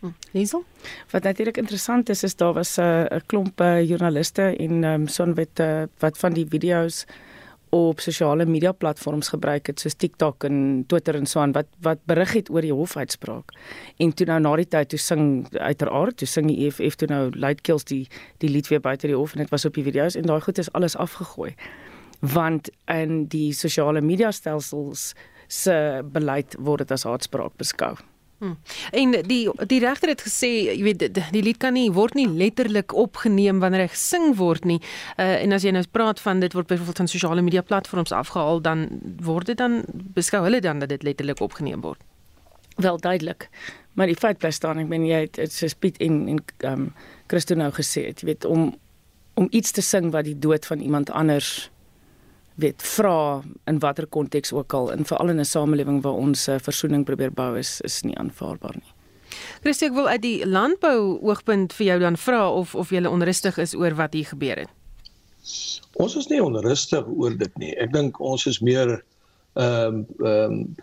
Hm, 0.00 0.12
Liesel? 0.32 0.64
Wat 1.10 1.22
natuurlik 1.22 1.56
interessant 1.56 2.08
is 2.08 2.22
is 2.22 2.36
daar 2.36 2.52
was 2.52 2.76
'n 2.78 2.82
uh, 2.82 3.20
klomp 3.26 3.60
uh, 3.60 3.82
joernaliste 3.88 4.42
en 4.42 4.84
um, 4.84 5.06
son 5.08 5.34
wat 5.34 5.60
uh, 5.60 5.82
wat 5.98 6.18
van 6.18 6.32
die 6.32 6.46
video's 6.46 7.06
op 7.74 8.00
sosiale 8.00 8.46
media 8.46 8.72
platforms 8.72 9.28
gebruik 9.28 9.66
het 9.66 9.80
soos 9.80 9.94
TikTok 9.94 10.44
en 10.44 10.84
Twitter 10.86 11.14
en 11.14 11.26
so 11.26 11.40
aan 11.40 11.52
wat 11.52 11.66
wat 11.82 11.98
berig 12.06 12.32
het 12.32 12.50
oor 12.50 12.62
die 12.62 12.72
hofuitspraak. 12.72 13.52
En 13.98 14.14
toe 14.14 14.26
nou 14.26 14.40
na 14.40 14.54
die 14.56 14.68
tyd 14.68 14.88
toe 14.88 14.98
sing 14.98 15.46
uiteraard 15.52 16.16
toe 16.16 16.28
sing 16.28 16.48
die 16.50 16.66
EFF 16.66 16.96
toe 16.96 17.08
nou 17.10 17.30
Luitkills 17.34 17.84
die 17.84 18.06
die 18.38 18.50
lied 18.50 18.68
weer 18.68 18.80
buite 18.80 19.06
die 19.06 19.16
hof 19.16 19.34
en 19.34 19.44
dit 19.44 19.50
was 19.50 19.64
op 19.64 19.74
die 19.74 19.84
video's 19.84 20.16
en 20.16 20.28
daai 20.30 20.40
goed 20.40 20.58
is 20.58 20.72
alles 20.72 20.96
afgegooi. 20.96 21.54
Want 22.20 22.70
in 22.92 23.26
die 23.28 23.52
sosiale 23.52 24.00
media 24.00 24.30
stelsels 24.30 25.14
se 25.48 26.02
beleid 26.12 26.56
word 26.58 26.86
dit 26.86 26.92
as 26.92 27.04
haatspraak 27.04 27.56
beskou. 27.56 27.96
Hmm. 28.38 28.56
En 28.92 29.14
die 29.24 29.48
die 29.66 29.78
regter 29.80 30.10
het 30.12 30.20
gesê, 30.26 30.48
jy 30.68 30.82
weet 30.84 30.98
die, 31.00 31.24
die 31.32 31.42
lied 31.42 31.56
kan 31.62 31.72
nie 31.72 31.88
word 31.92 32.14
nie 32.18 32.26
letterlik 32.28 32.92
opgeneem 32.92 33.62
wanneer 33.64 33.86
hy 33.86 33.92
gesing 33.94 34.34
word 34.36 34.66
nie. 34.68 34.80
Uh 35.16 35.38
en 35.40 35.56
as 35.56 35.64
jy 35.64 35.72
nou 35.72 35.84
praat 35.90 36.20
van 36.20 36.42
dit 36.44 36.52
word 36.52 36.68
byvoorbeeld 36.68 37.00
van 37.04 37.08
sosiale 37.08 37.42
media 37.42 37.62
platforms 37.64 38.12
afgehaal, 38.12 38.60
dan 38.60 38.86
word 39.24 39.48
dit 39.52 39.58
dan 39.58 39.82
beskou 39.88 40.42
hulle 40.44 40.60
dan 40.60 40.84
dat 40.84 40.92
dit 40.92 41.02
letterlik 41.02 41.40
opgeneem 41.40 41.80
word. 41.80 42.02
Wel 42.76 43.00
duidelik. 43.00 43.48
Maar 43.96 44.12
die 44.12 44.18
feit 44.20 44.38
bly 44.38 44.50
staan, 44.52 44.82
ek 44.84 44.90
meen 44.90 45.06
jy 45.08 45.22
het 45.24 45.40
dit 45.40 45.52
so 45.52 45.80
Piet 45.80 45.96
en 46.04 46.26
en 46.28 46.42
ehm 46.58 46.72
um, 46.72 46.90
Christo 47.26 47.56
nou 47.56 47.72
gesê 47.72 48.04
het, 48.10 48.20
jy 48.20 48.34
weet 48.34 48.44
om 48.44 48.74
om 49.36 49.48
iets 49.50 49.72
te 49.72 49.82
sing 49.84 50.12
wat 50.12 50.24
die 50.28 50.38
dood 50.38 50.66
van 50.66 50.80
iemand 50.80 51.10
anders 51.10 51.70
weet 52.56 52.82
vra 52.82 53.42
in 53.64 53.78
watter 53.78 54.06
konteks 54.06 54.52
ook 54.52 54.72
al 54.72 54.92
en 54.92 55.04
veral 55.04 55.28
in 55.28 55.40
'n 55.40 55.44
samelewing 55.44 56.02
waar 56.02 56.12
ons 56.12 56.48
uh, 56.48 56.58
versoening 56.58 57.04
probeer 57.04 57.32
bou 57.32 57.58
is 57.58 57.80
is 57.80 58.02
nie 58.02 58.16
aanvaarbaar 58.18 58.74
nie. 58.74 58.92
Christie 59.60 59.88
ek 59.88 59.94
wil 59.94 60.08
uit 60.08 60.22
die 60.22 60.46
landbou 60.46 61.18
oogpunt 61.22 61.72
vir 61.72 61.86
jou 61.86 61.98
dan 61.98 62.16
vra 62.16 62.50
of 62.50 62.74
of 62.74 62.90
jy 62.90 63.04
onrustig 63.04 63.58
is 63.58 63.74
oor 63.74 63.94
wat 63.94 64.12
hier 64.12 64.24
gebeur 64.24 64.56
het. 64.56 64.72
Ons 65.92 66.16
is 66.16 66.28
nie 66.28 66.42
onrustig 66.42 67.06
oor 67.06 67.36
dit 67.36 67.58
nie. 67.58 67.72
Ek 67.76 67.92
dink 67.92 68.20
ons 68.20 68.46
is 68.46 68.60
meer 68.60 69.02
ehm 69.54 69.94
um, 69.94 70.06
ehm 70.20 70.52
um, 70.52 70.76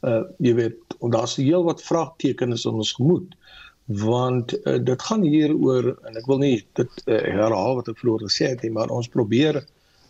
uh 0.00 0.22
jy 0.38 0.54
weet 0.54 0.96
daar's 1.12 1.36
heel 1.36 1.64
wat 1.64 1.82
vraagtekens 1.82 2.64
in 2.64 2.78
ons 2.80 2.92
gemoed 2.92 3.34
want 3.86 4.54
uh, 4.64 4.78
dit 4.78 5.02
gaan 5.02 5.22
hier 5.22 5.52
oor 5.56 5.90
en 6.08 6.16
ek 6.16 6.26
wil 6.30 6.38
nie 6.38 6.66
dit 6.78 7.02
uh, 7.06 7.18
herhaal 7.18 7.76
wat 7.80 7.90
ek 7.92 7.98
vroeër 8.00 8.24
gesê 8.28 8.52
het 8.54 8.62
nie 8.64 8.72
maar 8.72 8.92
ons 8.94 9.10
probeer 9.12 9.60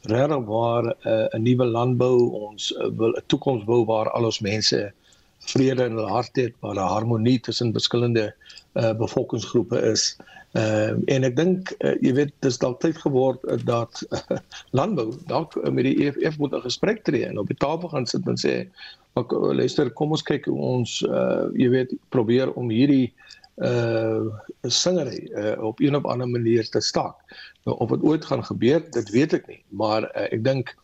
regtig 0.09 0.45
waar 0.47 0.85
'n 0.85 0.95
uh, 1.09 1.41
nuwe 1.41 1.65
landbou 1.65 2.31
ons 2.31 2.73
uh, 2.73 2.89
wil 2.97 3.13
'n 3.17 3.23
toekoms 3.27 3.65
bou 3.65 3.85
waar 3.85 4.11
al 4.11 4.25
ons 4.25 4.41
mense 4.41 4.93
vrede 5.39 5.85
in 5.85 5.97
hulle 5.97 6.09
hart 6.09 6.37
het, 6.37 6.55
waar 6.61 6.75
daar 6.75 6.89
harmonie 6.89 7.41
tussen 7.41 7.73
verskillende 7.73 8.35
uh, 8.75 8.93
bevolkingsgroepe 8.93 9.81
is. 9.81 10.17
Uh, 10.53 10.91
en 11.07 11.25
ek 11.25 11.37
dink 11.37 11.71
uh, 11.79 11.95
jy 12.03 12.13
weet 12.15 12.33
dis 12.43 12.59
dalk 12.59 12.81
tyd 12.83 12.99
geword 12.99 13.45
uh, 13.47 13.57
dat 13.65 14.03
uh, 14.11 14.39
landbou 14.79 15.13
dalk 15.31 15.55
uh, 15.57 15.71
met 15.71 15.87
die 15.87 15.97
EFF 16.07 16.39
moet 16.39 16.55
'n 16.55 16.67
gesprek 16.67 17.05
tree 17.05 17.27
en 17.27 17.39
op 17.39 17.47
die 17.47 17.57
tafel 17.57 17.89
gaan 17.89 18.07
sit 18.07 18.27
en 18.27 18.41
sê, 18.41 18.67
"Ek 19.15 19.31
luister, 19.31 19.91
kom 19.91 20.11
ons 20.11 20.23
kyk 20.23 20.45
hoe 20.51 20.59
ons 20.59 21.03
uh, 21.07 21.47
jy 21.55 21.69
weet 21.71 21.95
probeer 22.09 22.53
om 22.53 22.71
hierdie 22.71 23.13
uh 23.61 24.25
singery 24.63 25.29
uh, 25.37 25.63
op 25.63 25.81
een 25.81 25.97
of 25.97 26.05
ander 26.05 26.29
manier 26.29 26.69
te 26.69 26.81
staak. 26.81 27.17
Nou 27.65 27.77
of 27.79 27.89
dit 27.89 28.03
ooit 28.03 28.25
gaan 28.25 28.45
gebeur, 28.45 28.85
dit 28.91 29.11
weet 29.11 29.33
ek 29.37 29.49
nie, 29.51 29.63
maar 29.69 30.07
uh, 30.09 30.29
ek 30.33 30.45
dink 30.45 30.75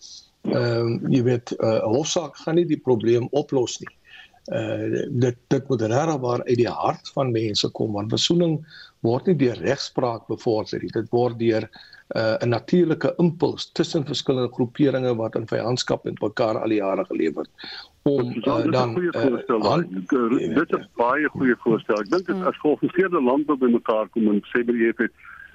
ehm 0.46 0.98
uh, 1.02 1.10
jy 1.10 1.22
weet 1.26 1.52
'n 1.56 1.64
uh, 1.64 1.78
hofsaak 1.90 2.36
gaan 2.36 2.54
nie 2.60 2.66
die 2.66 2.82
probleem 2.88 3.28
oplos 3.30 3.80
nie. 3.82 3.94
Uh 4.46 5.06
dit 5.10 5.38
dit 5.50 5.68
moet 5.68 5.82
regwaar 5.82 6.44
uit 6.44 6.58
die 6.60 6.70
hart 6.70 7.10
van 7.16 7.32
mense 7.34 7.68
kom 7.74 7.96
want 7.98 8.12
versoening 8.14 8.60
word 9.02 9.26
nie 9.26 9.34
deur 9.40 9.58
regspraak 9.58 10.28
bevorder 10.30 10.82
nie. 10.82 10.92
Dit 10.94 11.10
word 11.10 11.38
deur 11.38 11.66
uh, 12.14 12.36
'n 12.38 12.48
natuurlike 12.48 13.14
impuls 13.18 13.70
tussen 13.72 14.06
verskillende 14.06 14.52
groeperinge 14.54 15.16
wat 15.16 15.34
in 15.34 15.48
vyandskap 15.48 16.04
met 16.04 16.20
mekaar 16.20 16.60
al 16.62 16.68
die 16.68 16.78
jare 16.78 17.04
geleef 17.04 17.34
het 17.34 17.50
om 18.06 18.34
uh, 18.36 18.70
dan 18.70 18.94
dit 18.94 20.72
is 20.78 20.88
baie 20.94 21.28
goeie 21.28 21.56
voorstel. 21.58 21.98
Ek 22.00 22.10
dink 22.10 22.26
dit 22.26 22.44
as 22.46 22.60
georganiseerde 22.62 23.22
landbou 23.22 23.56
bymekaar 23.58 24.08
kom 24.14 24.28
en 24.30 24.42
sê 24.52 24.62
by 24.62 24.76
die 24.76 24.92
EFF 24.92 25.10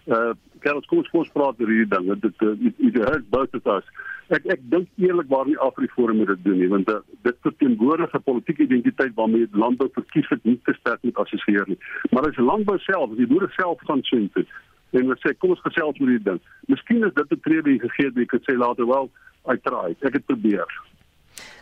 Uh 0.06 0.34
Karel, 0.62 0.82
kom 0.86 1.00
ons 1.02 1.10
kom 1.10 1.24
ons 1.24 1.34
praat 1.34 1.58
oor 1.58 1.70
hierdie 1.74 1.90
ding. 1.90 2.10
Dit 2.22 2.38
dit 2.40 2.74
dit 2.78 2.98
hurt 3.02 3.30
both 3.34 3.56
of 3.58 3.70
us. 3.76 3.88
Ek 4.30 4.46
ek 4.54 4.62
dink 4.74 4.90
eerlikwaar 5.02 5.48
nie 5.50 5.58
Afriforum 5.66 6.22
moet 6.22 6.30
dit 6.34 6.44
doen 6.46 6.60
nie 6.62 6.70
want 6.72 6.90
uh, 6.94 7.00
dit 7.26 7.38
verteenwoordig 7.48 8.14
'n 8.14 8.24
politieke 8.28 8.64
identiteit 8.68 9.16
waarmee 9.16 9.50
landbou 9.52 9.90
verkies 9.94 10.30
het 10.30 10.44
nie 10.46 10.60
te 10.66 10.74
sterk 10.80 11.02
met 11.04 11.18
assosieer 11.18 11.66
nie. 11.68 11.80
Maar 12.12 12.30
as 12.30 12.38
landbou 12.38 12.78
self, 12.80 13.16
die 13.18 13.28
boere 13.28 13.50
self 13.58 13.82
gaan 13.90 14.04
sien 14.04 14.30
dit 14.34 14.48
en 14.92 15.02
hulle 15.02 15.18
sê 15.24 15.34
kom 15.38 15.56
ons 15.56 15.66
gesels 15.66 16.00
oor 16.00 16.08
hierdie 16.08 16.30
ding. 16.30 16.42
Miskien 16.68 17.04
is 17.04 17.14
dit 17.14 17.32
'n 17.32 17.42
trede 17.42 17.80
gegee 17.80 18.12
wat 18.12 18.34
ek 18.34 18.46
sê 18.46 18.58
later 18.58 18.86
wel 18.86 19.10
I 19.50 19.58
tried. 19.58 19.98
Ek 20.06 20.14
het 20.14 20.26
probeer. 20.26 20.70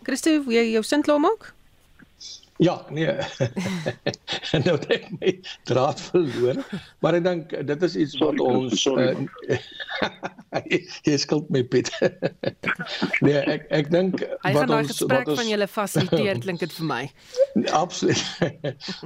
Christo, 0.04 0.30
jy 0.52 0.72
jou 0.74 0.84
sin 0.84 1.02
klaar 1.02 1.20
maak? 1.20 1.54
Ja, 2.60 2.86
nee. 2.90 3.06
nou 4.66 4.74
het 4.76 4.90
ek 4.92 5.06
my 5.16 5.32
draad 5.64 6.02
verloor, 6.10 6.58
maar 7.00 7.16
ek 7.16 7.24
dink 7.24 7.54
dit 7.70 7.86
is 7.88 7.96
iets 7.96 8.18
Sorry, 8.18 8.36
wat 8.36 8.52
ons 8.52 8.82
sorry. 8.84 9.14
uh, 9.48 9.60
jy 11.08 11.16
skuld 11.24 11.48
my 11.56 11.62
Piet. 11.64 11.88
nee, 13.26 13.40
ek 13.40 13.64
ek 13.72 13.88
dink 13.94 14.26
Hy 14.44 14.52
gaan 14.58 14.74
daai 14.74 14.90
gesprek 14.92 15.32
van 15.40 15.48
julle 15.48 15.70
fasiliteer 15.72 16.42
klink 16.44 16.60
dit 16.66 16.76
vir 16.82 16.90
my. 16.90 17.00
Absoluut. 17.80 18.26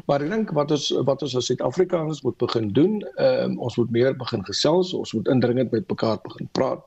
maar 0.10 0.26
ek 0.26 0.34
dink 0.34 0.56
wat 0.58 0.74
ons 0.74 0.90
wat 1.06 1.22
ons 1.22 1.38
as 1.38 1.52
Suid-Afrikaners 1.52 2.24
moet 2.26 2.40
begin 2.42 2.74
doen, 2.74 3.04
um, 3.22 3.60
ons 3.62 3.78
moet 3.78 3.94
meer 4.00 4.18
begin 4.18 4.42
gesels, 4.50 4.96
ons 4.98 5.14
moet 5.14 5.30
indringend 5.30 5.70
met 5.78 5.86
mekaar 5.94 6.18
begin 6.26 6.50
praat 6.58 6.82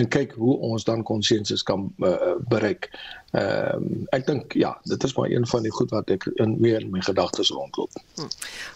en 0.00 0.08
kyk 0.16 0.32
hoe 0.40 0.56
ons 0.64 0.88
dan 0.88 1.04
konsensus 1.04 1.64
kan 1.64 1.90
uh, 2.04 2.36
bereik. 2.48 2.88
Ehm 3.30 3.82
um, 3.82 4.04
ek 4.14 4.26
dink 4.26 4.52
ja, 4.52 4.78
dit 4.82 5.04
is 5.04 5.14
maar 5.14 5.30
een 5.30 5.46
van 5.46 5.62
die 5.62 5.72
goed 5.72 5.90
wat 5.90 6.10
ek 6.10 6.28
in 6.34 6.56
meer 6.60 6.80
in 6.80 6.90
my 6.90 7.00
gedagtes 7.00 7.50
rondloop. 7.50 7.92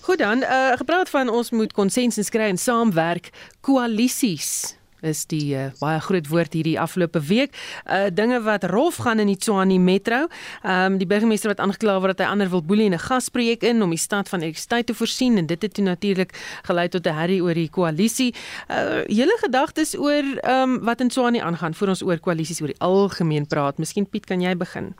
Goed 0.00 0.18
dan, 0.18 0.42
uh 0.42 0.76
gepraat 0.76 1.08
van 1.08 1.28
ons 1.28 1.50
moet 1.50 1.72
konsensus 1.72 2.28
kry 2.28 2.50
en 2.50 2.58
saamwerk, 2.58 3.30
koalisies 3.60 4.79
is 5.02 5.26
die 5.26 5.54
uh, 5.56 5.70
baie 5.80 6.00
groot 6.00 6.28
woord 6.28 6.52
hierdie 6.52 6.78
afgelope 6.80 7.20
week. 7.20 7.56
Uh 7.86 8.08
dinge 8.14 8.40
wat 8.42 8.64
rof 8.64 9.00
gaan 9.04 9.18
in 9.18 9.26
die 9.26 9.36
Tshwane 9.36 9.78
Metro. 9.78 10.26
Ehm 10.62 10.92
um, 10.92 10.98
die 10.98 11.06
burgemeester 11.06 11.50
wat 11.50 11.60
aangekla 11.60 11.98
word 12.00 12.16
dat 12.16 12.26
hy 12.26 12.32
ander 12.32 12.50
wil 12.50 12.62
boelie 12.62 12.86
in 12.90 12.94
'n 12.94 12.98
gasprojek 12.98 13.62
in 13.62 13.82
om 13.82 13.90
die 13.90 13.98
stad 13.98 14.28
van 14.28 14.40
elektrisiteit 14.40 14.86
te 14.86 14.94
voorsien 14.94 15.36
en 15.38 15.46
dit 15.46 15.62
het 15.62 15.74
toe 15.74 15.84
natuurlik 15.84 16.32
gelei 16.62 16.88
tot 16.88 17.06
'n 17.06 17.14
herrie 17.14 17.42
oor 17.42 17.54
die 17.54 17.70
koalisie. 17.70 18.34
Uh 18.68 19.04
julle 19.06 19.36
gedagtes 19.40 19.96
oor 19.98 20.24
ehm 20.42 20.62
um, 20.62 20.84
wat 20.84 21.00
in 21.00 21.08
Tshwane 21.08 21.42
aangaan 21.42 21.74
voor 21.74 21.88
ons 21.88 22.02
oor 22.02 22.18
koalisies 22.18 22.60
oor 22.60 22.72
die 22.72 22.80
algemeen 22.80 23.46
praat. 23.46 23.78
Miskien 23.78 24.08
Piet, 24.08 24.26
kan 24.26 24.40
jy 24.40 24.56
begin? 24.56 24.94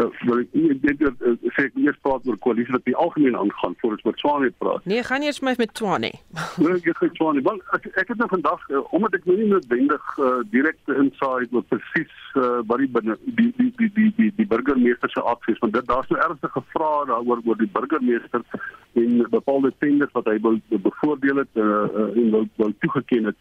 Uh, 0.00 0.06
wil 0.24 0.38
ek 0.40 0.54
ek 0.56 0.78
dink 0.80 1.00
dat 1.02 1.24
uh, 1.28 1.34
sê 1.52 1.66
ek 1.68 1.74
eers 1.76 1.98
praat 2.00 2.24
oor 2.24 2.38
koalisie 2.40 2.72
wat 2.72 2.84
die 2.88 2.94
algemeen 2.96 3.34
aangaan 3.36 3.74
voor 3.82 3.96
ons 3.96 4.04
met 4.06 4.22
Swane 4.22 4.48
praat. 4.62 4.86
Nee, 4.88 5.02
gaan 5.04 5.24
eers 5.26 5.42
my 5.44 5.52
met 5.58 5.74
Tshwane. 5.76 6.12
Nou 6.64 6.72
ek 6.78 6.88
gaan 6.96 7.12
Swane. 7.18 7.42
Wel 7.44 7.60
ek, 7.76 7.90
ek 8.00 8.14
het 8.14 8.22
nou 8.22 8.28
vandag 8.32 8.64
uh, 8.70 8.80
omdat 8.96 9.18
ek 9.18 9.28
nou 9.28 9.36
nie 9.36 9.50
noodwendig 9.50 10.14
uh, 10.16 10.38
direkte 10.54 10.96
insig 11.02 11.52
oor 11.52 11.66
presies 11.68 12.14
uh, 12.40 12.62
wat 12.70 12.80
die 12.80 12.88
binne 12.96 13.18
die 13.26 13.50
die 13.58 13.68
die 13.82 13.90
die 13.98 14.08
die, 14.16 14.30
die 14.38 14.48
burgemeester 14.48 15.12
se 15.12 15.26
aksies 15.34 15.60
want 15.60 15.76
dit 15.76 15.92
daar's 15.92 16.08
nou 16.08 16.22
ernstige 16.24 16.64
vrae 16.72 17.04
daaroor 17.12 17.44
oor 17.44 17.60
die 17.60 17.70
burgemeester 17.76 18.48
en 18.96 19.20
bepaalde 19.36 19.74
tenders 19.84 20.16
wat 20.16 20.32
hy 20.32 20.38
wil 20.40 20.56
bevoordeel 20.88 21.44
het 21.44 21.60
uh, 21.60 21.68
uh, 21.84 22.08
en 22.16 22.32
wil, 22.38 22.48
wil 22.56 22.74
toegeken 22.80 23.28
het. 23.30 23.36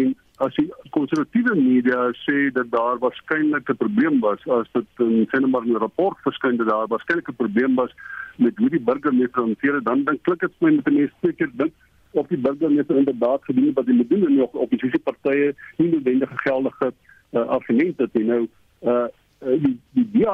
En 0.00 0.16
as 0.40 0.54
die 0.56 0.68
konservatiewe 0.96 1.54
media 1.56 2.08
sê 2.24 2.48
dat 2.56 2.70
daar 2.72 2.98
waarskynlik 3.02 3.68
'n 3.68 3.76
probleem 3.82 4.20
was 4.20 4.40
as 4.48 4.68
dit 4.72 5.04
in 5.06 5.26
sinemaar 5.30 5.66
'n 5.66 5.82
rapport 5.84 6.16
verskyn 6.28 6.56
dat 6.56 6.68
daar 6.68 6.88
waarskynlik 6.88 7.28
'n 7.28 7.40
probleem 7.42 7.74
was 7.74 7.92
met 8.36 8.56
hoe 8.56 8.70
die 8.70 8.80
burgemeester 8.80 9.42
hanteer 9.42 9.74
het, 9.74 9.84
dan 9.84 10.04
dink 10.04 10.22
klink 10.22 10.40
dit 10.40 10.52
vir 10.58 10.68
my 10.68 10.76
met 10.76 10.88
'n 10.88 10.94
mens 10.94 11.12
seker 11.22 11.50
dink 11.52 11.72
of 12.10 12.26
die 12.26 12.38
burgemeester 12.38 12.96
inderdaad 12.96 13.44
gedoen 13.44 13.66
het 13.66 13.74
wat 13.74 13.86
hy 13.86 13.92
moet 13.92 14.10
doen 14.10 14.26
en 14.26 14.42
of 14.42 14.52
oppositiepartye 14.52 15.54
nie 15.76 15.90
noodwendige 15.90 16.36
geldige 16.36 16.92
uh, 17.32 17.46
argumente 17.46 18.02
het 18.02 18.14
nie. 18.14 18.24
Nou 18.24 18.48
uh 18.82 19.04
die 19.04 19.19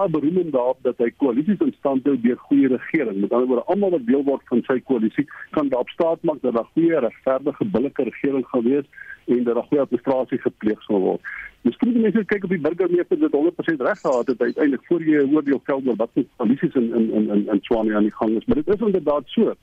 die 0.07 0.21
DA 0.21 0.21
beroem 0.21 0.51
daarop 0.51 0.79
dat 0.83 0.99
hy 0.99 1.11
koalisies 1.17 1.61
in 1.61 1.75
stand 1.79 2.07
hou 2.07 2.17
deur 2.21 2.37
goeie 2.49 2.69
regering. 2.69 3.21
Met 3.21 3.33
ander 3.33 3.49
woorde, 3.49 3.65
almal 3.65 3.91
wat 3.91 4.07
deel 4.07 4.25
word 4.25 4.43
van 4.51 4.63
sy 4.67 4.81
koalisie 4.81 5.27
kan 5.51 5.69
daarop 5.69 5.89
staat 5.89 6.23
maak 6.23 6.41
dat 6.43 6.55
daar 6.55 6.69
goeie, 6.75 6.99
regverdige, 7.01 7.65
billike 7.65 8.03
regering 8.03 8.47
gaan 8.47 8.63
wees 8.63 8.85
en 9.27 9.45
dat 9.45 9.55
daar 9.55 9.67
goeie 9.69 9.83
administrasie 9.83 10.39
gepleeg 10.39 10.83
sal 10.83 11.01
word. 11.01 11.33
Miskien 11.63 11.93
moet 11.93 12.03
mense 12.03 12.25
kyk 12.25 12.45
of 12.45 12.51
die 12.51 12.61
burgemeester 12.61 13.19
dit 13.19 13.35
100% 13.35 13.87
reg 13.89 14.01
gehad 14.01 14.27
het 14.27 14.41
uiteindelik 14.41 14.87
voor 14.87 15.03
jy 15.03 15.23
'n 15.23 15.35
oordeel 15.35 15.61
vel 15.65 15.83
oor 15.87 15.97
wat 15.97 16.11
se 16.15 16.27
koalisies 16.37 16.75
in 16.75 16.95
in 16.95 17.11
in 17.11 17.31
in, 17.31 17.49
in 17.49 17.61
Swane 17.63 17.97
aan 17.97 18.09
die 18.09 18.19
gang 18.19 18.37
is. 18.37 18.45
Maar 18.45 18.63
dit 18.63 18.75
is 18.75 18.87
inderdaad 18.87 19.25
so 19.27 19.55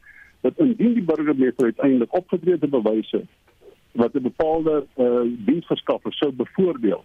dat 0.42 0.54
indien 0.58 0.94
die 0.94 1.04
burgemeester 1.04 1.66
uiteindelik 1.66 2.14
opgetree 2.14 2.52
het 2.52 2.62
te 2.62 2.68
bewyse 2.68 3.26
wat 3.94 4.14
'n 4.14 4.22
bepaalde 4.22 4.86
uh, 4.98 5.22
diensverskaffer 5.46 6.14
sou 6.14 6.32
bevoordeel 6.32 7.04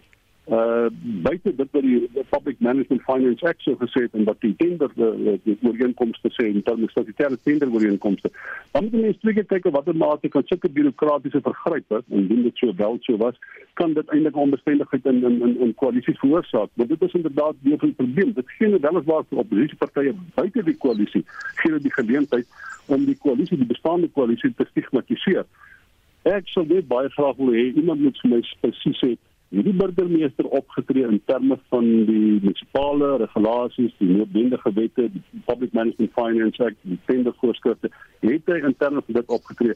uh 0.49 0.87
buite 1.21 1.55
dit 1.55 1.71
wat 1.71 1.83
die 1.85 2.09
Public 2.29 2.59
Management 2.59 3.01
Finance 3.01 3.45
Act 3.45 3.61
so 3.61 3.75
gesê 3.77 4.01
het 4.07 4.13
en 4.17 4.23
wat 4.25 4.39
die 4.41 4.55
tender 4.57 4.89
die, 4.95 5.35
die 5.43 5.57
ooreenkomste 5.61 6.31
sê 6.33 6.47
in 6.49 6.63
terme 6.65 6.87
van 6.89 6.93
statutêre 6.95 7.37
tender 7.43 7.69
ooreenkomste. 7.69 8.31
Dan 8.71 8.87
moet 8.87 8.95
mense 9.01 9.19
twee 9.19 9.37
keer 9.37 9.45
kyk 9.51 9.69
op 9.69 9.77
watter 9.77 9.95
mate 9.95 10.31
kan 10.33 10.47
sulke 10.49 10.71
bureaukratiese 10.73 11.43
vergrype 11.45 12.01
en 12.01 12.17
indien 12.23 12.47
dit 12.47 12.63
so 12.63 12.73
wel 12.81 12.97
so 13.05 13.17
was, 13.21 13.37
kan 13.73 13.93
dit 13.93 14.09
eintlik 14.15 14.41
onbestendigheid 14.45 15.05
in 15.13 15.23
in 15.23 15.37
in, 15.49 15.55
in 15.67 15.75
koalisies 15.83 16.19
veroorsaak. 16.23 16.73
Maar 16.73 16.87
dit 16.95 17.07
is 17.09 17.17
inderdaad 17.21 17.61
deel 17.61 17.77
van 17.77 17.93
die 17.93 17.99
probleem. 18.01 18.33
Dit 18.33 18.57
gee 18.57 18.73
net 18.73 18.81
weliswaar 18.89 19.29
vir 19.29 19.45
oppositiepartye 19.45 20.17
buite 20.33 20.65
die 20.65 20.77
koalisie 20.77 21.25
gee 21.61 21.71
dit 21.77 21.83
die 21.83 21.93
geleentheid 21.93 22.47
om 22.85 23.05
die 23.05 23.17
koalisie, 23.21 23.57
die 23.57 23.69
bestaande 23.69 24.09
koalisie 24.17 24.53
te 24.57 24.65
stigmatiseer. 24.71 25.45
Ek 26.27 26.49
sou 26.51 26.65
net 26.67 26.87
baie 26.89 27.09
graag 27.13 27.37
wil 27.37 27.53
hê 27.53 27.69
iemand 27.69 28.01
moet 28.01 28.17
vir 28.23 28.33
my 28.33 28.45
spesifiek 28.49 28.97
sê 28.97 29.17
hierdie 29.49 29.73
burgemeester 29.73 30.45
opgetree 30.45 31.07
in 31.07 31.21
terme 31.25 31.57
van 31.73 31.85
die 32.05 32.39
munisipale 32.41 33.15
regulasies, 33.17 33.95
die 33.97 34.09
noodwendige 34.11 34.73
wette, 34.73 35.07
die 35.13 35.23
Public 35.47 35.73
Management 35.73 36.13
Finance 36.13 36.63
Act, 36.63 36.77
die 36.81 36.99
tendervoorskrifte, 37.09 37.89
het 38.21 38.53
hy 38.53 38.59
in 38.61 38.77
terme 38.77 39.01
van 39.07 39.17
dit 39.17 39.33
opgetree 39.39 39.73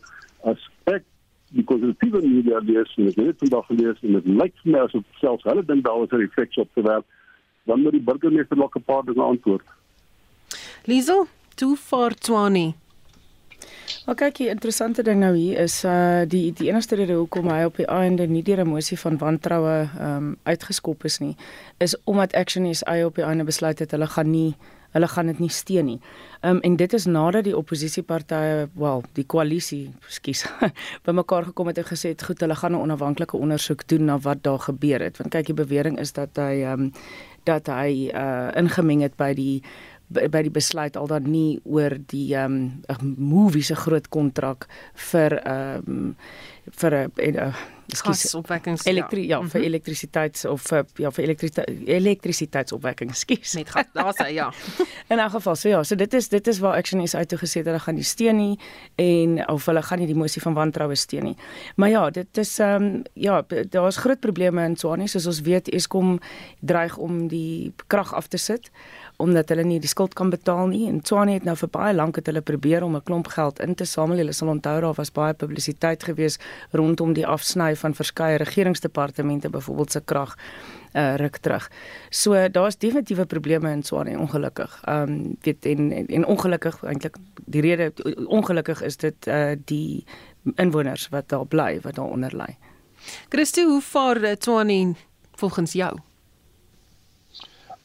as 0.49 0.69
ek 0.91 1.05
die 1.53 1.65
konservatiewe 1.69 2.21
media 2.25 2.61
lees 2.65 2.93
en 2.97 3.09
ek 3.09 3.19
het 3.21 3.41
vandag 3.45 3.67
gelees 3.69 3.99
en 4.01 4.17
dit 4.17 4.29
lyk 4.41 4.55
vir 4.61 4.75
my 4.75 4.85
asof 4.87 5.19
selfs 5.21 5.45
hulle 5.49 5.65
dink 5.69 5.85
daar 5.85 5.99
was 6.01 6.13
'n 6.13 6.21
refleks 6.21 6.57
op 6.57 6.69
te 6.73 6.81
werk 6.81 7.05
dan 7.65 7.81
moet 7.81 7.91
die 7.97 8.01
burgemeester 8.01 8.57
nog 8.57 8.75
'n 8.75 8.83
paar 8.83 9.03
dinge 9.03 9.21
antwoord. 9.21 9.65
Liesel, 10.85 11.27
toe 11.55 11.75
vir 11.77 12.15
Tshwane. 12.15 12.73
Maar 14.05 14.15
kyk, 14.15 14.35
die 14.37 14.49
interessante 14.49 15.03
ding 15.03 15.19
nou 15.19 15.35
hier 15.35 15.63
is 15.63 15.83
uh 15.83 16.23
die 16.27 16.51
die 16.53 16.69
enigste 16.69 16.95
rede 16.95 17.17
hoekom 17.19 17.49
hy 17.51 17.63
op 17.69 17.79
die 17.79 17.87
einde 17.87 18.27
nie 18.27 18.43
deur 18.43 18.63
'n 18.63 18.69
mosie 18.69 18.99
van 18.99 19.17
wantroue 19.17 19.89
um, 19.99 20.37
uitgeskop 20.43 21.03
is 21.03 21.19
nie, 21.19 21.35
is 21.77 21.95
omdat 22.03 22.33
Action 22.33 22.73
SA 22.75 23.05
op 23.05 23.15
die 23.15 23.25
einde 23.25 23.43
besluit 23.43 23.79
het 23.79 23.91
hulle 23.91 24.07
gaan 24.07 24.31
nie 24.31 24.55
hulle 24.93 25.07
gaan 25.07 25.25
dit 25.31 25.39
nie 25.39 25.49
steun 25.49 25.85
nie. 25.85 25.99
Um, 26.45 26.59
en 26.61 26.75
dit 26.77 26.93
is 26.93 27.05
nadat 27.09 27.47
die 27.47 27.55
oppositiepartye, 27.57 28.67
wel, 28.77 29.03
die 29.17 29.25
koalisie, 29.25 29.87
skus, 30.07 30.45
bymekaar 31.07 31.49
gekom 31.49 31.71
het 31.71 31.81
en 31.81 31.87
gesê 31.89 32.13
het 32.13 32.23
goed, 32.23 32.39
hulle 32.45 32.55
gaan 32.55 32.77
'n 32.77 32.83
onafhanklike 32.85 33.37
ondersoek 33.37 33.87
doen 33.87 34.05
na 34.05 34.19
wat 34.19 34.43
daar 34.43 34.59
gebeur 34.59 35.01
het. 35.01 35.17
Want 35.17 35.33
kyk, 35.33 35.45
die 35.45 35.61
bewering 35.65 35.99
is 35.99 36.13
dat 36.13 36.35
hy 36.35 36.63
um, 36.63 36.91
dat 37.43 37.67
hy 37.67 38.11
uh 38.13 38.51
ingemeng 38.55 39.01
het 39.03 39.15
by 39.19 39.33
die 39.33 39.63
by 40.13 40.41
die 40.45 40.53
besluit 40.53 40.97
al 40.97 41.07
dan 41.07 41.29
nie 41.31 41.59
oor 41.63 41.97
die 42.11 42.33
ehm 42.35 42.83
um, 42.89 43.13
movie 43.17 43.63
se 43.63 43.75
groot 43.75 44.09
kontrak 44.09 44.67
vir 45.11 45.39
ehm 45.43 45.87
um, 45.87 46.15
vir 46.79 46.93
'n 47.17 47.35
uh, 47.35 47.53
gasopwekkings 47.91 48.85
elektri 48.87 49.25
ja, 49.27 49.39
ja 49.41 49.49
vir 49.49 49.65
elektrisiteits 49.67 50.45
of 50.49 50.63
vir 50.69 50.85
ja 51.01 51.11
vir 51.11 51.25
elektrisiteit 51.25 51.89
elektrisiteitsopwekking 51.97 53.13
skus 53.17 53.55
met 53.59 53.69
gas 53.69 53.89
daar 53.93 54.13
sê 54.17 54.29
ja. 54.33 54.49
In 55.11 55.19
elk 55.19 55.35
geval 55.35 55.55
so 55.55 55.69
ja 55.69 55.83
so 55.83 55.95
dit 55.95 56.13
is 56.13 56.29
dit 56.29 56.47
is 56.47 56.59
waar 56.59 56.77
Action 56.77 57.01
is 57.01 57.15
uit 57.15 57.29
toe 57.29 57.39
gesê 57.39 57.63
dat 57.63 57.73
hulle 57.73 57.83
gaan 57.83 57.95
nie 57.95 58.07
steun 58.07 58.37
nie 58.37 58.57
en 58.95 59.37
of 59.49 59.65
hulle 59.65 59.83
gaan 59.83 59.99
nie 59.99 60.07
die 60.07 60.17
mosie 60.17 60.41
van 60.41 60.53
wantroue 60.53 60.95
steun 60.95 61.23
nie. 61.23 61.37
Maar 61.75 61.89
ja 61.89 62.09
dit 62.09 62.37
is 62.37 62.59
ehm 62.59 62.83
um, 62.83 63.03
ja 63.13 63.41
daar's 63.69 63.97
groot 63.97 64.19
probleme 64.19 64.65
in 64.65 64.77
Swanie 64.77 65.07
soos 65.07 65.27
ons 65.27 65.41
weet 65.41 65.69
Eskom 65.69 66.19
dreig 66.61 66.97
om 66.97 67.27
die 67.27 67.73
krag 67.87 68.13
af 68.13 68.27
te 68.27 68.37
sit 68.37 68.71
omdat 69.23 69.49
hulle 69.53 69.63
nie 69.67 69.79
die 69.79 69.89
skuld 69.89 70.13
kan 70.17 70.29
betaal 70.33 70.67
nie 70.71 70.83
en 70.89 70.99
Tswane 71.01 71.37
het 71.37 71.45
nou 71.47 71.55
vir 71.59 71.69
baie 71.71 71.93
lank 71.95 72.19
het 72.19 72.27
hulle 72.29 72.41
probeer 72.41 72.83
om 72.83 72.95
'n 72.95 73.03
klomp 73.03 73.27
geld 73.27 73.59
in 73.59 73.75
te 73.75 73.85
samel. 73.85 74.17
Hulle 74.17 74.33
sal 74.33 74.47
onthou 74.47 74.81
daar 74.81 74.93
was 74.93 75.11
baie 75.11 75.33
publisiteit 75.33 76.03
gewees 76.03 76.39
rondom 76.71 77.13
die 77.13 77.27
afsny 77.27 77.75
van 77.75 77.93
verskeie 77.93 78.37
regeringsdepartemente 78.37 79.49
byvoorbeeld 79.49 79.91
se 79.91 80.01
krag 80.05 80.35
uh 80.93 81.15
ruk 81.15 81.37
terug. 81.37 81.71
So 82.09 82.49
daar's 82.49 82.77
definitiewe 82.77 83.25
probleme 83.25 83.71
in 83.71 83.81
Tswane 83.81 84.19
ongelukkig. 84.19 84.81
Ehm 84.85 85.09
um, 85.09 85.35
weet 85.41 85.65
en, 85.65 85.91
en 85.91 86.07
en 86.07 86.25
ongelukkig 86.25 86.83
eintlik 86.83 87.15
die 87.45 87.61
rede 87.61 87.91
ongelukkig 88.27 88.81
is 88.81 88.97
dit 88.97 89.27
uh 89.27 89.51
die 89.65 90.05
inwoners 90.55 91.09
wat 91.09 91.29
daar 91.29 91.45
bly 91.45 91.79
wat 91.81 91.95
daaronder 91.95 92.35
lê. 92.35 92.55
Christo, 93.29 93.67
hoe 93.67 93.81
vaar 93.81 94.37
Tswane 94.37 94.93
volgens 95.35 95.73
jou? 95.73 96.12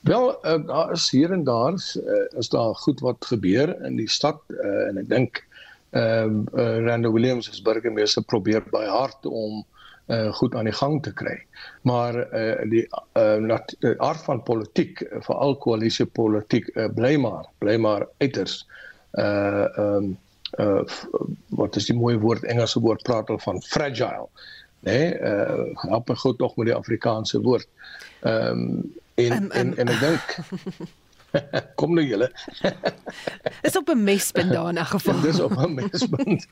Wel, 0.09 0.47
uh, 0.47 0.67
daar 0.67 0.93
is 0.93 1.11
hier 1.11 1.33
en 1.33 1.45
daar 1.45 1.73
uh, 1.73 2.39
is 2.39 2.49
daar 2.49 2.75
goed 2.75 3.01
wat 3.01 3.25
gebeur 3.25 3.85
in 3.85 3.97
die 3.97 4.09
stad 4.09 4.41
uh, 4.49 4.87
en 4.89 5.01
ek 5.03 5.09
dink 5.09 5.41
ehm 5.91 6.25
um, 6.25 6.39
uh, 6.53 6.85
Randall 6.85 7.13
Williams 7.13 7.49
as 7.51 7.61
burgemeester 7.65 8.25
probeer 8.25 8.65
baie 8.73 8.89
hard 8.89 9.27
om 9.29 9.59
uh, 10.07 10.33
goed 10.39 10.55
aan 10.57 10.69
die 10.69 10.77
gang 10.77 10.97
te 11.05 11.13
kry. 11.13 11.35
Maar 11.89 12.17
uh, 12.33 12.65
die 12.71 12.87
uh, 13.21 13.93
aard 13.97 14.23
van 14.25 14.41
politiek, 14.43 15.03
veral 15.27 15.57
koalisiepolitiek, 15.65 16.71
uh, 16.77 16.87
bly 16.97 17.17
maar, 17.21 17.45
bly 17.61 17.77
maar 17.77 18.07
uiters 18.25 18.63
uh 19.13 19.65
ehm 19.65 20.09
um, 20.09 20.15
uh 20.61 20.85
wat 21.61 21.77
is 21.77 21.89
die 21.89 21.97
mooi 21.97 22.17
woord 22.21 22.45
Engelse 22.49 22.81
woord 22.81 23.05
praat 23.05 23.29
al 23.29 23.41
van 23.45 23.61
fragile 23.63 24.29
nê 24.89 24.97
nee, 24.97 25.13
uh 25.21 25.85
help 25.85 26.09
my 26.09 26.17
goed 26.25 26.39
tog 26.41 26.57
met 26.57 26.73
die 26.73 26.77
Afrikaanse 26.77 27.41
woord 27.45 27.69
ehm 28.25 28.65
um, 28.65 28.73
en, 29.19 29.33
um, 29.33 29.45
um, 29.45 29.51
en 29.51 29.77
en 29.77 29.89
ek 29.89 30.01
dink 30.01 30.89
kom 31.81 31.93
nou 31.97 32.05
julle. 32.07 32.31
Is 33.67 33.77
op 33.77 33.91
'n 33.93 34.03
mespunt 34.05 34.53
daar 34.53 34.69
in 34.69 34.79
'n 34.79 34.85
geval. 34.85 35.21
Dis 35.29 35.41
op 35.41 35.57
'n 35.57 35.75
mespunt. 35.75 36.47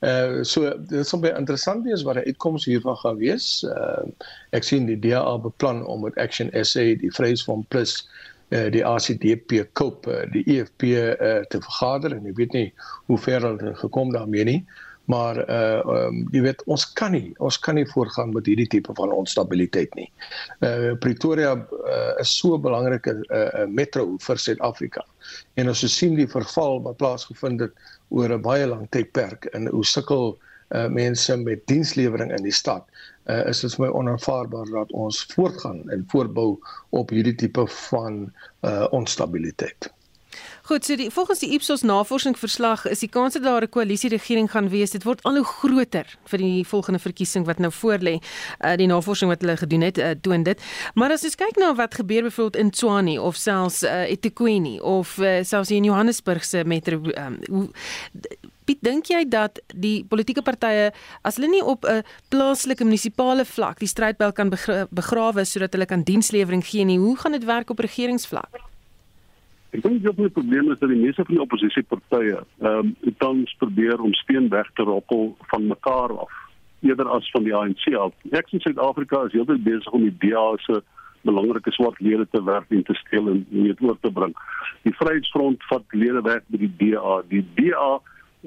Uh 0.00 0.42
so 0.42 0.72
dit 0.88 1.08
sal 1.08 1.20
baie 1.20 1.36
interessant 1.36 1.84
wees 1.84 2.02
wat 2.02 2.14
die 2.14 2.24
uitkomste 2.24 2.70
hiervan 2.70 2.96
gaan 2.96 3.16
wees. 3.16 3.62
Uh 3.62 4.06
ek 4.50 4.64
sien 4.64 4.86
die 4.86 4.98
DA 4.98 5.38
beplan 5.38 5.86
om 5.86 6.00
met 6.02 6.16
Action 6.16 6.50
SA 6.64 6.80
die 6.80 7.12
Vryheidsfront 7.12 7.68
Plus 7.68 8.08
uh 8.48 8.70
die 8.70 8.86
ACDP 8.86 9.66
koop 9.72 10.06
uh, 10.06 10.24
die 10.32 10.44
EFF 10.46 10.82
uh 10.82 11.44
te 11.48 11.60
vergader. 11.60 12.16
En 12.16 12.26
ek 12.26 12.36
weet 12.36 12.52
nie 12.52 12.72
hoe 13.06 13.18
ver 13.18 13.40
hulle 13.40 13.74
gekom 13.74 14.12
daarmee 14.12 14.44
nie 14.44 14.66
maar 15.12 15.38
uh 15.50 15.94
um, 15.94 16.20
jy 16.34 16.42
weet 16.46 16.62
ons 16.72 16.84
kan 16.98 17.12
nie 17.16 17.32
ons 17.44 17.58
kan 17.64 17.76
nie 17.78 17.86
voortgaan 17.92 18.32
met 18.36 18.48
hierdie 18.48 18.68
tipe 18.74 18.94
van 18.98 19.12
onstabiliteit 19.14 19.94
nie. 19.98 20.08
Uh 20.64 20.92
Pretoria 21.04 21.54
uh, 21.56 22.12
is 22.22 22.32
so 22.38 22.56
'n 22.56 22.64
belangrike 22.64 23.14
uh, 23.28 23.66
metro 23.68 24.16
vir 24.26 24.38
Suid-Afrika. 24.38 25.04
En 25.60 25.68
ons 25.68 25.84
sien 25.96 26.16
die 26.16 26.28
verval 26.28 26.80
wat 26.86 27.00
plaasgevind 27.02 27.60
het 27.66 27.74
oor 28.08 28.32
'n 28.32 28.42
baie 28.42 28.66
lang 28.66 28.88
tydperk 28.90 29.50
en 29.52 29.68
hoe 29.68 29.84
sukkel 29.84 30.38
uh 30.72 30.88
mense 30.88 31.36
met 31.36 31.66
dienslewering 31.68 32.32
in 32.32 32.44
die 32.48 32.58
stad, 32.62 32.84
uh 33.28 33.42
is 33.48 33.60
dit 33.60 33.74
vir 33.76 33.86
my 33.86 33.90
onaanvaarbaar 33.92 34.70
dat 34.72 34.92
ons 34.92 35.24
voortgaan 35.34 35.82
en 35.90 36.06
voortbou 36.08 36.58
op 36.90 37.10
hierdie 37.10 37.36
tipe 37.44 37.66
van 37.90 38.32
uh 38.64 38.86
onstabiliteit. 38.90 39.92
Goed, 40.72 40.84
so 40.84 40.96
die 40.96 41.10
volgens 41.10 41.38
die 41.38 41.50
Ipsos 41.52 41.82
navorsingsverslag 41.84 42.86
is 42.88 43.02
die 43.04 43.08
kans 43.12 43.34
dat 43.36 43.42
daar 43.42 43.62
'n 43.62 43.68
koalisieregering 43.68 44.50
gaan 44.50 44.68
wees, 44.68 44.90
dit 44.90 45.04
word 45.04 45.22
al 45.22 45.36
hoe 45.36 45.44
groter 45.44 46.06
vir 46.24 46.38
die 46.38 46.64
volgende 46.66 46.98
verkiesing 46.98 47.44
wat 47.44 47.58
nou 47.58 47.72
voorlê. 47.72 48.22
Uh, 48.64 48.76
die 48.76 48.86
navorsing 48.86 49.30
wat 49.30 49.40
hulle 49.40 49.56
gedoen 49.56 49.80
het, 49.80 49.98
uh, 49.98 50.10
toon 50.20 50.42
dit. 50.42 50.60
Maar 50.94 51.10
as 51.10 51.24
ons 51.24 51.34
kyk 51.34 51.56
na 51.56 51.74
wat 51.74 51.94
gebeur 51.94 52.22
byvoorbeeld 52.22 52.56
in 52.56 52.70
Tshwane 52.70 53.20
of 53.20 53.36
selfs 53.36 53.82
uh, 53.82 54.10
eThekwini 54.10 54.80
of 54.80 55.18
uh, 55.18 55.44
selfs 55.44 55.70
in 55.70 55.84
Johannesburg 55.84 56.44
se 56.44 56.64
metro 56.64 57.00
um, 57.04 57.38
hoe 57.50 57.68
Piet, 58.64 58.78
dink 58.80 59.06
jy 59.06 59.28
dat 59.28 59.60
die 59.74 60.04
politieke 60.04 60.42
partye 60.42 60.92
as 61.22 61.36
hulle 61.36 61.50
nie 61.50 61.64
op 61.64 61.84
'n 61.84 62.02
plaaslike 62.28 62.84
munisipale 62.84 63.44
vlak 63.44 63.78
die 63.78 63.88
strydbel 63.88 64.32
kan 64.32 64.48
begrawe 64.90 65.44
sodat 65.44 65.72
hulle 65.72 65.86
kan 65.86 66.02
dienslewering 66.02 66.64
gee 66.66 66.84
nie, 66.84 66.98
hoe 66.98 67.16
gaan 67.16 67.32
dit 67.32 67.44
werk 67.44 67.70
op 67.70 67.78
regeringsvlak? 67.78 68.71
Ek 69.72 69.80
dink 69.80 70.02
die 70.04 70.28
probleem 70.28 70.70
is 70.72 70.80
dat 70.82 70.90
die 70.92 71.00
meeste 71.00 71.24
van 71.24 71.34
die 71.34 71.42
oppositiepartye 71.42 72.40
ehm 72.60 72.92
um, 72.92 73.14
tans 73.22 73.54
probeer 73.58 74.00
om 74.04 74.12
steen 74.20 74.50
weg 74.52 74.68
te 74.76 74.84
rokkel 74.84 75.32
van 75.52 75.66
mekaar 75.66 76.12
af 76.24 76.32
eerder 76.82 77.08
as 77.08 77.30
van 77.30 77.46
die 77.46 77.54
ANC 77.56 77.86
af. 77.94 78.12
Ek 78.36 78.50
sien 78.50 78.60
Suid-Afrika 78.60 79.22
is 79.28 79.36
heeltyd 79.36 79.64
besig 79.64 79.96
om 79.96 80.04
die 80.04 80.16
DA 80.24 80.44
se 80.66 80.82
belangrike 81.22 81.72
swart 81.72 82.00
lede 82.02 82.26
te 82.30 82.42
werk 82.44 82.70
en 82.74 82.82
te 82.84 82.96
steel 82.98 83.30
en 83.30 83.44
net 83.48 83.80
oor 83.80 83.96
te 84.02 84.10
bring. 84.10 84.34
Die 84.82 84.94
Vryheidsfront 84.98 85.62
vat 85.70 85.94
lede 85.94 86.20
weg 86.26 86.42
by 86.50 86.60
die 86.64 86.72
DA. 86.80 87.20
Die 87.30 87.44
DA 87.56 87.92
uh, 87.94 88.00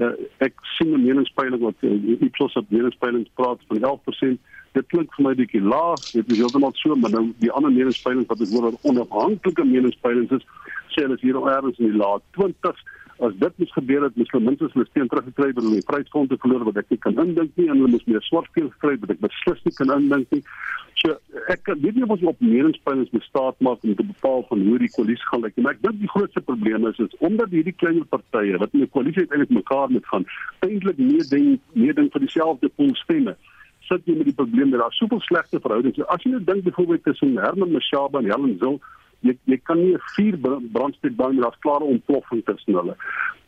eh, 0.05 0.11
ek 0.49 0.59
sien 0.75 0.91
'n 0.91 1.05
meningspeiling 1.07 1.63
wat 1.63 1.87
uh, 1.87 1.95
Ipsos 2.27 2.59
op 2.59 2.69
meningspeilings 2.69 3.31
praat 3.39 3.63
van 3.71 3.79
11% 3.79 4.53
dit 4.75 4.87
klink 4.91 5.13
vir 5.15 5.23
my 5.23 5.33
bietjie 5.39 5.63
laag. 5.63 6.01
Dit 6.11 6.31
is 6.31 6.41
heeltemal 6.43 6.73
so, 6.75 6.95
maar 6.99 7.13
nou 7.15 7.29
die 7.39 7.51
ander 7.51 7.71
meningspeilings 7.71 8.27
wat 8.27 8.41
ek 8.43 8.51
hoor 8.51 8.69
wat 8.69 8.89
onafhanklike 8.91 9.63
meningspeilings 9.63 10.35
is, 10.35 10.43
sê 10.95 11.05
hulle 11.05 11.17
is 11.19 11.25
hier 11.25 11.37
al 11.39 11.49
ergens 11.51 11.79
in 11.79 11.91
die 11.91 11.99
laat 11.99 12.23
20s. 12.37 12.85
As 13.23 13.35
dit 13.39 13.59
mis 13.61 13.71
gebeur 13.71 14.03
het, 14.03 14.15
mis 14.19 14.31
hulle 14.33 14.43
minstens 14.43 14.73
hulle 14.75 14.87
steen 14.89 15.07
teruggekry 15.11 15.53
by 15.55 15.63
die 15.63 15.83
vryheidsfronte 15.87 16.35
verloor 16.43 16.65
wat 16.67 16.81
ek 16.81 16.89
nie 16.91 16.99
kan 17.03 17.19
indink 17.23 17.53
nie 17.55 17.69
en 17.69 17.77
hulle 17.77 17.93
moes 17.93 18.07
meer 18.09 18.23
swart 18.27 18.49
speel 18.51 18.67
gekry 18.73 18.97
wat 19.03 19.13
ek 19.13 19.21
beslis 19.23 19.61
nie 19.67 19.75
kan 19.77 19.93
indink 19.95 20.35
nie. 20.35 20.41
So 20.99 21.15
ek 21.53 21.71
weet 21.71 21.95
nie 21.95 22.03
of 22.03 22.11
ons 22.15 22.25
op 22.31 22.43
meningspeilings 22.43 23.13
moet 23.15 23.27
staat 23.29 23.63
maak 23.67 23.83
om 23.87 23.95
te 23.95 24.07
bepaal 24.09 24.43
van 24.49 24.67
hoe 24.67 24.77
die 24.83 24.91
koalisie 24.97 25.29
gaan 25.31 25.45
lyk 25.45 25.55
nie. 25.55 25.63
Maar 25.67 25.77
ek 25.77 25.83
dink 25.87 26.01
die 26.03 26.11
grootste 26.11 26.43
probleem 26.49 26.87
is 26.91 26.99
is 27.05 27.17
omdat 27.29 27.55
hierdie 27.55 27.75
klein 27.79 28.03
partye 28.11 28.59
wat 28.59 28.75
in 28.75 28.83
'n 28.83 28.91
koalisie 28.95 29.23
uiteindelik 29.23 29.57
mekaar 29.63 29.91
moet 29.95 30.07
gaan, 30.11 30.27
eintlik 30.67 30.99
nie 30.99 31.23
ding 31.31 31.59
nie 31.73 31.93
ding 31.93 32.11
vir 32.11 32.25
dieselfde 32.27 32.71
pool 32.75 32.95
stemme 33.03 33.35
sit 33.87 34.07
jy 34.09 34.15
met 34.17 34.29
die 34.29 34.35
probleem 34.35 34.71
dat 34.73 34.81
daar 34.81 34.95
soveel 34.97 35.21
slegte 35.21 35.59
verhoudings 35.61 35.97
is. 35.97 36.07
As 36.09 36.23
jy 36.23 36.31
nou 36.33 36.43
dink 36.43 36.63
byvoorbeeld 36.65 37.03
tussen 37.03 37.37
Herman 37.37 37.71
Mashaba 37.71 38.19
en 38.19 38.31
Helen 38.31 38.57
Zil 38.59 38.79
jy 39.25 39.37
jy 39.51 39.57
kan 39.63 39.81
nie 39.81 39.93
'n 39.93 40.03
vuur 40.15 40.37
brandsteek 40.71 41.15
bou 41.15 41.31
met 41.33 41.43
daar's 41.43 41.63
klare 41.65 41.83
ontploffing 41.95 42.45
tussen 42.45 42.77
hulle. 42.79 42.95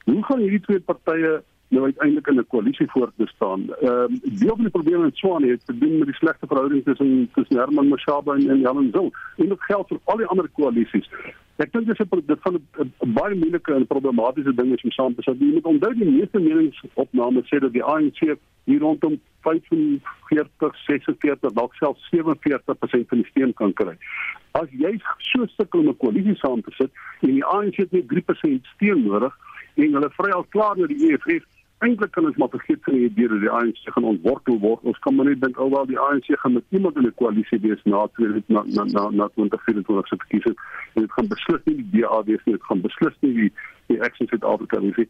Hoe 0.06 0.24
gaan 0.24 0.40
hierdie 0.40 0.66
twee 0.66 0.80
partye 0.80 1.42
nou 1.70 1.84
uiteindelik 1.84 2.28
in 2.28 2.40
'n 2.40 2.48
koalisie 2.48 2.90
voortbestaan? 2.92 3.62
Ehm 3.82 4.14
uh, 4.14 4.40
deel 4.42 4.56
van 4.56 4.68
die 4.68 4.76
probleme 4.78 5.06
in 5.06 5.16
Swane 5.16 5.48
het 5.48 5.66
te 5.66 5.78
doen 5.78 5.98
met 5.98 6.08
die 6.08 6.20
slegte 6.22 6.48
verhoudings 6.48 6.84
tussen 6.84 7.30
tussen 7.34 7.58
Herman 7.58 7.88
Mashaba 7.88 8.36
en, 8.36 8.50
en 8.50 8.66
Helen 8.68 8.90
Zil. 8.92 9.12
En 9.38 9.50
dit 9.50 9.62
geld 9.70 9.88
vir 9.88 10.00
al 10.04 10.18
die 10.18 10.26
ander 10.26 10.50
koalisies. 10.50 11.10
Ek 11.58 11.72
dink 11.74 11.88
dis 11.88 12.00
'n 12.00 12.22
dit 12.28 12.40
van 12.42 12.56
'n 12.56 13.14
baie 13.14 13.36
moeilike 13.36 13.74
en 13.74 13.88
problematiese 13.88 14.54
ding 14.54 14.74
is 14.74 14.84
om 14.84 14.92
saam 14.92 15.16
te 15.16 15.24
sit. 15.24 15.40
Jy 15.40 15.54
moet 15.54 15.66
onthou 15.66 15.94
die 15.94 16.10
meeste 16.10 16.40
meningsopnames 16.40 17.50
sê 17.50 17.60
dat 17.60 17.74
die 17.74 17.84
ANC 17.84 18.38
hier 18.66 18.80
rondom 18.80 19.20
45, 19.42 20.76
46, 20.86 21.54
dalk 21.54 21.74
selfs 21.74 22.10
47% 22.12 23.08
van 23.10 23.22
die 23.22 23.30
stem 23.30 23.54
kan 23.54 23.74
kry. 23.74 23.98
As 24.52 24.70
jy 24.70 25.00
so 25.18 25.46
sukkel 25.58 25.80
om 25.80 25.90
'n 25.90 25.98
koalisie 25.98 26.36
saam 26.36 26.62
te 26.62 26.72
sit 26.78 26.92
en 27.22 27.34
die 27.34 27.46
ANC 27.46 27.76
het 27.78 27.92
net 27.92 28.08
3% 28.08 28.66
steun 28.76 29.08
nodig 29.08 29.34
en 29.76 29.94
hulle 29.94 30.10
vry 30.10 30.32
al 30.32 30.46
klaar 30.50 30.78
met 30.78 30.90
die 30.90 31.10
EFF 31.10 31.57
eintlik 31.86 32.12
kan 32.12 32.26
ons 32.26 32.38
maar 32.38 32.50
vergeet 32.50 32.84
van 32.84 32.94
die 32.94 33.10
idee 33.10 33.28
dat 33.28 33.40
die 33.40 33.50
ANC 33.50 33.78
gaan 33.84 34.04
ontwortel 34.04 34.60
word. 34.60 34.82
Ons 34.82 35.00
kan 35.00 35.16
maar 35.16 35.26
net 35.30 35.42
dink 35.42 35.58
alhoewel 35.58 35.86
die 35.86 36.00
ANC 36.00 36.26
gaan 36.42 36.54
met 36.54 36.64
iemand 36.70 36.96
in 36.98 37.06
'n 37.06 37.14
koalisie 37.16 37.60
wees 37.60 37.84
na 37.84 38.08
na 38.18 38.64
na 38.66 38.84
na 38.84 39.10
na 39.10 39.28
2024 39.36 40.08
se 40.08 40.16
verkiesing. 40.18 40.58
En 40.94 41.02
dit 41.02 41.12
gaan 41.12 41.28
beslis 41.28 41.62
nie 41.64 41.76
die 41.76 41.90
DA 42.02 42.24
wees 42.24 42.44
nie, 42.46 42.54
dit 42.54 42.64
gaan 42.64 42.82
beslis 42.82 43.16
nie 43.20 43.34
die 43.34 43.52
die 43.88 44.02
Action 44.02 44.28
South 44.28 44.44
Africa 44.44 44.82
wees 44.82 44.96
nie. 44.96 45.10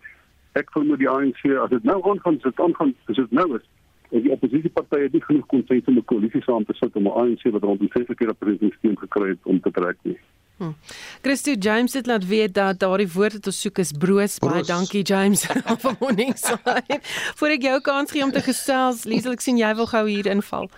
Ek 0.51 0.71
voel 0.71 0.97
die 0.97 1.09
ANC 1.09 1.45
as 1.63 1.69
dit 1.69 1.83
nou 1.83 1.99
aangaan, 2.09 2.37
dit 2.37 2.59
aangaan, 2.59 2.95
as 3.05 3.15
dit 3.15 3.31
nou 3.31 3.55
is 3.55 3.65
en 4.09 4.23
die 4.23 4.31
oppositiepartye 4.31 5.07
het 5.07 5.15
nie 5.15 5.23
genoeg 5.23 5.45
konsensus 5.45 5.87
om 5.87 5.97
'n 5.97 6.05
koalisie 6.05 6.41
saam 6.41 6.65
te 6.65 6.73
sit 6.73 6.95
om 6.95 7.07
'n 7.07 7.17
ANC 7.21 7.43
wat 7.51 7.63
rond 7.63 7.79
die 7.79 7.89
60 7.93 8.15
keer 8.15 8.33
presidentskap 8.33 8.97
gekry 8.97 9.29
het 9.29 9.43
om 9.43 9.59
te 9.59 9.71
trek 9.71 9.97
nie. 10.01 10.17
Hm. 10.57 10.73
Christo 11.21 11.53
James 11.53 11.93
het 11.93 12.07
laat 12.09 12.25
weet 12.25 12.53
dat 12.53 12.79
daardie 12.79 13.09
woord 13.13 13.33
wat 13.37 13.45
ons 13.45 13.61
soek 13.61 13.77
is 13.77 13.91
broos. 13.91 14.37
broos. 14.37 14.53
Baie 14.53 14.65
dankie 14.65 15.03
James 15.05 15.45
van 15.83 15.95
Morningside. 15.99 16.99
Voordat 17.35 17.57
ek 17.57 17.69
jou 17.69 17.79
kans 17.81 18.11
gee 18.11 18.23
om 18.25 18.33
te 18.33 18.41
gesels, 18.41 19.05
Liesel, 19.05 19.37
ek 19.37 19.45
sien 19.45 19.59
jy 19.61 19.69
wil 19.77 19.89
gou 19.91 20.05
hier 20.09 20.29
inval. 20.33 20.69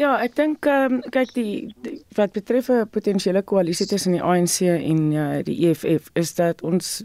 Ja, 0.00 0.14
ek 0.24 0.36
dink 0.38 0.64
ehm 0.64 1.00
um, 1.00 1.00
kyk 1.12 1.34
die, 1.36 1.74
die 1.84 1.98
wat 2.16 2.32
betref 2.32 2.70
'n 2.72 2.88
potensiële 2.88 3.42
koalisie 3.42 3.86
tussen 3.86 4.16
die 4.16 4.22
ANC 4.22 4.62
en 4.64 5.00
uh, 5.12 5.42
die 5.44 5.58
EFF 5.68 6.08
is 6.14 6.34
dat 6.38 6.62
ons 6.62 7.02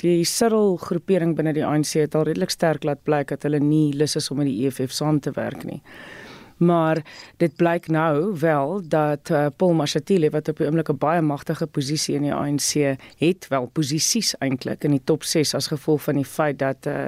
die 0.00 0.24
Cyril 0.24 0.78
groepering 0.80 1.34
binne 1.36 1.52
die 1.52 1.66
ANC 1.66 1.98
het 1.98 2.14
al 2.14 2.24
redelik 2.30 2.50
sterk 2.54 2.84
laat 2.84 3.02
blyk 3.04 3.34
dat 3.34 3.42
hulle 3.42 3.58
nie 3.60 3.92
lus 3.92 4.16
is 4.16 4.30
om 4.30 4.38
met 4.38 4.46
die 4.46 4.66
EFF 4.66 4.94
saam 4.94 5.20
te 5.20 5.34
werk 5.34 5.64
nie 5.64 5.82
maar 6.58 7.02
dit 7.36 7.56
blyk 7.56 7.88
nou 7.88 8.38
wel 8.38 8.80
dat 8.88 9.30
uh, 9.30 9.46
Paul 9.56 9.72
Mashatile 9.72 10.30
wat 10.30 10.48
op 10.48 10.56
die 10.56 10.66
oomblik 10.66 10.88
'n 10.88 10.98
baie 10.98 11.22
magtige 11.22 11.66
posisie 11.66 12.14
in 12.14 12.22
die 12.22 12.34
ANC 12.34 12.98
het, 13.18 13.48
wel 13.48 13.66
posisies 13.66 14.34
eintlik 14.38 14.84
in 14.84 14.90
die 14.90 15.04
top 15.04 15.22
6 15.22 15.54
as 15.54 15.66
gevolg 15.66 16.02
van 16.02 16.14
die 16.14 16.24
feit 16.24 16.58
dat 16.58 16.86
uh, 16.86 17.06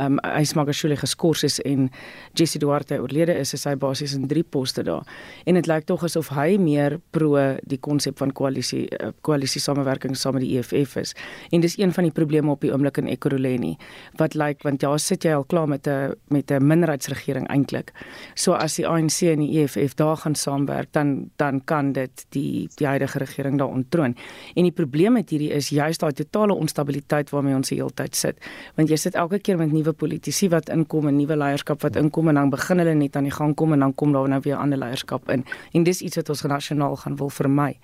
um, 0.00 0.18
Ysmagashule 0.40 0.96
geskort 0.96 1.42
is 1.42 1.60
en 1.60 1.90
Jesse 2.34 2.58
Duarte 2.58 2.98
oorlede 3.00 3.34
is, 3.38 3.54
is 3.54 3.64
hy 3.64 3.74
basies 3.80 4.14
in 4.16 4.28
drie 4.28 4.42
poste 4.42 4.82
daar. 4.86 5.06
En 5.46 5.54
dit 5.54 5.66
lyk 5.66 5.86
tog 5.88 6.04
asof 6.04 6.30
hy 6.36 6.56
meer 6.60 6.98
pro 7.14 7.38
die 7.68 7.78
konsep 7.78 8.18
van 8.18 8.32
koalisie 8.36 8.86
uh, 8.98 9.12
koalisie 9.26 9.60
samewerking 9.60 10.16
saam 10.16 10.38
met 10.38 10.44
die 10.44 10.58
EFF 10.58 10.96
is. 11.00 11.14
En 11.50 11.60
dis 11.60 11.78
een 11.78 11.92
van 11.92 12.08
die 12.08 12.14
probleme 12.14 12.50
op 12.50 12.60
die 12.64 12.72
oomblik 12.72 12.98
in 13.02 13.10
Ekurhuleni 13.10 13.76
wat 14.20 14.34
lyk 14.34 14.64
want 14.66 14.82
ja, 14.82 14.92
sit 14.98 15.24
jy 15.24 15.34
al 15.36 15.44
klaar 15.44 15.68
met 15.68 15.86
'n 15.86 16.14
met 16.28 16.50
'n 16.50 16.66
minderheidsregering 16.66 17.48
eintlik. 17.48 17.92
So 18.34 18.52
as 18.52 18.76
die 18.76 18.86
ANC 18.86 19.22
en 19.22 19.40
die 19.40 19.62
EFF 19.62 19.94
daar 19.94 20.16
gaan 20.16 20.34
saamwerk, 20.34 20.92
dan 20.92 21.30
dan 21.36 21.64
kan 21.64 21.92
dit 21.92 22.26
die 22.30 22.68
die 22.76 22.86
huidige 22.86 23.18
regering 23.18 23.58
daar 23.58 23.68
ontroon. 23.68 24.16
En 24.54 24.62
die 24.62 24.72
probleem 24.72 25.12
met 25.12 25.30
hierdie 25.30 25.50
is 25.50 25.68
juist 25.68 26.00
daai 26.00 26.12
totale 26.12 26.54
onstabiliteit 26.54 27.30
waarmee 27.30 27.54
ons 27.54 27.68
die 27.68 27.78
hele 27.78 27.94
tyd 27.94 28.16
sit. 28.16 28.38
Want 28.74 28.88
jy 28.88 28.96
sit 28.96 29.14
elke 29.14 29.38
keer 29.38 29.56
met 29.56 29.72
nuwe 29.72 29.89
politici 29.92 30.48
wat 30.48 30.68
inkom 30.68 31.08
en 31.08 31.16
nuwe 31.16 31.36
leierskap 31.36 31.82
wat 31.82 31.96
inkom 31.96 32.28
en 32.28 32.40
dan 32.40 32.50
begin 32.50 32.78
hulle 32.82 32.94
net 32.94 33.16
aan 33.16 33.28
die 33.28 33.34
gang 33.34 33.54
kom 33.54 33.72
en 33.72 33.86
dan 33.86 33.94
kom 33.94 34.12
daar 34.12 34.28
nou 34.28 34.40
weer 34.44 34.56
ander 34.56 34.78
leierskap 34.78 35.30
in. 35.30 35.44
En 35.72 35.84
dis 35.84 36.00
iets 36.00 36.16
wat 36.16 36.28
ons 36.28 36.42
nasionaal 36.42 36.96
gaan 36.96 37.16
wil 37.16 37.30
vermy. 37.30 37.78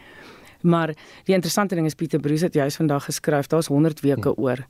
Maar 0.66 0.94
die 1.24 1.34
interessante 1.34 1.74
ding 1.74 1.86
is 1.86 1.94
Pieter 1.94 2.20
Bruce 2.20 2.44
het 2.44 2.54
juis 2.54 2.76
vandag 2.76 3.04
geskryf, 3.04 3.46
daar's 3.46 3.66
100 3.66 4.00
weke 4.00 4.32
hm. 4.32 4.40
oor 4.40 4.66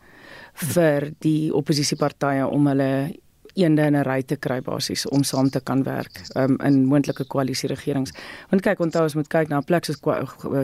vir 0.74 1.10
die 1.24 1.54
oppositiepartye 1.54 2.46
om 2.46 2.66
hulle 2.66 2.90
eende 3.56 3.82
in 3.86 3.96
'n 3.96 4.04
ry 4.04 4.22
te 4.22 4.36
kry 4.36 4.60
basies 4.60 5.06
om 5.08 5.22
saam 5.22 5.50
te 5.50 5.60
kan 5.60 5.82
werk 5.82 6.20
um, 6.36 6.56
in 6.64 6.84
moontlike 6.84 7.24
koalisie 7.24 7.68
regerings. 7.68 8.12
Want 8.50 8.62
kyk, 8.62 8.80
onthou 8.80 9.02
ons 9.02 9.14
moet 9.14 9.28
kyk 9.28 9.48
na 9.48 9.58
'n 9.58 9.64
plek 9.64 9.84
soos 9.84 10.00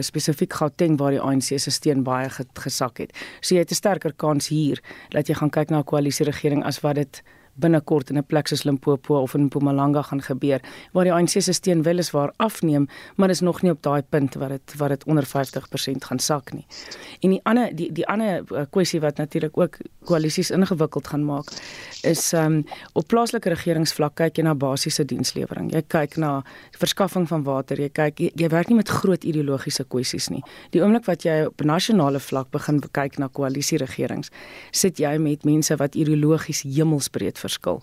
spesifiek 0.05 0.53
Gauteng 0.53 0.97
waar 0.97 1.11
die 1.11 1.21
ANC 1.21 1.59
se 1.59 1.71
steun 1.71 2.03
baie 2.03 2.29
gesak 2.53 2.97
het. 2.97 3.11
So 3.41 3.55
jy 3.55 3.59
het 3.59 3.71
'n 3.71 3.75
sterker 3.75 4.13
kans 4.13 4.47
hier 4.47 4.79
dat 5.09 5.27
jy 5.27 5.35
gaan 5.35 5.49
kyk 5.49 5.69
na 5.69 5.79
'n 5.79 5.83
koalisie 5.83 6.25
regering 6.25 6.63
as 6.63 6.81
wat 6.81 6.95
dit 6.95 7.23
binnekort 7.53 8.09
in 8.09 8.17
'n 8.17 8.25
plek 8.25 8.47
soos 8.47 8.63
Limpopo 8.63 9.21
of 9.21 9.33
in 9.33 9.43
Mpumalanga 9.43 10.01
gaan 10.01 10.21
gebeur 10.21 10.61
waar 10.91 11.03
die 11.03 11.13
ANC 11.13 11.29
se 11.29 11.53
steun 11.53 11.83
weliswaar 11.83 12.33
afneem, 12.37 12.87
maar 13.15 13.29
is 13.29 13.39
nog 13.39 13.61
nie 13.61 13.71
op 13.71 13.81
daai 13.81 14.01
punt 14.01 14.33
wat 14.33 14.49
dit 14.49 14.75
wat 14.77 14.89
dit 14.89 15.03
onder 15.03 15.25
50% 15.25 16.03
gaan 16.05 16.19
sak 16.19 16.53
nie. 16.53 16.65
En 17.21 17.29
die 17.29 17.39
ander 17.43 17.75
die 17.75 17.91
die 17.91 18.07
ander 18.07 18.43
uh, 18.51 18.61
kwessie 18.69 18.99
wat 18.99 19.17
natuurlik 19.17 19.57
ook 19.57 19.77
koalisies 20.03 20.51
ingewikkeld 20.51 21.07
gaan 21.07 21.25
maak 21.25 21.51
is 22.01 22.33
um 22.33 22.63
op 22.93 23.07
plaaslike 23.07 23.49
regeringsvlak 23.49 24.15
kyk 24.15 24.37
jy 24.37 24.43
na 24.43 24.53
basiese 24.55 25.05
dienslewering. 25.05 25.71
Jy 25.73 25.81
kyk 25.87 26.17
na 26.17 26.43
verskaffing 26.71 27.27
van 27.27 27.43
water, 27.43 27.79
jy 27.79 27.89
kyk 27.89 28.19
jy, 28.19 28.31
jy 28.35 28.49
werk 28.49 28.67
nie 28.67 28.75
met 28.75 28.89
groot 28.89 29.23
ideologiese 29.23 29.83
kwessies 29.83 30.29
nie. 30.29 30.43
Die 30.71 30.81
oomblik 30.81 31.05
wat 31.05 31.23
jy 31.27 31.45
op 31.47 31.63
nasionale 31.67 32.19
vlak 32.19 32.51
begin 32.51 32.81
kyk 32.93 33.17
na 33.19 33.27
koalisie 33.27 33.77
regerings, 33.81 34.31
sit 34.71 34.99
jy 34.99 35.17
met 35.21 35.45
mense 35.47 35.75
wat 35.79 35.95
ideologies 35.95 36.63
hemelsbreed 36.67 37.39
verskil. 37.43 37.81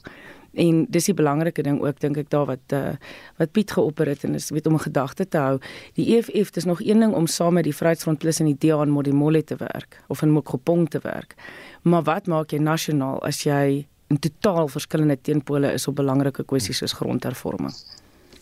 En 0.58 0.86
dis 0.90 1.06
die 1.06 1.14
belangrike 1.14 1.62
ding 1.62 1.78
ook 1.82 2.00
dink 2.02 2.18
ek 2.18 2.30
daar 2.32 2.48
wat 2.48 2.74
uh, 2.74 2.96
wat 3.38 3.52
Piet 3.54 3.70
geopper 3.76 4.08
het 4.10 4.24
en 4.26 4.34
is 4.34 4.50
weet 4.50 4.66
om 4.66 4.74
'n 4.74 4.86
gedagte 4.88 5.28
te 5.28 5.38
hou. 5.38 5.60
Die 5.94 6.16
EFF 6.16 6.50
dis 6.50 6.66
nog 6.66 6.82
een 6.82 7.00
ding 7.00 7.14
om 7.14 7.26
saam 7.26 7.54
met 7.54 7.64
die 7.64 7.76
Vryheidsfront 7.76 8.18
Plus 8.18 8.40
en 8.40 8.50
die 8.50 8.58
DA 8.58 8.82
in 8.82 8.90
Modimolle 8.90 9.44
te 9.44 9.56
werk 9.56 10.02
of 10.08 10.22
in 10.22 10.30
Mokopong 10.30 10.88
te 10.90 10.98
werk. 11.02 11.34
Maar 11.82 12.02
wat 12.02 12.26
maak 12.26 12.50
jy 12.50 12.58
nasionaal 12.58 13.22
as 13.22 13.42
jy 13.42 13.86
in 14.08 14.18
totaal 14.18 14.68
verskillende 14.68 15.20
teenpole 15.22 15.72
is 15.72 15.86
op 15.86 15.94
belangrike 15.94 16.44
kwessies 16.44 16.76
soos 16.76 16.92
grondhervorming? 16.92 17.74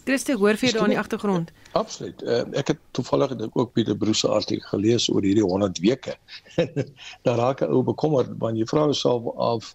Christie, 0.08 0.36
hoor 0.40 0.56
vir 0.56 0.70
jou 0.70 0.78
daar 0.78 0.88
in 0.88 0.94
die 0.94 0.98
agtergrond. 0.98 1.50
Absoluut. 1.76 2.22
Uh, 2.22 2.40
ek 2.56 2.72
het 2.72 2.78
toevallig 2.96 3.34
ook 3.52 3.72
Pieter 3.72 3.96
Broese 3.96 4.28
artikel 4.28 4.64
gelees 4.68 5.10
oor 5.12 5.22
hierdie 5.22 5.44
100 5.44 5.78
weke. 5.84 6.16
Daar 7.28 7.36
raak 7.36 7.60
ek 7.66 7.68
ou 7.68 7.82
bekommerd 7.84 8.32
want 8.40 8.56
jy 8.56 8.64
vra 8.70 8.86
jouself 8.88 9.28
af 9.36 9.74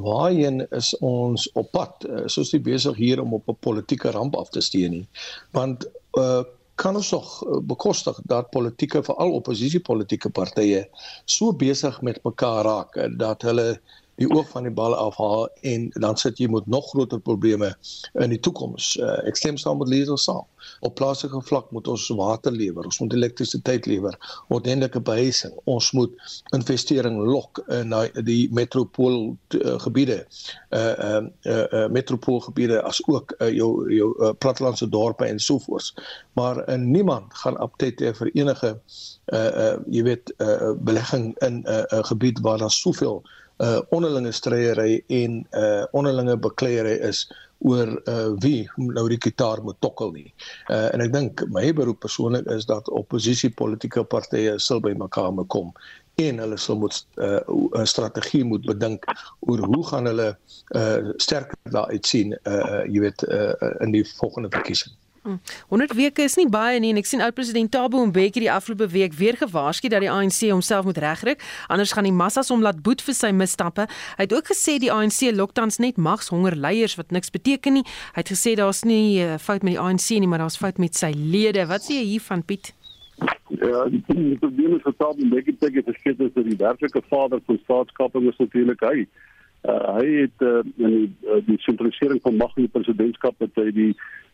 waarheen 0.00 0.66
is 0.70 0.96
ons 0.98 1.52
op 1.52 1.70
pad? 1.70 2.06
Uh, 2.08 2.24
soos 2.26 2.50
jy 2.52 2.60
besig 2.62 2.96
hier 2.96 3.20
om 3.20 3.34
op 3.34 3.48
'n 3.48 3.56
politieke 3.60 4.10
ramp 4.10 4.36
af 4.36 4.48
te 4.48 4.60
steun 4.60 4.90
nie. 4.90 5.06
Want 5.50 5.88
uh 6.18 6.42
kan 6.74 6.96
ons 6.96 7.10
nog 7.10 7.44
uh, 7.44 7.58
bekostig 7.62 8.18
dat 8.24 8.50
politieke 8.50 9.02
veral 9.02 9.32
oppositiepolitiese 9.32 10.30
partye 10.30 10.88
so 11.24 11.52
besig 11.52 12.00
met 12.02 12.24
mekaar 12.24 12.64
raak 12.64 12.96
dat 13.18 13.42
hulle 13.42 13.80
die 14.20 14.28
oog 14.28 14.48
van 14.52 14.66
die 14.68 14.72
bal 14.74 14.94
afhaal 14.94 15.48
en 15.68 15.88
dan 16.04 16.16
sit 16.20 16.38
jy 16.38 16.48
met 16.52 16.66
nog 16.66 16.88
groter 16.92 17.20
probleme 17.20 17.72
in 18.20 18.32
die 18.34 18.40
toekoms. 18.40 18.94
Uh, 19.00 19.18
ek 19.28 19.38
stem 19.40 19.58
saam 19.60 19.80
met 19.80 19.90
Liesel 19.92 20.20
saam. 20.20 20.44
Op 20.86 20.94
plaaslike 20.98 21.40
vlak 21.48 21.70
moet 21.74 21.88
ons 21.90 22.04
water 22.18 22.52
lewer, 22.54 22.86
ons 22.86 23.00
moet 23.02 23.14
elektrisiteit 23.16 23.86
lewer, 23.90 24.14
ordentlike 24.52 25.00
behuising. 25.02 25.54
Ons 25.70 25.90
moet 25.96 26.12
investering 26.54 27.18
lok 27.26 27.62
in 27.74 27.94
die 28.26 28.46
metropool 28.54 29.32
uh, 29.58 29.78
gebiede. 29.82 30.22
Uh 30.70 30.92
uh, 30.92 31.22
uh 31.48 31.86
metropoolgebiede 31.92 32.82
as 32.82 33.00
ook 33.08 33.34
uh, 33.38 33.48
jou 33.50 33.70
jou 33.92 34.12
uh, 34.20 34.32
plattelandse 34.38 34.88
dorpe 34.88 35.26
en 35.26 35.40
so 35.40 35.58
voort. 35.58 35.92
Maar 36.38 36.62
uh, 36.68 36.76
niemand 36.76 37.34
gaan 37.42 37.58
aptete 37.58 38.14
vir 38.14 38.30
enige 38.34 38.76
uh 39.32 39.38
uh 39.38 39.76
jy 39.90 40.02
weet 40.06 40.34
uh 40.38 40.72
belegging 40.78 41.32
in 41.40 41.62
'n 41.62 41.66
uh, 41.66 41.82
uh, 41.90 42.04
gebied 42.04 42.40
waar 42.40 42.58
daar 42.58 42.70
soveel 42.70 43.22
uh 43.22 43.41
onderlinge 43.90 44.32
stryery 44.32 45.02
en 45.06 45.46
uh 45.52 45.84
onderlinge 45.92 46.36
bekleierery 46.36 46.98
is 47.08 47.26
oor 47.62 47.92
uh 48.08 48.32
wie 48.42 48.70
nou 48.76 49.08
die 49.08 49.20
gitaar 49.22 49.62
moet 49.62 49.78
tokkel 49.80 50.12
nie. 50.12 50.34
Uh 50.68 50.88
en 50.94 51.04
ek 51.04 51.12
dink 51.12 51.44
my 51.54 51.72
beroep 51.72 52.00
persoonlik 52.02 52.48
is 52.50 52.66
dat 52.66 52.88
oppositie 52.90 53.50
politieke 53.50 54.04
partye 54.04 54.58
sal 54.58 54.80
by 54.80 54.94
mekaar 54.98 55.32
kom 55.46 55.72
en 56.20 56.38
hulle 56.42 56.58
sal 56.60 56.76
moet 56.76 57.06
uh 57.16 57.40
'n 57.80 57.86
strategie 57.86 58.44
moet 58.44 58.66
bedink 58.66 59.04
oor 59.40 59.58
hoe 59.58 59.84
gaan 59.86 60.06
hulle 60.06 60.36
uh 60.76 61.12
sterker 61.16 61.56
daar 61.70 61.88
uitsien 61.88 62.36
uh 62.44 62.82
jy 62.88 63.00
weet 63.00 63.22
uh 63.28 63.54
in 63.80 63.92
die 63.92 64.04
volgende 64.18 64.50
verkiesing. 64.50 64.92
100 65.22 65.90
hm. 65.90 65.96
weke 65.96 66.22
is 66.26 66.36
nie 66.36 66.48
baie 66.50 66.80
nie 66.82 66.90
en 66.90 66.98
ek 66.98 67.06
sien 67.06 67.22
oud 67.22 67.34
president 67.36 67.70
Thabo 67.70 68.02
Mbeki 68.06 68.42
die 68.42 68.50
afgelope 68.50 68.88
week 68.90 69.14
weer 69.14 69.38
gewaarsku 69.38 69.90
dat 69.92 70.02
die 70.02 70.10
ANC 70.10 70.40
homself 70.50 70.88
moet 70.88 70.98
regryk 70.98 71.44
anders 71.68 71.92
gaan 71.94 72.08
die 72.08 72.14
massas 72.14 72.50
hom 72.50 72.62
laat 72.62 72.82
boet 72.82 73.02
vir 73.04 73.14
sy 73.14 73.30
misstappe. 73.36 73.86
Hy 74.18 74.26
het 74.26 74.34
ook 74.34 74.50
gesê 74.50 74.78
die 74.82 74.90
ANC 74.92 75.30
loktans 75.36 75.78
net 75.82 75.96
mags 75.96 76.32
hongerleiers 76.32 76.96
wat 76.98 77.12
niks 77.14 77.30
beteken 77.34 77.78
nie. 77.78 77.84
Hy 78.16 78.22
het 78.24 78.32
gesê 78.32 78.54
daar's 78.58 78.82
nie 78.88 79.22
uh, 79.22 79.38
fout 79.38 79.62
met 79.62 79.76
die 79.76 79.80
ANC 79.80 80.10
nie, 80.18 80.28
maar 80.30 80.42
daar's 80.42 80.58
fout 80.60 80.80
met 80.82 80.98
sy 80.98 81.12
lede. 81.16 81.66
Wat 81.70 81.86
sê 81.86 82.00
jy 82.00 82.06
hiervan 82.14 82.42
Piet? 82.46 82.72
Ja, 83.52 83.84
die 83.92 84.02
probleem 84.40 84.76
is 84.78 84.84
dat 84.86 84.98
Thabo 84.98 85.22
Mbeki 85.22 85.56
sê 85.60 85.70
dit 85.72 85.86
is 85.86 86.34
dat 86.34 86.48
die 86.48 86.58
werklike 86.58 87.02
vader 87.10 87.42
van 87.46 87.60
staatskaping 87.64 88.28
is 88.30 88.40
natuurlik 88.42 88.82
hy. 88.88 89.06
Uh, 89.62 89.94
hy 89.94 90.06
het 90.24 90.42
uh, 90.42 90.58
in 90.82 90.94
die, 90.96 91.10
uh, 91.30 91.38
die 91.46 91.58
sentralisering 91.62 92.18
van 92.24 92.36
mag 92.36 92.56
in 92.56 92.66
die 92.66 92.74
presidentskap 92.74 93.38
het 93.38 93.60
hy 93.60 93.68
die 93.76 93.92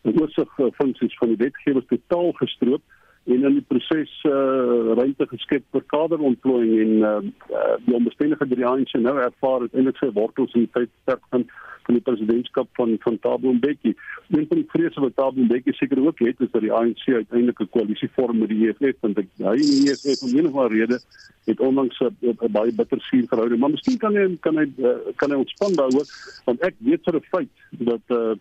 oorsig 0.09 0.55
funksies 0.79 1.17
van 1.19 1.35
die 1.35 1.41
wetgewers 1.43 1.85
totaal 1.91 2.31
gestroop 2.39 2.81
en 3.29 3.45
in 3.45 3.57
die 3.59 3.65
proses 3.67 4.11
uh, 4.25 4.95
ruimte 4.97 5.27
geskep 5.29 5.65
vir 5.75 5.83
kaderontplooiing 5.93 6.79
en 6.81 6.93
uh, 7.05 7.11
uh, 7.53 7.75
die 7.85 7.95
onbestendige 7.99 8.47
drie 8.49 8.65
ANC 8.65 8.95
nou 8.97 9.17
ervaar 9.21 9.67
het 9.67 9.75
eintlik 9.77 9.99
sy 10.01 10.09
wortels 10.15 10.55
in 10.57 10.65
die 10.65 10.73
tydperk 10.77 11.21
van 11.33 11.45
van 11.89 11.97
die 11.97 12.05
presidentskap 12.05 12.67
van 12.77 12.95
van 12.99 13.19
Thabo 13.19 13.53
Mbeki. 13.53 13.95
Een 14.29 14.45
van 14.47 14.57
die 14.61 14.67
vrese 14.67 15.01
wat 15.01 15.15
Thabo 15.15 15.41
Mbeki 15.41 15.73
seker 15.73 16.01
ook 16.05 16.19
het 16.19 16.39
is 16.39 16.51
dat 16.51 16.61
die 16.61 16.73
ANC 16.73 17.03
uiteindelik 17.07 17.59
'n 17.59 17.69
koalisie 17.69 18.09
vorm 18.15 18.37
met 18.37 18.49
die 18.49 18.67
EFF 18.67 18.99
want 19.01 19.17
ek 19.17 19.27
hy 19.37 19.55
en 19.63 19.71
die 19.73 19.89
EFF 19.89 20.21
om 20.23 20.37
enige 20.37 20.67
rede 20.67 20.99
het 21.45 21.59
onlangs 21.59 21.99
'n 21.99 22.51
baie 22.51 22.73
bitter 22.73 23.01
suur 23.01 23.25
verhouding. 23.27 23.59
Maar 23.59 23.69
miskien 23.69 23.97
kan 23.97 24.15
hy 24.15 24.37
kan 24.39 24.57
hy 24.57 24.67
kan 25.15 25.31
hy 25.31 25.37
ontspan 25.37 25.73
daaroor 25.73 26.07
want 26.45 26.61
ek 26.61 26.75
weet 26.77 27.03
vir 27.03 27.15
'n 27.15 27.29
feit 27.33 27.53
dat 27.69 28.05
uh, 28.07 28.33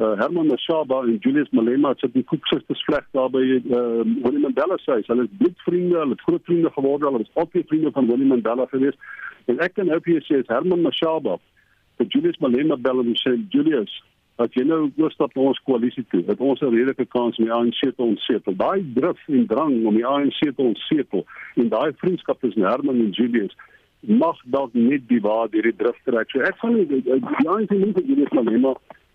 uh, 0.00 0.16
Herman 0.20 0.46
Mashaba 0.46 1.02
en 1.02 1.18
Julius 1.20 1.50
Malema 1.50 1.94
het 1.96 2.12
die 2.12 2.24
koeksusters 2.24 2.84
vleg 2.84 3.04
daar 3.10 3.30
by 3.30 3.44
uh, 3.44 4.02
Winnie 4.24 4.40
Mandela 4.40 4.76
se 4.78 4.90
huis. 4.90 5.06
Hulle 5.06 5.22
is 5.22 5.36
bloedvriende, 5.38 5.98
hulle 5.98 6.16
het 6.16 6.20
groot 6.20 6.44
vriende 6.44 6.70
geword, 6.70 7.02
hulle 7.02 7.18
was 7.18 7.34
altyd 7.34 7.68
vriende 7.68 7.90
van 7.90 8.06
Winnie 8.06 8.26
Mandela 8.26 8.66
geweest. 8.66 8.98
En 9.44 9.58
ek 9.58 9.74
kan 9.74 9.86
nou 9.86 10.00
vir 10.00 10.22
sê 10.24 10.42
Herman 10.46 10.80
Mashaba 10.80 11.38
vir 11.98 12.06
Julius 12.10 12.40
Malema 12.40 12.76
bel 12.76 13.00
en 13.02 13.14
sê 13.20 13.36
Julius, 13.54 13.92
as 14.42 14.50
jy 14.58 14.64
nou 14.66 14.88
oorstap 14.98 15.34
na 15.36 15.50
ons 15.50 15.60
koalisie 15.68 16.04
toe, 16.10 16.24
het 16.26 16.40
ons 16.40 16.60
'n 16.60 16.74
redelike 16.74 17.06
kans 17.06 17.38
om 17.38 17.44
die 17.44 17.54
ANC 17.54 17.80
te 17.80 18.02
ontsetel. 18.02 18.54
Daai 18.56 18.82
drif 18.94 19.20
en 19.28 19.46
drang 19.46 19.86
om 19.86 19.94
die 19.94 20.06
ANC 20.06 20.40
te 20.40 20.62
ontsetel 20.62 21.24
en 21.56 21.68
daai 21.68 21.92
vriendskap 22.02 22.40
tussen 22.40 22.66
Herman 22.66 23.00
en 23.00 23.10
Julius 23.10 23.54
mag 24.00 24.36
dalk 24.44 24.74
net 24.74 25.08
die 25.08 25.20
waar 25.20 25.48
hierdie 25.50 25.76
drif 25.76 25.96
trek. 26.04 26.30
So 26.30 26.40
ek 26.40 26.60
die, 26.60 26.86
die, 26.86 27.20
die 27.20 27.48
ANC 27.48 27.70
nie 27.70 27.92
vir 27.92 28.04
Julius 28.04 28.32
Malema 28.32 28.74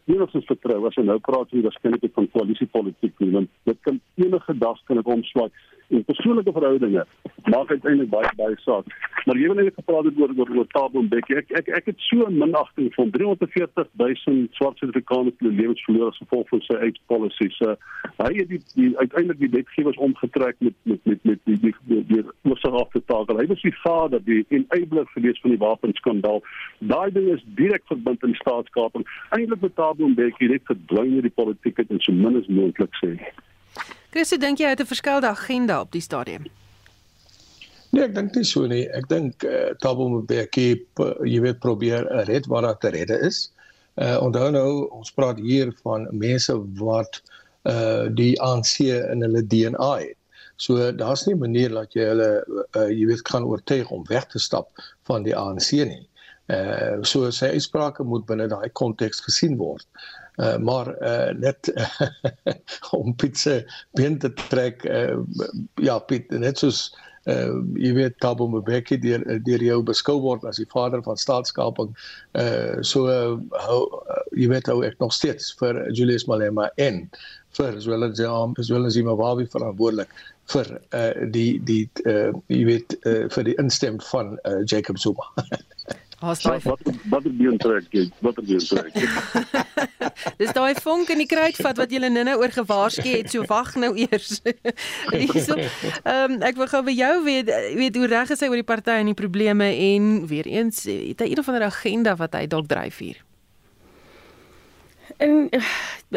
enigstens 0.10 0.48
vertrou 0.50 0.80
as 0.88 0.96
jy 0.98 1.04
nou 1.06 1.18
praat 1.24 1.50
oor 1.50 1.58
die 1.58 1.66
waarskynlikheid 1.66 2.16
van 2.16 2.30
koalisiepolitiek 2.34 3.20
nie 3.24 3.34
want 3.36 3.52
dit 3.70 3.82
kan 3.88 4.00
enige 4.22 4.56
dag 4.64 4.80
kan 4.88 5.02
ek 5.02 5.12
omswaai. 5.18 5.50
En 5.90 6.04
persoonlike 6.06 6.54
verhoudinge 6.54 7.06
maak 7.50 7.72
uiteindelik 7.74 8.12
baie 8.14 8.30
baie 8.38 8.58
saak. 8.62 8.90
Maar 9.26 9.38
jy 9.42 9.48
wil 9.50 9.58
net 9.58 9.78
gepraat 9.78 10.06
het 10.06 10.20
oor 10.22 10.34
oor, 10.38 10.68
Thabo 10.74 11.02
Mbeki. 11.06 11.38
Ek 11.42 11.54
ek 11.62 11.72
ek 11.80 11.90
het 11.92 12.04
so 12.06 12.30
minagting 12.30 12.92
van 12.96 13.10
340 13.16 13.90
000 13.98 14.48
swart 14.58 14.78
Suid-Afrikaners 14.82 15.38
se 15.40 15.50
lewens 15.50 15.84
verloor 15.88 16.14
as 16.14 16.22
gevolg 16.22 16.50
van 16.54 16.64
sy 16.68 16.78
eie 16.78 16.94
policies 17.12 17.58
uh, 17.66 17.76
hy 18.20 18.32
het 18.38 18.50
die, 18.54 18.62
die 18.76 18.90
uiteindelik 18.98 19.42
die 19.42 19.52
wetgewers 19.58 19.98
omgetrek 19.98 20.58
met 20.60 20.78
met 20.84 21.06
met 21.10 21.26
met 21.32 21.42
die 21.50 21.58
die, 21.66 21.74
die, 21.90 22.04
die 22.14 22.24
oorsig 22.50 22.78
af 22.82 22.94
te 22.94 23.02
takel 23.10 23.42
hy 23.42 23.48
was 23.50 23.66
die 23.66 23.76
vader 23.82 24.24
die 24.26 24.42
enabler 24.50 25.10
gewees 25.16 25.42
van 25.42 25.56
die 25.56 25.62
wapenskandaal. 25.62 26.42
Daai 26.94 27.10
ding 27.14 27.30
is 27.34 27.46
direk 27.58 27.86
verbind 27.90 28.24
aan 28.24 28.34
die 28.34 28.42
staatskaping. 28.44 29.06
Eintlik 29.36 29.66
betaal 29.66 29.99
Thabo 29.99 29.99
Mbeki 30.08 30.48
net 30.48 30.64
verdwyn 30.66 31.18
in 31.20 31.22
die 31.22 31.34
politiek 31.34 31.80
en 31.80 32.00
so 32.00 32.12
min 32.12 32.38
as 32.38 32.48
moontlik 32.48 32.94
sê. 33.02 33.18
Chris, 34.12 34.30
dink 34.30 34.60
jy 34.60 34.66
hy 34.66 34.72
het 34.72 34.82
'n 34.82 34.86
verskillende 34.86 35.28
agenda 35.28 35.82
op 35.82 35.92
die 35.92 36.02
stadium? 36.02 36.46
Nee, 37.92 38.04
ek 38.04 38.16
dink 38.16 38.36
nie 38.36 38.46
so 38.46 38.68
nie. 38.68 38.86
Ek 38.94 39.08
dink 39.10 39.44
uh, 39.44 39.74
Thabo 39.82 40.10
Mbeki 40.10 40.86
jy 41.26 41.40
weet 41.42 41.60
probeer 41.60 42.06
red 42.30 42.46
wat 42.48 42.64
daar 42.64 42.78
te 42.78 42.90
redde 42.90 43.18
is. 43.26 43.52
Uh 43.98 44.18
onthou 44.22 44.52
nou, 44.52 44.88
ons 44.96 45.12
praat 45.12 45.40
hier 45.40 45.74
van 45.84 46.08
mense 46.12 46.54
wat 46.80 47.22
uh 47.64 48.08
die 48.14 48.36
ANC 48.42 48.80
in 48.86 49.22
hulle 49.26 49.42
DNA 49.42 49.92
het. 50.06 50.18
So 50.60 50.92
daar's 50.92 51.26
nie 51.26 51.36
'n 51.36 51.40
manier 51.40 51.70
dat 51.70 51.94
jy 51.94 52.06
hulle 52.12 52.30
uh, 52.76 52.90
jy 52.90 53.06
weet 53.06 53.22
kan 53.22 53.44
oortuig 53.44 53.90
om 53.90 54.06
weg 54.08 54.26
te 54.26 54.40
stap 54.40 54.70
van 55.04 55.24
die 55.24 55.36
ANC 55.36 55.72
nie. 55.72 56.09
Uh 56.50 57.04
so 57.06 57.30
sy 57.36 57.52
uitsprake 57.56 58.04
moet 58.04 58.26
binne 58.30 58.48
daai 58.50 58.70
konteks 58.74 59.22
gesien 59.26 59.58
word. 59.60 59.86
Uh, 60.40 60.58
maar 60.58 60.88
uh, 61.04 61.34
net 61.36 61.68
uh, 61.76 62.54
om 62.98 63.16
se 63.34 63.66
been 63.94 64.18
te 64.20 64.34
trek 64.34 64.86
uh, 64.86 65.20
ja 65.76 66.00
Piet 66.00 66.32
net 66.32 66.58
soos 66.58 66.96
uh, 67.28 67.60
jy 67.76 67.92
weet 67.98 68.16
Thabo 68.24 68.48
Mbeki 68.48 68.98
deur 69.04 69.26
deur 69.44 69.64
jou 69.64 69.82
beskou 69.84 70.20
word 70.24 70.46
as 70.48 70.62
die 70.62 70.68
vader 70.72 71.04
van 71.04 71.20
staatskaping 71.20 71.92
uh, 72.40 72.80
so 72.82 73.12
uh, 73.12 73.36
hou 73.66 73.82
uh, 74.00 74.22
jy 74.32 74.48
weet 74.54 74.72
hoe 74.72 74.86
ek 74.88 75.00
nog 75.04 75.14
steeds 75.14 75.52
vir 75.60 75.84
Julius 75.92 76.28
Malema 76.32 76.70
en 76.78 77.04
vir 77.60 77.76
as 77.76 77.90
wel 77.90 78.08
as 78.08 78.20
wel 78.72 78.88
as 78.88 78.96
hom 78.96 79.12
Wabi 79.20 79.48
verantwoordelik 79.52 80.14
vir 80.54 80.72
uh, 80.96 81.14
die 81.36 81.60
die 81.68 81.84
uh, 82.08 82.32
jy 82.48 82.64
weet 82.70 82.96
uh, 83.04 83.26
vir 83.36 83.52
die 83.52 83.58
instem 83.60 84.00
van 84.12 84.38
uh, 84.46 84.62
Jacob 84.64 85.02
Zuma 85.04 85.28
Haas 86.20 86.42
daai 86.44 86.60
Wat 86.64 86.82
wat 87.10 87.24
die 87.24 87.58
trek, 87.58 87.94
wat 88.20 88.40
die 88.44 88.60
trek. 88.60 88.98
Dis 90.42 90.52
daai 90.56 90.76
vonk 90.84 91.14
in 91.14 91.22
die 91.24 91.28
kruitvat 91.30 91.80
wat 91.80 91.94
julle 91.94 92.10
nou 92.12 92.36
oor 92.42 92.52
gewaarsku 92.52 93.08
het, 93.08 93.32
so 93.32 93.46
wag 93.48 93.72
nou 93.80 93.94
eers. 93.96 94.42
Hierso. 95.14 95.56
Ehm 95.56 96.36
um, 96.36 96.38
ek 96.44 96.60
wil 96.60 96.70
gou 96.72 96.84
by 96.90 96.96
jou 96.98 97.14
weet 97.24 97.54
weet 97.80 98.02
hoe 98.02 98.12
reg 98.12 98.36
is 98.36 98.44
hy 98.44 98.52
oor 98.52 98.60
die 98.60 98.68
party 98.68 99.00
en 99.00 99.14
die 99.14 99.18
probleme 99.18 99.72
en 99.72 100.12
weer 100.28 100.48
eens 100.50 100.84
het 100.90 101.24
hy 101.24 101.32
een 101.32 101.40
of 101.40 101.48
ander 101.52 101.70
agenda 101.70 102.18
wat 102.20 102.36
hy 102.36 102.46
dalk 102.52 102.68
dryf 102.72 103.00
hier. 103.04 103.24
En 105.20 105.50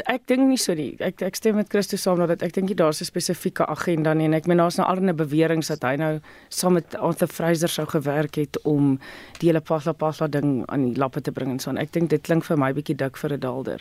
ek 0.07 0.29
dink 0.31 0.45
nie 0.47 0.59
so 0.61 0.75
nie. 0.79 0.93
Ek 1.03 1.25
ek 1.27 1.39
stem 1.39 1.57
met 1.59 1.71
Christo 1.73 1.99
saam 1.99 2.21
dat 2.23 2.43
ek 2.47 2.55
dink 2.55 2.71
daar's 2.79 3.03
'n 3.03 3.11
spesifieke 3.11 3.67
agenda 3.67 4.15
nie 4.15 4.27
en 4.27 4.35
ek 4.35 4.47
meen 4.47 4.59
daar's 4.63 4.79
nou 4.79 4.87
allerlei 4.87 5.13
beweringe 5.13 5.67
dat 5.67 5.83
hy 5.83 5.97
nou 5.97 6.21
saam 6.49 6.75
met 6.75 6.95
Arthur 6.95 7.27
Fraser 7.27 7.69
sou 7.69 7.87
gewerk 7.87 8.37
het 8.37 8.57
om 8.65 9.01
die 9.39 9.49
hele 9.49 9.61
Pasla 9.61 9.93
Pasla 9.93 10.29
ding 10.29 10.65
aan 10.69 10.93
die 10.93 10.99
lappe 10.99 11.21
te 11.21 11.33
bring 11.33 11.51
en 11.51 11.59
so 11.59 11.71
en 11.71 11.79
ek 11.79 11.93
dink 11.93 12.11
dit 12.11 12.23
klink 12.23 12.45
vir 12.45 12.57
my 12.57 12.73
bietjie 12.73 12.97
dik 12.97 13.17
vir 13.17 13.33
'n 13.33 13.41
dalder. 13.41 13.81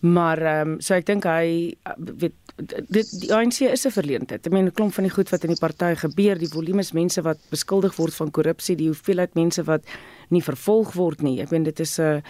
Maar 0.00 0.38
ehm 0.38 0.68
um, 0.68 0.80
so 0.80 0.94
ek 0.94 1.06
dink 1.06 1.24
hy 1.24 1.74
weet 1.96 2.34
dit 2.88 3.20
die 3.20 3.32
ANC 3.32 3.60
is 3.60 3.86
'n 3.86 3.90
verleentheid. 3.90 4.46
Ek 4.46 4.52
meen 4.52 4.66
'n 4.66 4.72
klomp 4.72 4.92
van 4.92 5.04
die 5.04 5.14
goed 5.14 5.30
wat 5.30 5.44
in 5.44 5.50
die 5.50 5.60
party 5.60 5.94
gebeur, 5.94 6.38
die 6.38 6.52
volumes 6.52 6.92
mense 6.92 7.22
wat 7.22 7.38
beskuldig 7.50 7.96
word 7.96 8.14
van 8.14 8.30
korrupsie, 8.30 8.76
die 8.76 8.88
hoeveelheid 8.88 9.34
mense 9.34 9.62
wat 9.64 9.82
nie 10.28 10.42
vervolg 10.42 10.92
word 10.92 11.22
nie. 11.22 11.40
Ek 11.40 11.50
meen 11.50 11.62
dit 11.62 11.80
is 11.80 11.98
'n 11.98 12.02
uh, 12.02 12.20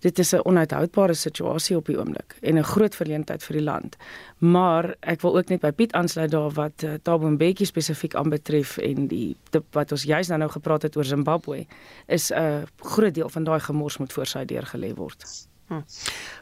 dit 0.00 0.18
is 0.18 0.32
'n 0.34 0.44
onuithoudbare 0.44 1.14
situasie 1.14 1.76
op 1.76 1.86
die 1.86 1.98
oomblik 1.98 2.36
en 2.40 2.58
'n 2.58 2.64
groot 2.64 2.94
verleentheid 2.94 3.42
vir 3.42 3.56
die 3.56 3.64
land. 3.64 3.96
Maar 4.38 4.94
ek 5.00 5.20
wil 5.20 5.36
ook 5.36 5.48
net 5.48 5.60
by 5.60 5.70
Piet 5.70 5.92
aansluit 5.92 6.30
daar 6.30 6.50
wat 6.50 6.82
uh, 6.82 6.94
Thabo 7.02 7.30
Mbeki 7.30 7.64
spesifiek 7.64 8.14
aanbetref 8.14 8.78
en 8.78 9.06
die 9.06 9.36
wat 9.70 9.92
ons 9.92 10.02
juis 10.02 10.28
nou 10.28 10.38
nou 10.38 10.50
gepraat 10.50 10.82
het 10.82 10.96
oor 10.96 11.04
Zimbabwe 11.04 11.66
is 12.06 12.30
'n 12.30 12.34
uh, 12.34 12.62
groot 12.76 13.14
deel 13.14 13.28
van 13.28 13.44
daai 13.44 13.60
gemors 13.60 13.98
moet 13.98 14.12
voor 14.12 14.26
sy 14.26 14.44
deur 14.44 14.66
gelê 14.66 14.94
word. 14.94 15.47
Hm. 15.68 15.82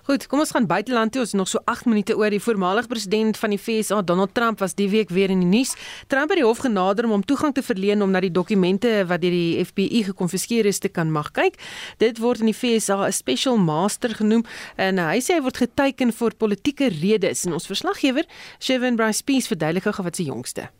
Goed, 0.07 0.27
kom 0.31 0.39
ons 0.39 0.53
gaan 0.55 0.67
buiteland 0.71 1.13
toe. 1.13 1.21
Ons 1.25 1.33
nog 1.33 1.49
so 1.49 1.59
8 1.65 1.89
minute 1.91 2.15
oor. 2.17 2.31
Die 2.31 2.43
voormalige 2.43 2.87
president 2.87 3.37
van 3.37 3.51
die 3.51 3.59
FSA, 3.59 4.03
Donald 4.03 4.35
Trump, 4.35 4.59
was 4.63 4.77
die 4.79 4.89
week 4.91 5.11
weer 5.11 5.31
in 5.35 5.43
die 5.43 5.49
nuus. 5.49 5.75
Trump 6.07 6.31
het 6.31 6.39
die 6.39 6.47
hof 6.47 6.63
genader 6.63 7.05
om 7.05 7.17
hom 7.17 7.25
toegang 7.25 7.55
te 7.55 7.63
verleen 7.63 8.03
om 8.03 8.15
na 8.15 8.23
die 8.23 8.31
dokumente 8.31 9.03
wat 9.11 9.25
deur 9.25 9.35
die 9.35 9.65
FBI 9.65 10.05
gekonfiskeer 10.13 10.71
is 10.71 10.79
te 10.79 10.89
kan 10.89 11.11
mag 11.11 11.33
kyk. 11.35 11.59
Dit 11.99 12.23
word 12.23 12.45
in 12.45 12.53
die 12.53 12.55
FSA 12.55 13.03
'n 13.07 13.13
special 13.13 13.59
master 13.59 14.15
genoem 14.15 14.45
en 14.77 14.99
hy 14.99 15.19
sê 15.19 15.35
hy 15.35 15.43
word 15.43 15.57
geteken 15.57 16.13
vir 16.13 16.35
politieke 16.35 16.89
redes. 16.89 17.45
En 17.45 17.53
ons 17.53 17.67
verslaggewer, 17.67 18.25
Shevan 18.61 18.97
Bryce 18.97 19.25
Peace, 19.25 19.49
verduidelik 19.49 19.83
gou 19.83 20.05
wat 20.05 20.17
se 20.17 20.23
jongste. 20.23 20.71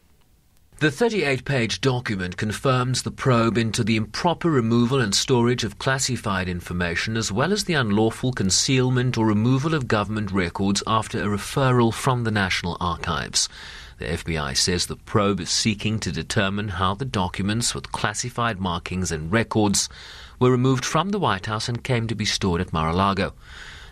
The 0.79 0.91
38 0.91 1.47
page 1.47 1.81
document 1.81 2.37
confirms 2.37 3.03
the 3.03 3.11
probe 3.11 3.57
into 3.57 3.83
the 3.83 3.97
improper 3.97 4.51
removal 4.51 5.01
and 5.01 5.15
storage 5.15 5.65
of 5.65 5.79
classified 5.79 6.51
information, 6.51 7.17
as 7.17 7.33
well 7.33 7.51
as 7.51 7.65
the 7.65 7.73
unlawful 7.73 8.31
concealment 8.31 9.17
or 9.17 9.25
removal 9.25 9.73
of 9.73 9.89
government 9.89 10.31
records 10.33 10.83
after 10.87 11.23
a 11.23 11.35
referral 11.35 11.95
from 11.95 12.25
the 12.25 12.31
National 12.31 12.77
Archives. 12.79 13.49
The 13.97 14.05
FBI 14.05 14.55
says 14.55 14.85
the 14.85 14.97
probe 14.97 15.41
is 15.41 15.49
seeking 15.49 15.99
to 16.01 16.13
determine 16.13 16.69
how 16.69 16.95
the 16.95 17.07
documents 17.07 17.75
with 17.75 17.91
classified 17.91 18.61
markings 18.61 19.11
and 19.11 19.33
records 19.33 19.89
were 20.39 20.51
removed 20.51 20.85
from 20.85 21.09
the 21.09 21.19
White 21.19 21.47
House 21.47 21.71
and 21.71 21.83
came 21.83 22.07
to 22.07 22.15
be 22.15 22.27
stored 22.27 22.61
at 22.61 22.75
Mar 22.75 22.91
a 22.91 22.93
Lago. 22.95 23.33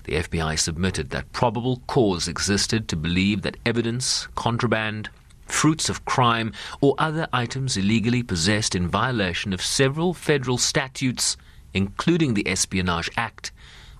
The 0.04 0.16
FBI 0.16 0.58
submitted 0.58 1.08
that 1.10 1.32
probable 1.32 1.80
cause 1.86 2.28
existed 2.28 2.88
to 2.88 2.96
believe 2.96 3.40
that 3.40 3.56
evidence, 3.64 4.28
contraband, 4.34 5.08
fruits 5.46 5.88
of 5.88 6.04
crime, 6.04 6.52
or 6.80 6.94
other 6.98 7.28
items 7.32 7.76
illegally 7.76 8.22
possessed 8.22 8.74
in 8.74 8.88
violation 8.88 9.52
of 9.52 9.62
several 9.62 10.14
federal 10.14 10.58
statutes, 10.58 11.36
including 11.72 12.34
the 12.34 12.46
Espionage 12.48 13.10
Act, 13.16 13.52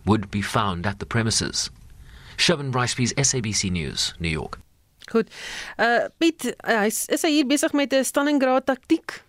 would 0.04 0.30
be 0.30 0.42
found 0.42 0.86
at 0.86 0.98
the 0.98 1.06
premises. 1.06 1.70
Sherman 2.36 2.70
Briceby's 2.70 3.12
SABC 3.14 3.70
News, 3.70 4.14
New 4.18 4.28
York. 4.28 4.60
Goed. 5.10 5.28
Uh 5.78 6.08
Piet, 6.18 6.56
uh, 6.64 6.86
is, 6.86 7.06
is 7.08 7.22
hy 7.22 7.30
hier 7.30 7.44
besig 7.44 7.74
met 7.74 7.92
'n 7.92 8.04
Stalingrad 8.04 8.64
taktiek? 8.64 9.20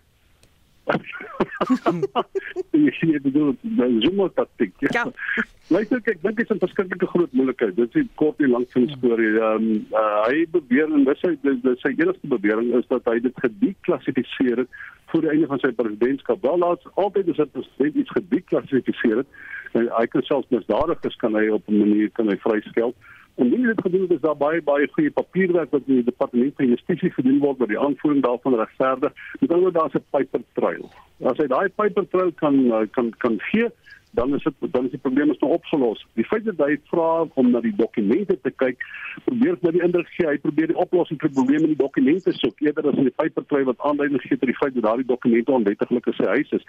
jy 2.76 2.92
sien 2.98 3.12
jy 3.12 3.20
bedoel 3.24 3.54
die 3.62 4.00
Zuma 4.04 4.28
taktiek. 4.38 4.74
Ja. 4.84 4.88
Ja. 4.92 5.04
Luister 5.74 5.98
ek 5.98 6.20
dink 6.22 6.36
dit 6.38 6.44
is 6.46 6.52
'n 6.54 6.62
verskriklike 6.62 7.06
groot 7.10 7.32
moeilikheid. 7.32 7.74
Dit 7.76 7.96
is 7.96 8.06
kort 8.14 8.38
en 8.40 8.54
lank 8.54 8.70
van 8.74 8.86
die 8.86 8.96
storie. 8.96 9.32
Ehm 9.34 9.66
um, 9.66 9.86
uh, 9.90 10.20
hy 10.28 10.46
beweer 10.54 10.92
en 10.92 11.04
dis 11.08 11.20
sy 11.24 11.34
dis 11.42 11.82
sy 11.82 11.92
enigste 11.96 12.30
bewering 12.30 12.70
is 12.78 12.86
dat 12.92 13.02
hy 13.10 13.18
dit 13.18 13.42
gedeklassifiseer 13.42 14.62
het 14.62 14.70
voor 15.10 15.26
die 15.26 15.32
einde 15.34 15.50
van 15.50 15.58
sy 15.62 15.72
presidentskap. 15.72 16.42
Wel 16.42 16.58
laat 16.58 16.82
altyd 16.94 17.30
as 17.34 17.42
'n 17.42 17.50
president 17.50 17.94
iets 17.94 18.16
gedeklassifiseer 18.18 19.16
het, 19.16 19.30
en 19.72 19.90
hy 19.98 20.06
kan 20.06 20.22
selfs 20.22 20.48
misdadigers 20.54 21.16
kan 21.22 21.34
hy 21.34 21.48
op 21.48 21.68
'n 21.68 21.78
manier 21.78 22.10
kan 22.10 22.28
hy 22.28 22.36
vryskel. 22.36 22.94
En 23.36 23.48
nie 23.48 23.66
dit 23.66 23.80
gedoen 23.80 24.08
is 24.08 24.20
daar 24.20 24.36
baie 24.36 24.62
baie 24.64 24.88
goeie 24.92 25.10
papierwerk 25.10 25.70
wat 25.70 25.82
in 25.86 25.98
die 26.00 26.04
departement 26.04 26.54
van 26.56 26.70
justisie 26.72 27.10
gedoen 27.12 27.38
word 27.38 27.58
met 27.58 27.68
die 27.68 27.80
aanvoering 27.80 28.22
daarvan 28.24 28.56
regverdig. 28.56 29.12
Met 29.40 29.50
ander 29.50 29.64
woorde 29.64 29.78
daar's 29.78 29.94
'n 29.94 30.04
paper 30.10 30.42
trail. 30.52 30.88
As 31.20 31.36
hy 31.36 31.46
daai 31.46 31.68
paper 31.68 32.08
trail 32.08 32.32
kan 32.32 32.56
uh, 32.64 32.86
kan 32.90 33.12
kan 33.18 33.36
gee, 33.50 33.68
dan 34.16 34.34
is 34.34 34.44
dit 34.46 34.72
dan 34.72 34.88
is 34.88 34.94
die 34.94 35.02
probleem 35.06 35.30
is 35.30 35.40
nou 35.44 35.52
opgelos. 35.56 36.02
Die 36.18 36.26
feit 36.26 36.44
dat 36.48 36.60
hy 36.64 36.76
vra 36.90 37.08
om 37.42 37.50
na 37.52 37.60
die 37.64 37.74
dokumente 37.76 38.38
te 38.42 38.52
kyk, 38.62 38.84
probeer 39.28 39.58
net 39.60 39.76
die 39.76 39.84
indruk 39.86 40.12
gee 40.16 40.28
hy 40.28 40.38
probeer 40.42 40.72
die 40.72 40.80
oplossing 40.86 41.20
vir 41.20 41.32
die 41.32 41.38
probleem 41.38 41.66
in 41.68 41.74
die 41.74 41.82
dokumente 41.82 42.34
soek 42.40 42.64
eerder 42.64 42.90
as 42.90 43.00
in 43.00 43.10
die 43.10 43.16
paper 43.22 43.44
trail 43.50 43.68
wat 43.70 43.84
aanleiding 43.90 44.22
gee 44.24 44.38
tot 44.40 44.50
die 44.52 44.60
feit 44.60 44.74
dat 44.78 44.88
daardie 44.88 45.08
dokumente 45.08 45.54
onwettiglik 45.58 46.08
in 46.12 46.18
sy 46.20 46.30
huis 46.36 46.56
is. 46.60 46.64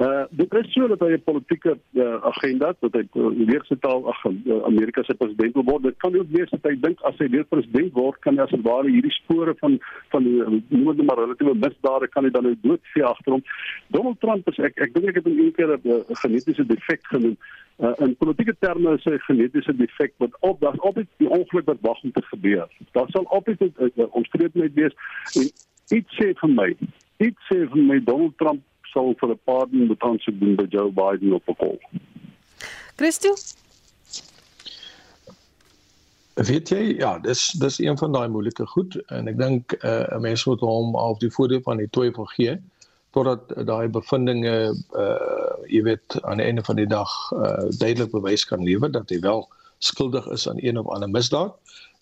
Uh 0.00 0.24
dit 0.30 0.54
is 0.60 0.72
so 0.72 0.88
dat 0.88 1.02
hy 1.04 1.12
'n 1.12 1.22
politieke 1.24 1.76
uh, 1.92 2.16
agenda 2.32 2.72
dat 2.80 2.94
hy 2.98 3.04
weer 3.50 3.64
se 3.68 3.76
taal 3.78 4.06
ag 4.08 4.24
uh, 4.24 4.62
Amerika 4.64 5.02
se 5.02 5.14
president 5.14 5.54
wil 5.54 5.64
word. 5.64 5.82
Dit 5.82 5.98
kan 5.98 6.16
ook 6.16 6.30
wees 6.30 6.50
dat 6.50 6.64
hy 6.64 6.74
dink 6.80 7.00
as 7.00 7.18
hy 7.18 7.28
weer 7.28 7.44
president 7.44 7.92
word, 7.92 8.18
kan 8.24 8.36
hy 8.36 8.42
as 8.42 8.54
dit 8.54 8.64
ware 8.64 8.88
hierdie 8.88 9.12
spore 9.12 9.54
van 9.60 9.78
van 10.08 10.24
noem 10.24 10.96
dit 10.96 11.06
maar 11.06 11.20
relatiewe 11.20 11.54
misdade 11.54 12.08
kan 12.08 12.24
hy 12.24 12.30
dan 12.30 12.48
nou 12.48 12.54
doodvee 12.62 13.04
agter 13.04 13.32
hom. 13.32 13.44
Donald 13.88 14.20
Trump 14.20 14.48
is 14.48 14.58
ek 14.58 14.80
ek 14.80 14.94
dink 14.94 15.12
ek 15.12 15.20
het 15.20 15.28
hom 15.28 15.38
een 15.38 15.52
keer 15.52 15.76
'n 15.76 16.04
genetiese 16.22 16.64
defek 16.80 17.06
genoem. 17.12 17.36
Uh, 17.80 17.92
in 18.04 18.16
politieke 18.16 18.56
terme 18.60 18.96
is 18.96 19.04
hy 19.08 19.14
'n 19.16 19.26
genetiese 19.26 19.76
defek 19.76 20.12
wat 20.16 20.34
op 20.40 20.60
daar's 20.60 20.80
altyd 20.80 21.06
die 21.16 21.28
ongeluk 21.28 21.64
wat 21.64 21.80
wag 21.80 22.02
om 22.02 22.12
te 22.12 22.22
gebeur. 22.22 22.68
Daar 22.92 23.08
sal 23.08 23.26
altyd 23.26 23.60
'n 23.60 24.08
omstredenheid 24.10 24.74
wees 24.74 24.94
en 25.34 25.46
iets 25.96 26.12
sê 26.20 26.34
vir 26.40 26.50
my, 26.50 26.76
iets 27.16 27.40
sê 27.48 27.64
vir 27.70 27.82
my 27.92 27.98
Donald 28.04 28.36
Trump 28.38 28.62
sal 28.92 29.14
vir 29.20 29.30
'n 29.30 29.40
pardon 29.44 29.86
moet 29.86 30.02
aansoek 30.02 30.40
doen 30.40 30.56
by 30.56 30.66
Joe 30.68 30.92
Biden 30.92 31.32
op 31.32 31.48
'n 31.48 31.56
kol. 31.56 31.80
Christo? 32.96 33.34
Weet 36.34 36.68
jy, 36.68 36.82
ja, 36.98 37.18
dis 37.18 37.52
dis 37.52 37.78
een 37.78 37.98
van 37.98 38.12
daai 38.12 38.28
moeilike 38.28 38.66
goed 38.66 38.96
en 39.06 39.28
ek 39.28 39.38
dink 39.38 39.72
uh, 39.84 40.04
'n 40.16 40.20
mens 40.20 40.44
moet 40.44 40.60
hom 40.60 40.94
al 40.96 41.16
die 41.18 41.30
voordeel 41.30 41.62
van 41.62 41.76
die 41.76 41.90
twyfel 41.90 42.24
gee 42.24 42.60
totdat 43.10 43.66
daai 43.66 43.88
bevindinge 43.88 44.56
uh 44.96 45.48
jy 45.70 45.82
weet 45.86 46.16
aan 46.22 46.40
die 46.40 46.46
einde 46.46 46.64
van 46.66 46.76
die 46.76 46.88
dag 46.90 47.10
uh 47.32 47.68
duidelik 47.78 48.10
bewys 48.10 48.44
kan 48.44 48.64
lewer 48.64 48.90
dat 48.90 49.10
hy 49.10 49.20
wel 49.20 49.48
skuldig 49.78 50.26
is 50.26 50.48
aan 50.48 50.60
een 50.60 50.78
of 50.78 50.88
ander 50.88 51.10
misdaad. 51.10 51.54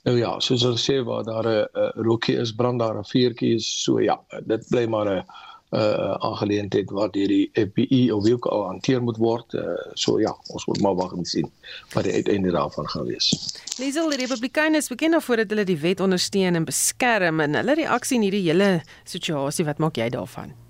Nou 0.07 0.17
ja, 0.19 0.39
soos 0.41 0.63
hulle 0.63 0.79
sê 0.81 1.03
waar 1.05 1.25
daar 1.25 1.47
'n 1.47 2.03
rookie 2.03 2.37
is, 2.37 2.55
brand 2.55 2.79
daar 2.79 2.99
'n 2.99 3.05
vuurtjie 3.05 3.55
is, 3.55 3.83
so 3.83 4.01
ja, 4.01 4.21
dit 4.47 4.69
bly 4.69 4.87
maar 4.87 5.09
'n 5.09 5.25
uh 5.71 6.15
aangeleentheid 6.25 6.91
wat 6.91 7.13
deur 7.13 7.29
die 7.29 7.51
FBI 7.53 8.13
of 8.13 8.23
wie 8.25 8.33
ook 8.33 8.47
al 8.47 8.65
hanteer 8.67 9.03
moet 9.03 9.17
word. 9.17 9.53
Uh, 9.53 9.63
so 9.93 10.21
ja, 10.21 10.37
ons 10.47 10.65
moet 10.67 10.81
maar 10.81 10.95
wag 10.95 11.13
en 11.13 11.25
sien 11.25 11.51
wat 11.93 12.05
die 12.05 12.13
uiteinde 12.13 12.51
daarvan 12.51 12.89
gaan 12.89 13.05
wees. 13.05 13.59
Liesel, 13.79 14.09
die 14.09 14.19
Republikeine 14.19 14.77
is 14.77 14.89
bekend 14.89 15.13
daarvoor 15.13 15.37
dat 15.37 15.51
hulle 15.51 15.65
die 15.65 15.79
wet 15.79 16.01
ondersteun 16.01 16.55
en 16.55 16.65
beskerm 16.65 17.41
en 17.41 17.55
hulle 17.55 17.75
reaksie 17.75 18.17
in 18.17 18.23
hierdie 18.23 18.47
hele 18.49 18.81
situasie, 19.05 19.65
wat 19.65 19.79
maak 19.79 19.97
jy 19.97 20.09
daarvan? 20.09 20.68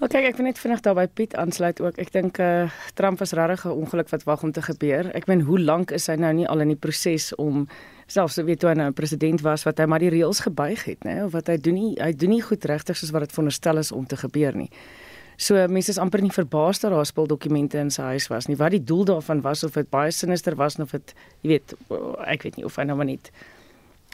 Wel 0.00 0.08
kyk, 0.08 0.26
ek 0.30 0.38
wil 0.38 0.46
net 0.48 0.56
vinnig 0.56 0.80
daarby 0.80 1.02
Piet 1.12 1.34
aansluit 1.36 1.80
ook. 1.84 1.98
Ek 2.00 2.08
dink 2.14 2.38
eh 2.40 2.46
uh, 2.64 2.76
Trump 2.96 3.18
was 3.20 3.34
regtig 3.36 3.66
'n 3.66 3.76
ongeluk 3.82 4.08
wat 4.08 4.22
wag 4.24 4.42
om 4.42 4.52
te 4.52 4.62
gebeur. 4.62 5.10
Ek 5.12 5.26
meen, 5.26 5.40
hoe 5.40 5.60
lank 5.60 5.90
is 5.90 6.06
hy 6.06 6.14
nou 6.14 6.32
nie 6.32 6.48
al 6.48 6.60
in 6.60 6.68
die 6.68 6.76
proses 6.76 7.34
om 7.34 7.68
selfs 8.06 8.36
weet 8.36 8.60
toe 8.60 8.70
hy 8.70 8.76
nou 8.76 8.90
president 8.92 9.40
was 9.40 9.64
wat 9.64 9.78
hy 9.78 9.84
maar 9.84 9.98
die 9.98 10.08
reëls 10.08 10.40
gebuig 10.40 10.84
het, 10.84 11.04
nê, 11.04 11.24
of 11.24 11.32
wat 11.32 11.46
hy 11.48 11.56
doen 11.56 11.74
nie, 11.74 11.94
hy 12.00 12.12
doen 12.12 12.30
nie 12.30 12.40
goed 12.40 12.64
regtig 12.64 12.96
soos 12.96 13.10
wat 13.10 13.20
dit 13.20 13.32
veronderstel 13.32 13.76
is 13.76 13.92
om 13.92 14.06
te 14.06 14.16
gebeur 14.16 14.56
nie. 14.56 14.70
So 15.36 15.68
mense 15.68 15.90
is 15.90 15.98
amper 15.98 16.22
nie 16.22 16.32
verbaas 16.32 16.80
dat 16.80 16.90
daar 16.92 17.06
spuldokumente 17.06 17.78
in 17.78 17.90
sy 17.90 18.02
huis 18.02 18.28
was 18.28 18.46
nie. 18.48 18.56
Wat 18.56 18.70
die 18.70 18.84
doel 18.84 19.04
daarvan 19.04 19.42
was 19.42 19.64
of 19.64 19.72
dit 19.72 19.90
baie 19.90 20.10
sinister 20.10 20.56
was 20.56 20.78
of 20.78 20.90
dit 20.90 21.14
jy 21.42 21.48
weet 21.48 21.74
ek 22.26 22.42
weet 22.42 22.56
nie 22.56 22.64
of 22.64 22.76
hy 22.76 22.84
nou 22.84 22.96
maar 22.96 23.06
net 23.06 23.30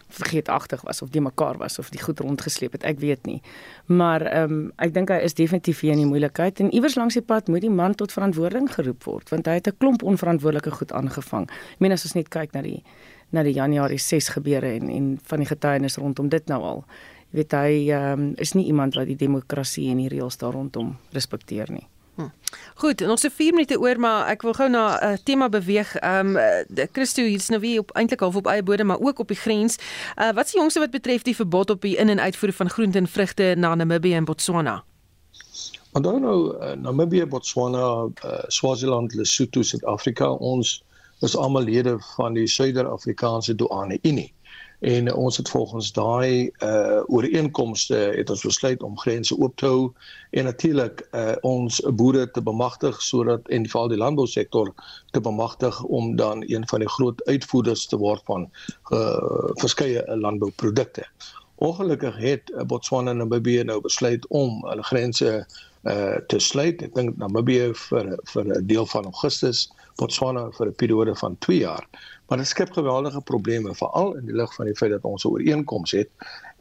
vergeetagtig 0.09 0.83
was 0.83 1.03
of 1.03 1.11
die 1.11 1.21
mekaar 1.21 1.59
was 1.59 1.79
of 1.79 1.91
die 1.91 2.01
goed 2.03 2.21
rondgesleep 2.21 2.73
het, 2.73 2.85
ek 2.85 3.01
weet 3.03 3.27
nie. 3.27 3.41
Maar 3.87 4.23
ehm 4.27 4.53
um, 4.53 4.73
ek 4.77 4.95
dink 4.95 5.11
hy 5.11 5.19
is 5.27 5.35
definitief 5.35 5.81
hier 5.81 5.93
in 5.93 6.05
die 6.05 6.11
moeilikheid 6.11 6.61
en 6.61 6.71
iewers 6.75 6.95
langs 6.95 7.19
die 7.19 7.25
pad 7.25 7.49
moet 7.49 7.61
die 7.61 7.71
man 7.71 7.95
tot 7.95 8.13
verantwoording 8.13 8.71
geroep 8.73 9.05
word 9.05 9.31
want 9.35 9.47
hy 9.47 9.59
het 9.59 9.69
'n 9.69 9.77
klomp 9.79 10.03
onverantwoordelike 10.03 10.71
goed 10.71 10.93
aangevang. 10.93 11.51
Ek 11.51 11.81
meen 11.81 11.93
as 11.93 12.05
ons 12.05 12.15
net 12.15 12.29
kyk 12.29 12.53
na 12.53 12.63
die 12.63 12.83
na 13.31 13.43
die 13.43 13.55
Januarie 13.55 13.99
6 13.99 14.29
gebeure 14.29 14.71
en 14.79 14.89
en 14.89 15.19
van 15.23 15.39
die 15.39 15.49
getuienis 15.49 15.97
rondom 15.97 16.29
dit 16.29 16.47
nou 16.47 16.63
al. 16.63 16.85
Jy 17.31 17.37
weet 17.37 17.53
hy 17.53 17.91
ehm 17.91 18.21
um, 18.21 18.35
is 18.37 18.55
nie 18.55 18.67
iemand 18.67 18.95
wat 18.95 19.07
die 19.07 19.17
demokrasie 19.17 19.91
en 19.91 19.97
die 19.97 20.09
reëls 20.09 20.37
daar 20.37 20.53
rondom 20.53 20.97
respekteer 21.13 21.73
nie. 21.73 21.87
Hm. 22.17 22.29
Goed, 22.75 23.01
nog 23.01 23.19
so 23.19 23.29
4 23.29 23.53
minute 23.53 23.81
oor, 23.81 23.99
maar 24.01 24.27
ek 24.33 24.43
wil 24.43 24.53
gou 24.57 24.69
na 24.71 24.85
'n 24.97 25.13
uh, 25.13 25.17
tema 25.25 25.49
beweeg. 25.49 25.97
Ehm 25.97 26.37
um, 26.37 26.89
Christo 26.93 27.23
hier's 27.23 27.49
nou 27.49 27.61
weer 27.61 27.79
op 27.79 27.91
eintlik 27.91 28.21
half 28.21 28.37
op 28.37 28.47
eie 28.47 28.63
bodem, 28.63 28.87
maar 28.87 29.01
ook 29.01 29.19
op 29.19 29.29
die 29.29 29.37
grens. 29.37 29.77
Uh 30.17 30.33
wat 30.33 30.45
is 30.45 30.51
die 30.51 30.61
jongste 30.61 30.81
wat 30.81 30.91
betref 30.91 31.23
die 31.23 31.37
verbod 31.37 31.71
op 31.71 31.81
die 31.81 31.97
in- 31.97 32.09
en 32.09 32.21
uitvoer 32.21 32.53
van 32.53 32.71
groente 32.71 32.99
en 32.99 33.09
vrugte 33.09 33.55
na 33.57 33.75
Namibië 33.75 34.15
en 34.15 34.25
Botswana? 34.25 34.85
Onthou 35.93 36.21
nou 36.21 36.57
uh, 36.57 36.73
Namibië, 36.73 37.27
Botswana, 37.27 38.09
uh, 38.25 38.39
Swaziland, 38.47 39.15
Lesotho, 39.15 39.63
Suid-Afrika, 39.63 40.31
ons 40.31 40.85
is 41.21 41.37
almal 41.37 41.63
lede 41.63 41.99
van 42.17 42.33
die 42.33 42.47
Suider-Afrikaanse 42.47 43.55
Douane 43.55 43.99
Unie 44.03 44.36
en 44.81 45.15
ons 45.15 45.37
het 45.37 45.49
volgens 45.49 45.93
daai 45.93 46.51
uh 46.65 47.01
ooreenkomste 47.07 47.97
het 48.17 48.31
ons 48.31 48.43
besluit 48.43 48.83
om 48.83 48.99
grense 48.99 49.37
oop 49.39 49.57
te 49.57 49.67
hou 49.67 49.93
en 50.31 50.45
natuurlik 50.45 51.07
uh 51.13 51.33
ons 51.41 51.81
boere 51.97 52.31
te 52.31 52.43
bemagtig 52.43 53.03
sodat 53.03 53.49
en 53.49 53.69
veral 53.69 53.89
die 53.89 54.01
landbousektor 54.01 54.75
te 55.11 55.21
bemagtig 55.21 55.83
om 55.83 56.17
dan 56.17 56.45
een 56.47 56.69
van 56.69 56.85
die 56.85 56.93
groot 56.99 57.25
uitvoerders 57.25 57.87
te 57.87 57.97
word 57.97 58.23
van 58.25 58.51
uh 58.93 59.55
verskeie 59.63 60.05
landbouprodukte. 60.17 61.07
Ongelukkig 61.57 62.17
het 62.17 62.53
Botswana 62.67 63.11
en 63.11 63.17
Namibië 63.17 63.65
nou 63.65 63.81
besluit 63.81 64.27
om 64.29 64.61
hulle 64.67 64.83
grense 64.83 65.47
uh 65.87 66.19
te 66.29 66.39
sluit. 66.39 66.83
Ek 66.83 66.95
dink 66.95 67.17
Namibië 67.17 67.73
vir 67.89 68.17
vir 68.33 68.45
'n 68.45 68.67
deel 68.67 68.87
van 68.87 69.05
Augustus, 69.05 69.71
Botswana 69.97 70.51
vir 70.59 70.67
'n 70.67 70.75
periode 70.75 71.17
van 71.17 71.39
2 71.39 71.59
jaar. 71.59 71.89
Maar 72.27 72.39
dit 72.39 72.47
skep 72.47 72.73
geweldige 72.73 73.21
probleme 73.21 73.75
veral 73.75 74.15
in 74.17 74.25
die 74.27 74.35
lig 74.35 74.55
van 74.55 74.67
die 74.67 74.75
feit 74.75 74.91
dat 74.91 75.03
ons 75.03 75.25
'n 75.25 75.29
ooreenkoms 75.29 75.91
het. 75.91 76.11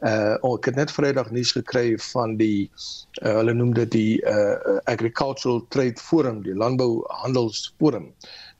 Uh 0.00 0.54
ek 0.54 0.64
het 0.64 0.74
net 0.74 0.90
Vrydag 0.92 1.30
nuus 1.30 1.52
gekry 1.52 1.98
van 1.98 2.36
die 2.36 2.70
uh, 3.22 3.34
hulle 3.34 3.52
noem 3.52 3.74
dit 3.74 3.90
die 3.90 4.22
uh 4.22 4.78
Agricultural 4.84 5.66
Trade 5.68 6.00
Forum, 6.00 6.42
die 6.42 6.54
landbouhandelsforum 6.54 8.14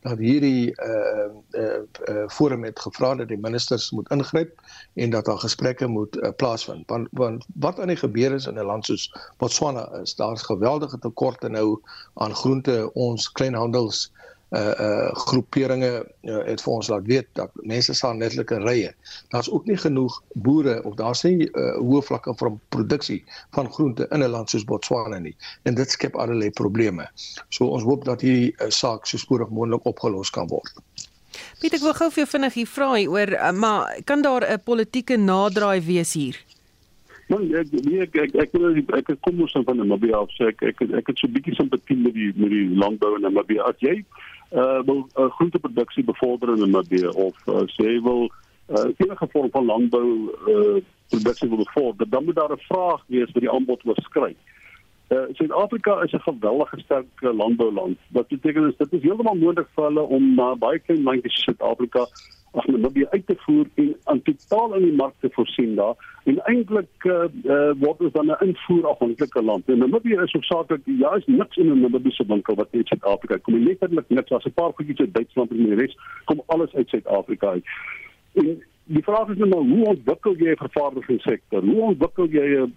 dat 0.07 0.19
hierdie 0.19 0.75
uh 0.83 1.31
uh, 1.51 1.83
uh 2.09 2.29
forum 2.29 2.65
het 2.65 2.81
gevra 2.81 3.15
dat 3.15 3.29
die 3.29 3.41
ministers 3.41 3.91
moet 3.91 4.11
ingryp 4.11 4.61
en 4.95 5.11
dat 5.11 5.25
daar 5.25 5.39
gesprekke 5.39 5.87
moet 5.87 6.17
uh, 6.17 6.31
plaasvind. 6.37 6.87
Want, 6.87 7.09
want 7.11 7.47
wat 7.55 7.81
aan 7.81 7.91
die 7.91 7.97
gebeur 7.97 8.35
is 8.35 8.47
in 8.47 8.59
'n 8.59 8.65
land 8.65 8.85
soos 8.85 9.11
Botswana 9.37 9.89
is 10.03 10.15
daar's 10.15 10.43
geweldige 10.43 10.99
tekorte 10.99 11.49
nou 11.49 11.81
aan 12.15 12.35
groente 12.35 12.93
ons 12.93 13.33
kleinhandels 13.33 14.11
uh 14.11 14.36
uh 14.55 15.11
groeperinge 15.27 16.07
uh, 16.23 16.43
het 16.47 16.63
vir 16.63 16.73
ons 16.73 16.89
laat 16.89 17.07
weet 17.07 17.27
dat 17.35 17.51
mense 17.67 17.95
staan 17.95 18.19
netlik 18.19 18.51
in 18.55 18.63
rye. 18.63 18.93
Daar's 19.35 19.51
ook 19.51 19.67
nie 19.67 19.77
genoeg 19.77 20.23
boere 20.35 20.83
of 20.85 20.95
daar's 20.95 21.23
nie 21.27 21.49
uh, 21.51 21.75
hoë 21.83 22.03
vlakke 22.07 22.35
van 22.39 22.61
produksie 22.69 23.25
van 23.51 23.73
groente 23.73 24.07
in 24.11 24.23
'n 24.23 24.31
land 24.31 24.51
soos 24.51 24.65
Botswana 24.65 25.19
nie. 25.19 25.37
En 25.63 25.75
dit 25.75 25.91
skep 25.91 26.15
allerlei 26.15 26.51
probleme. 26.51 27.09
So 27.49 27.67
ons 27.67 27.83
hoop 27.83 28.05
dat 28.05 28.21
hierdie 28.21 28.55
uh, 28.59 28.71
saak 28.71 29.07
so 29.07 29.19
spoedig 29.19 29.49
moontlik 29.49 29.85
opgelos 29.85 30.31
kan 30.31 30.47
word. 30.49 30.75
Piet 31.61 31.75
ek 31.75 31.83
wil 31.83 31.95
gou 31.95 32.11
vir 32.11 32.25
jou 32.25 32.31
vinnig 32.31 32.55
hier 32.55 32.67
vra 32.71 32.93
oor 33.03 33.33
uh, 33.35 33.53
maar 33.53 33.99
kan 34.05 34.23
daar 34.23 34.47
'n 34.47 34.63
politieke 34.65 35.17
naderdraai 35.17 35.81
wees 35.81 36.15
hier? 36.15 36.39
Nou 37.27 37.43
ek 37.59 37.73
nee, 37.73 38.05
ek 38.05 38.15
ek 38.15 38.35
ek 38.35 38.55
ek, 38.55 38.91
ek, 38.95 39.09
ek 39.11 39.21
kom 39.27 39.41
ons 39.43 39.53
van 39.53 39.77
Namibië 39.77 40.15
af 40.15 40.31
sê 40.39 40.53
ek 40.53 40.63
ek 40.63 40.83
ek 40.95 41.09
het 41.11 41.19
so 41.19 41.27
'n 41.27 41.35
bietjie 41.35 41.57
simpatie 41.59 41.97
met 41.97 42.15
die 42.15 42.31
met 42.37 42.51
die 42.51 42.69
landbou 42.71 43.17
in 43.17 43.27
Namibië. 43.27 43.59
As 43.67 43.75
jy 43.83 44.05
uh 44.53 44.83
wil 44.85 45.09
uh, 45.19 45.31
groenteproduksie 45.31 46.05
bevorder 46.05 46.49
in 46.55 46.59
Namibië 46.59 47.09
of 47.09 47.35
uh, 47.47 47.65
sê 47.67 48.01
wil 48.03 48.31
uh, 48.69 48.89
enige 48.97 49.27
vorm 49.31 49.51
van 49.51 49.65
landbou 49.65 50.31
uh, 50.47 50.83
produksie 51.09 51.49
wil 51.49 51.65
bevorder, 51.65 52.09
dan 52.09 52.25
moet 52.25 52.35
daar 52.35 52.53
'n 52.53 52.67
vraag 52.69 53.03
wees 53.07 53.31
vir 53.33 53.41
die 53.41 53.51
aanbod 53.51 53.85
oorskry. 53.85 54.37
Uh 55.09 55.27
Suid-Afrika 55.33 56.03
is 56.03 56.13
'n 56.13 56.21
geweldige 56.21 56.81
sterk 56.81 57.07
landbouland. 57.21 57.99
Wat 58.09 58.29
beteken 58.29 58.69
is 58.69 58.77
dit 58.77 58.93
is 58.93 59.03
heeltemal 59.03 59.35
moontlik 59.35 59.69
vir 59.75 59.85
hulle 59.85 60.03
om 60.03 60.35
na 60.35 60.51
uh, 60.51 60.59
baie 60.59 60.79
klein 60.79 61.03
landjies 61.03 61.33
soos 61.35 61.45
Suid-Afrika 61.45 62.07
as 62.57 62.67
Namibië 62.67 63.07
uit 63.11 63.27
te 63.27 63.35
voer 63.45 63.67
en 63.75 63.97
aan 64.05 64.23
totaal 64.23 64.75
in 64.75 64.83
die 64.83 64.97
mark 64.97 65.15
te 65.21 65.29
voorsien 65.33 65.75
daar 65.75 65.97
en 66.25 66.39
eintlik 66.51 67.05
uh, 67.05 67.27
uh, 67.45 67.73
word 67.83 68.01
ons 68.01 68.13
dan 68.13 68.31
'n 68.31 68.47
invoerafhanklike 68.47 69.43
land. 69.43 69.69
En 69.69 69.79
Namibië 69.79 70.23
is 70.25 70.33
hoofsaaklik 70.33 70.81
ja, 70.85 71.15
is 71.15 71.27
niks 71.27 71.57
in 71.57 71.73
'n 71.73 71.81
Namibiese 71.81 72.27
winkel 72.27 72.55
wat 72.55 72.69
uit 72.73 72.87
Suid-Afrika 72.87 73.37
kom. 73.37 73.59
Letterlik 73.65 74.09
niks. 74.09 74.29
Daar's 74.29 74.45
'n 74.45 74.59
paar 74.61 74.73
goedjies 74.75 74.99
uit 74.99 75.15
Duitsland 75.15 75.51
en 75.51 75.57
die 75.57 75.75
res 75.75 75.99
kom 76.25 76.43
alles 76.47 76.75
uit 76.75 76.89
Suid-Afrika 76.89 77.49
uit. 77.49 77.65
En 78.33 78.63
die 78.85 79.03
vraag 79.03 79.29
is 79.29 79.37
nou 79.37 79.49
maar 79.49 79.77
hoe 79.77 79.87
ontwikkel 79.87 80.37
jy 80.37 80.51
'n 80.51 80.57
vervaardigingssektor? 80.57 81.63
Hoe 81.65 81.81
ontwikkel 81.81 82.27
jy 82.31 82.47
'n 82.61 82.75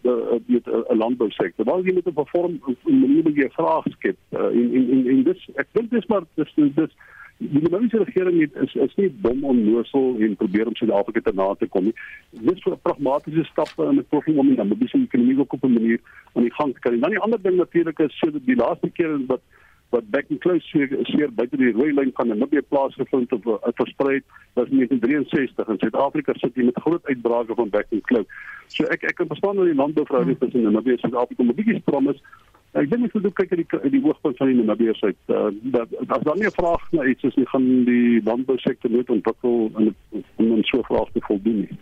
'n 0.90 0.98
landbousektor? 0.98 1.66
Waar 1.66 1.82
jy 1.82 1.94
met 1.94 2.08
'n 2.08 2.26
vorm 2.26 2.60
'n 2.66 3.00
manier 3.00 3.24
moet 3.24 3.36
jy 3.36 3.50
vraag 3.50 3.86
skep 3.90 4.18
uh, 4.32 4.40
en 4.40 4.74
en 4.74 4.92
en, 4.92 5.08
en 5.08 5.24
dis 5.24 5.50
ek 5.56 5.68
dink 5.72 5.90
dis 5.90 6.06
maar 6.06 6.24
dis 6.36 6.54
dis 6.56 6.94
die 7.40 7.62
Namibiese 7.70 8.04
regering 8.04 8.40
het 8.42 8.56
is 8.64 8.74
is 8.76 8.96
nie 9.00 9.08
dom 9.24 9.44
onnoosel 9.48 10.18
en 10.20 10.36
probeer 10.36 10.68
om 10.68 10.76
Suid-Afrika 10.76 11.22
te 11.24 11.32
na 11.36 11.54
te 11.56 11.68
kom 11.72 11.86
nie. 11.88 11.96
Dis 12.32 12.60
vir 12.66 12.76
pragmatiese 12.84 13.46
stappe 13.48 13.86
in 13.88 14.00
'n 14.00 14.06
poging 14.10 14.38
om 14.38 14.48
die 14.48 14.58
Namibiese 14.58 15.00
ekonomie 15.00 15.40
op 15.40 15.64
'n 15.64 15.74
manier 15.74 16.00
aan 16.34 16.44
die 16.44 16.54
gang 16.54 16.74
te 16.74 16.80
kry. 16.80 17.00
Dan 17.00 17.16
die 17.16 17.20
ander 17.20 17.42
ding 17.42 17.56
natuurlik 17.56 18.00
is 18.00 18.20
so 18.20 18.32
die 18.32 18.56
laaste 18.56 18.90
keer 18.90 19.26
wat 19.28 19.42
wat 19.90 20.10
back 20.12 20.26
and 20.30 20.42
close 20.42 20.62
seer, 20.70 20.90
seer 21.04 21.32
buite 21.32 21.58
die 21.58 21.72
rooi 21.72 21.94
lyn 21.94 22.12
van 22.14 22.28
Namibië 22.28 22.62
plaasgevind 22.62 23.32
of 23.32 23.46
uh, 23.46 23.58
versprei 23.80 24.22
was 24.54 24.70
in 24.70 24.78
1963 24.78 25.68
in 25.68 25.80
Suid-Afrika 25.80 26.34
sit 26.38 26.56
jy 26.56 26.68
met 26.68 26.78
groot 26.82 27.06
uitbrake 27.06 27.56
van 27.56 27.70
back 27.70 27.88
and 27.92 28.04
close. 28.04 28.28
So 28.68 28.84
ek 28.84 29.04
ek 29.04 29.16
kan 29.16 29.28
verstaan 29.28 29.56
dat 29.56 29.66
die 29.66 29.80
landbouverhouding 29.80 30.38
tussen 30.40 30.62
Namibië 30.68 30.92
en 30.92 31.04
Suid-Afrika 31.06 31.44
'n 31.44 31.56
bietjie 31.56 31.82
strom 31.82 32.10
is. 32.10 32.22
Ek 32.78 32.90
dink 32.90 33.02
mens 33.02 33.14
moet 33.14 33.34
kyk 33.34 33.54
at 33.56 33.62
die 33.62 33.92
die 33.96 34.02
hoogtepunt 34.04 34.38
van 34.38 34.52
die 34.52 34.56
Namibiërs 34.60 35.02
uit. 35.02 35.18
Uh, 35.34 35.48
dat 35.74 35.94
as 36.06 36.26
dan 36.28 36.38
nie 36.38 36.46
'n 36.46 36.58
vraag 36.58 36.92
na 36.92 37.06
iets 37.06 37.24
is 37.24 37.36
nie, 37.36 37.48
gaan 37.50 37.84
die 37.86 38.22
landbousektor 38.24 38.92
net 38.92 39.10
ontwikkel 39.10 39.72
en 39.76 39.96
om 40.36 40.52
'n 40.54 40.64
so 40.64 40.82
vraag 40.82 41.10
te 41.14 41.22
voldoen 41.22 41.60
nie. 41.66 41.78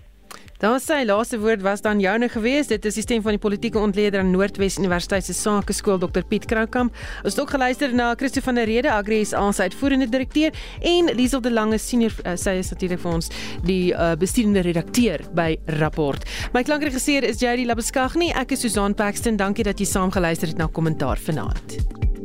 Daar 0.58 0.80
sê 0.82 1.04
laaste 1.06 1.38
woord 1.38 1.62
was 1.62 1.82
dan 1.82 2.00
joune 2.00 2.30
geweest. 2.30 2.70
Dit 2.70 2.86
is 2.86 2.96
die 2.98 3.04
stem 3.04 3.22
van 3.22 3.36
die 3.36 3.42
politieke 3.42 3.78
ontleder 3.78 4.20
aan 4.20 4.32
Noordwes 4.34 4.80
Universiteit 4.82 5.26
se 5.26 5.34
Sakeskool 5.34 6.00
Dr 6.02 6.26
Piet 6.26 6.48
Kroukamp. 6.50 6.96
Ons 7.24 7.36
het 7.36 7.42
ook 7.42 7.54
geluister 7.54 7.94
na 7.94 8.16
Christo 8.18 8.42
van 8.42 8.58
der 8.58 8.66
Rede, 8.66 8.92
Agri 8.92 9.26
SA 9.26 9.52
se 9.52 9.62
uitvoerende 9.62 10.10
direkteur 10.10 10.58
en 10.82 11.14
Liesel 11.14 11.42
de 11.42 11.52
Lange 11.52 11.78
senior 11.78 12.14
uh, 12.26 12.34
sy 12.34 12.58
is 12.58 12.74
natuurlik 12.74 13.04
vir 13.06 13.14
ons 13.20 13.30
die 13.70 13.94
uh, 13.94 14.16
bestuurende 14.18 14.66
redakteur 14.66 15.22
by 15.38 15.52
Rapport. 15.78 16.26
My 16.58 16.66
klankregisseur 16.66 17.30
is 17.30 17.38
JD 17.38 17.70
Labuskaghni. 17.70 18.34
Ek 18.34 18.58
is 18.58 18.66
Susan 18.66 18.98
Paxton. 18.98 19.38
Dankie 19.38 19.68
dat 19.68 19.78
jy 19.78 19.86
saam 19.86 20.10
geluister 20.10 20.50
het 20.50 20.58
na 20.58 20.72
kommentaar 20.74 21.22
vanaand. 21.22 21.78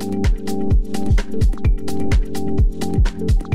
thank 0.02 0.26
you 3.42 3.51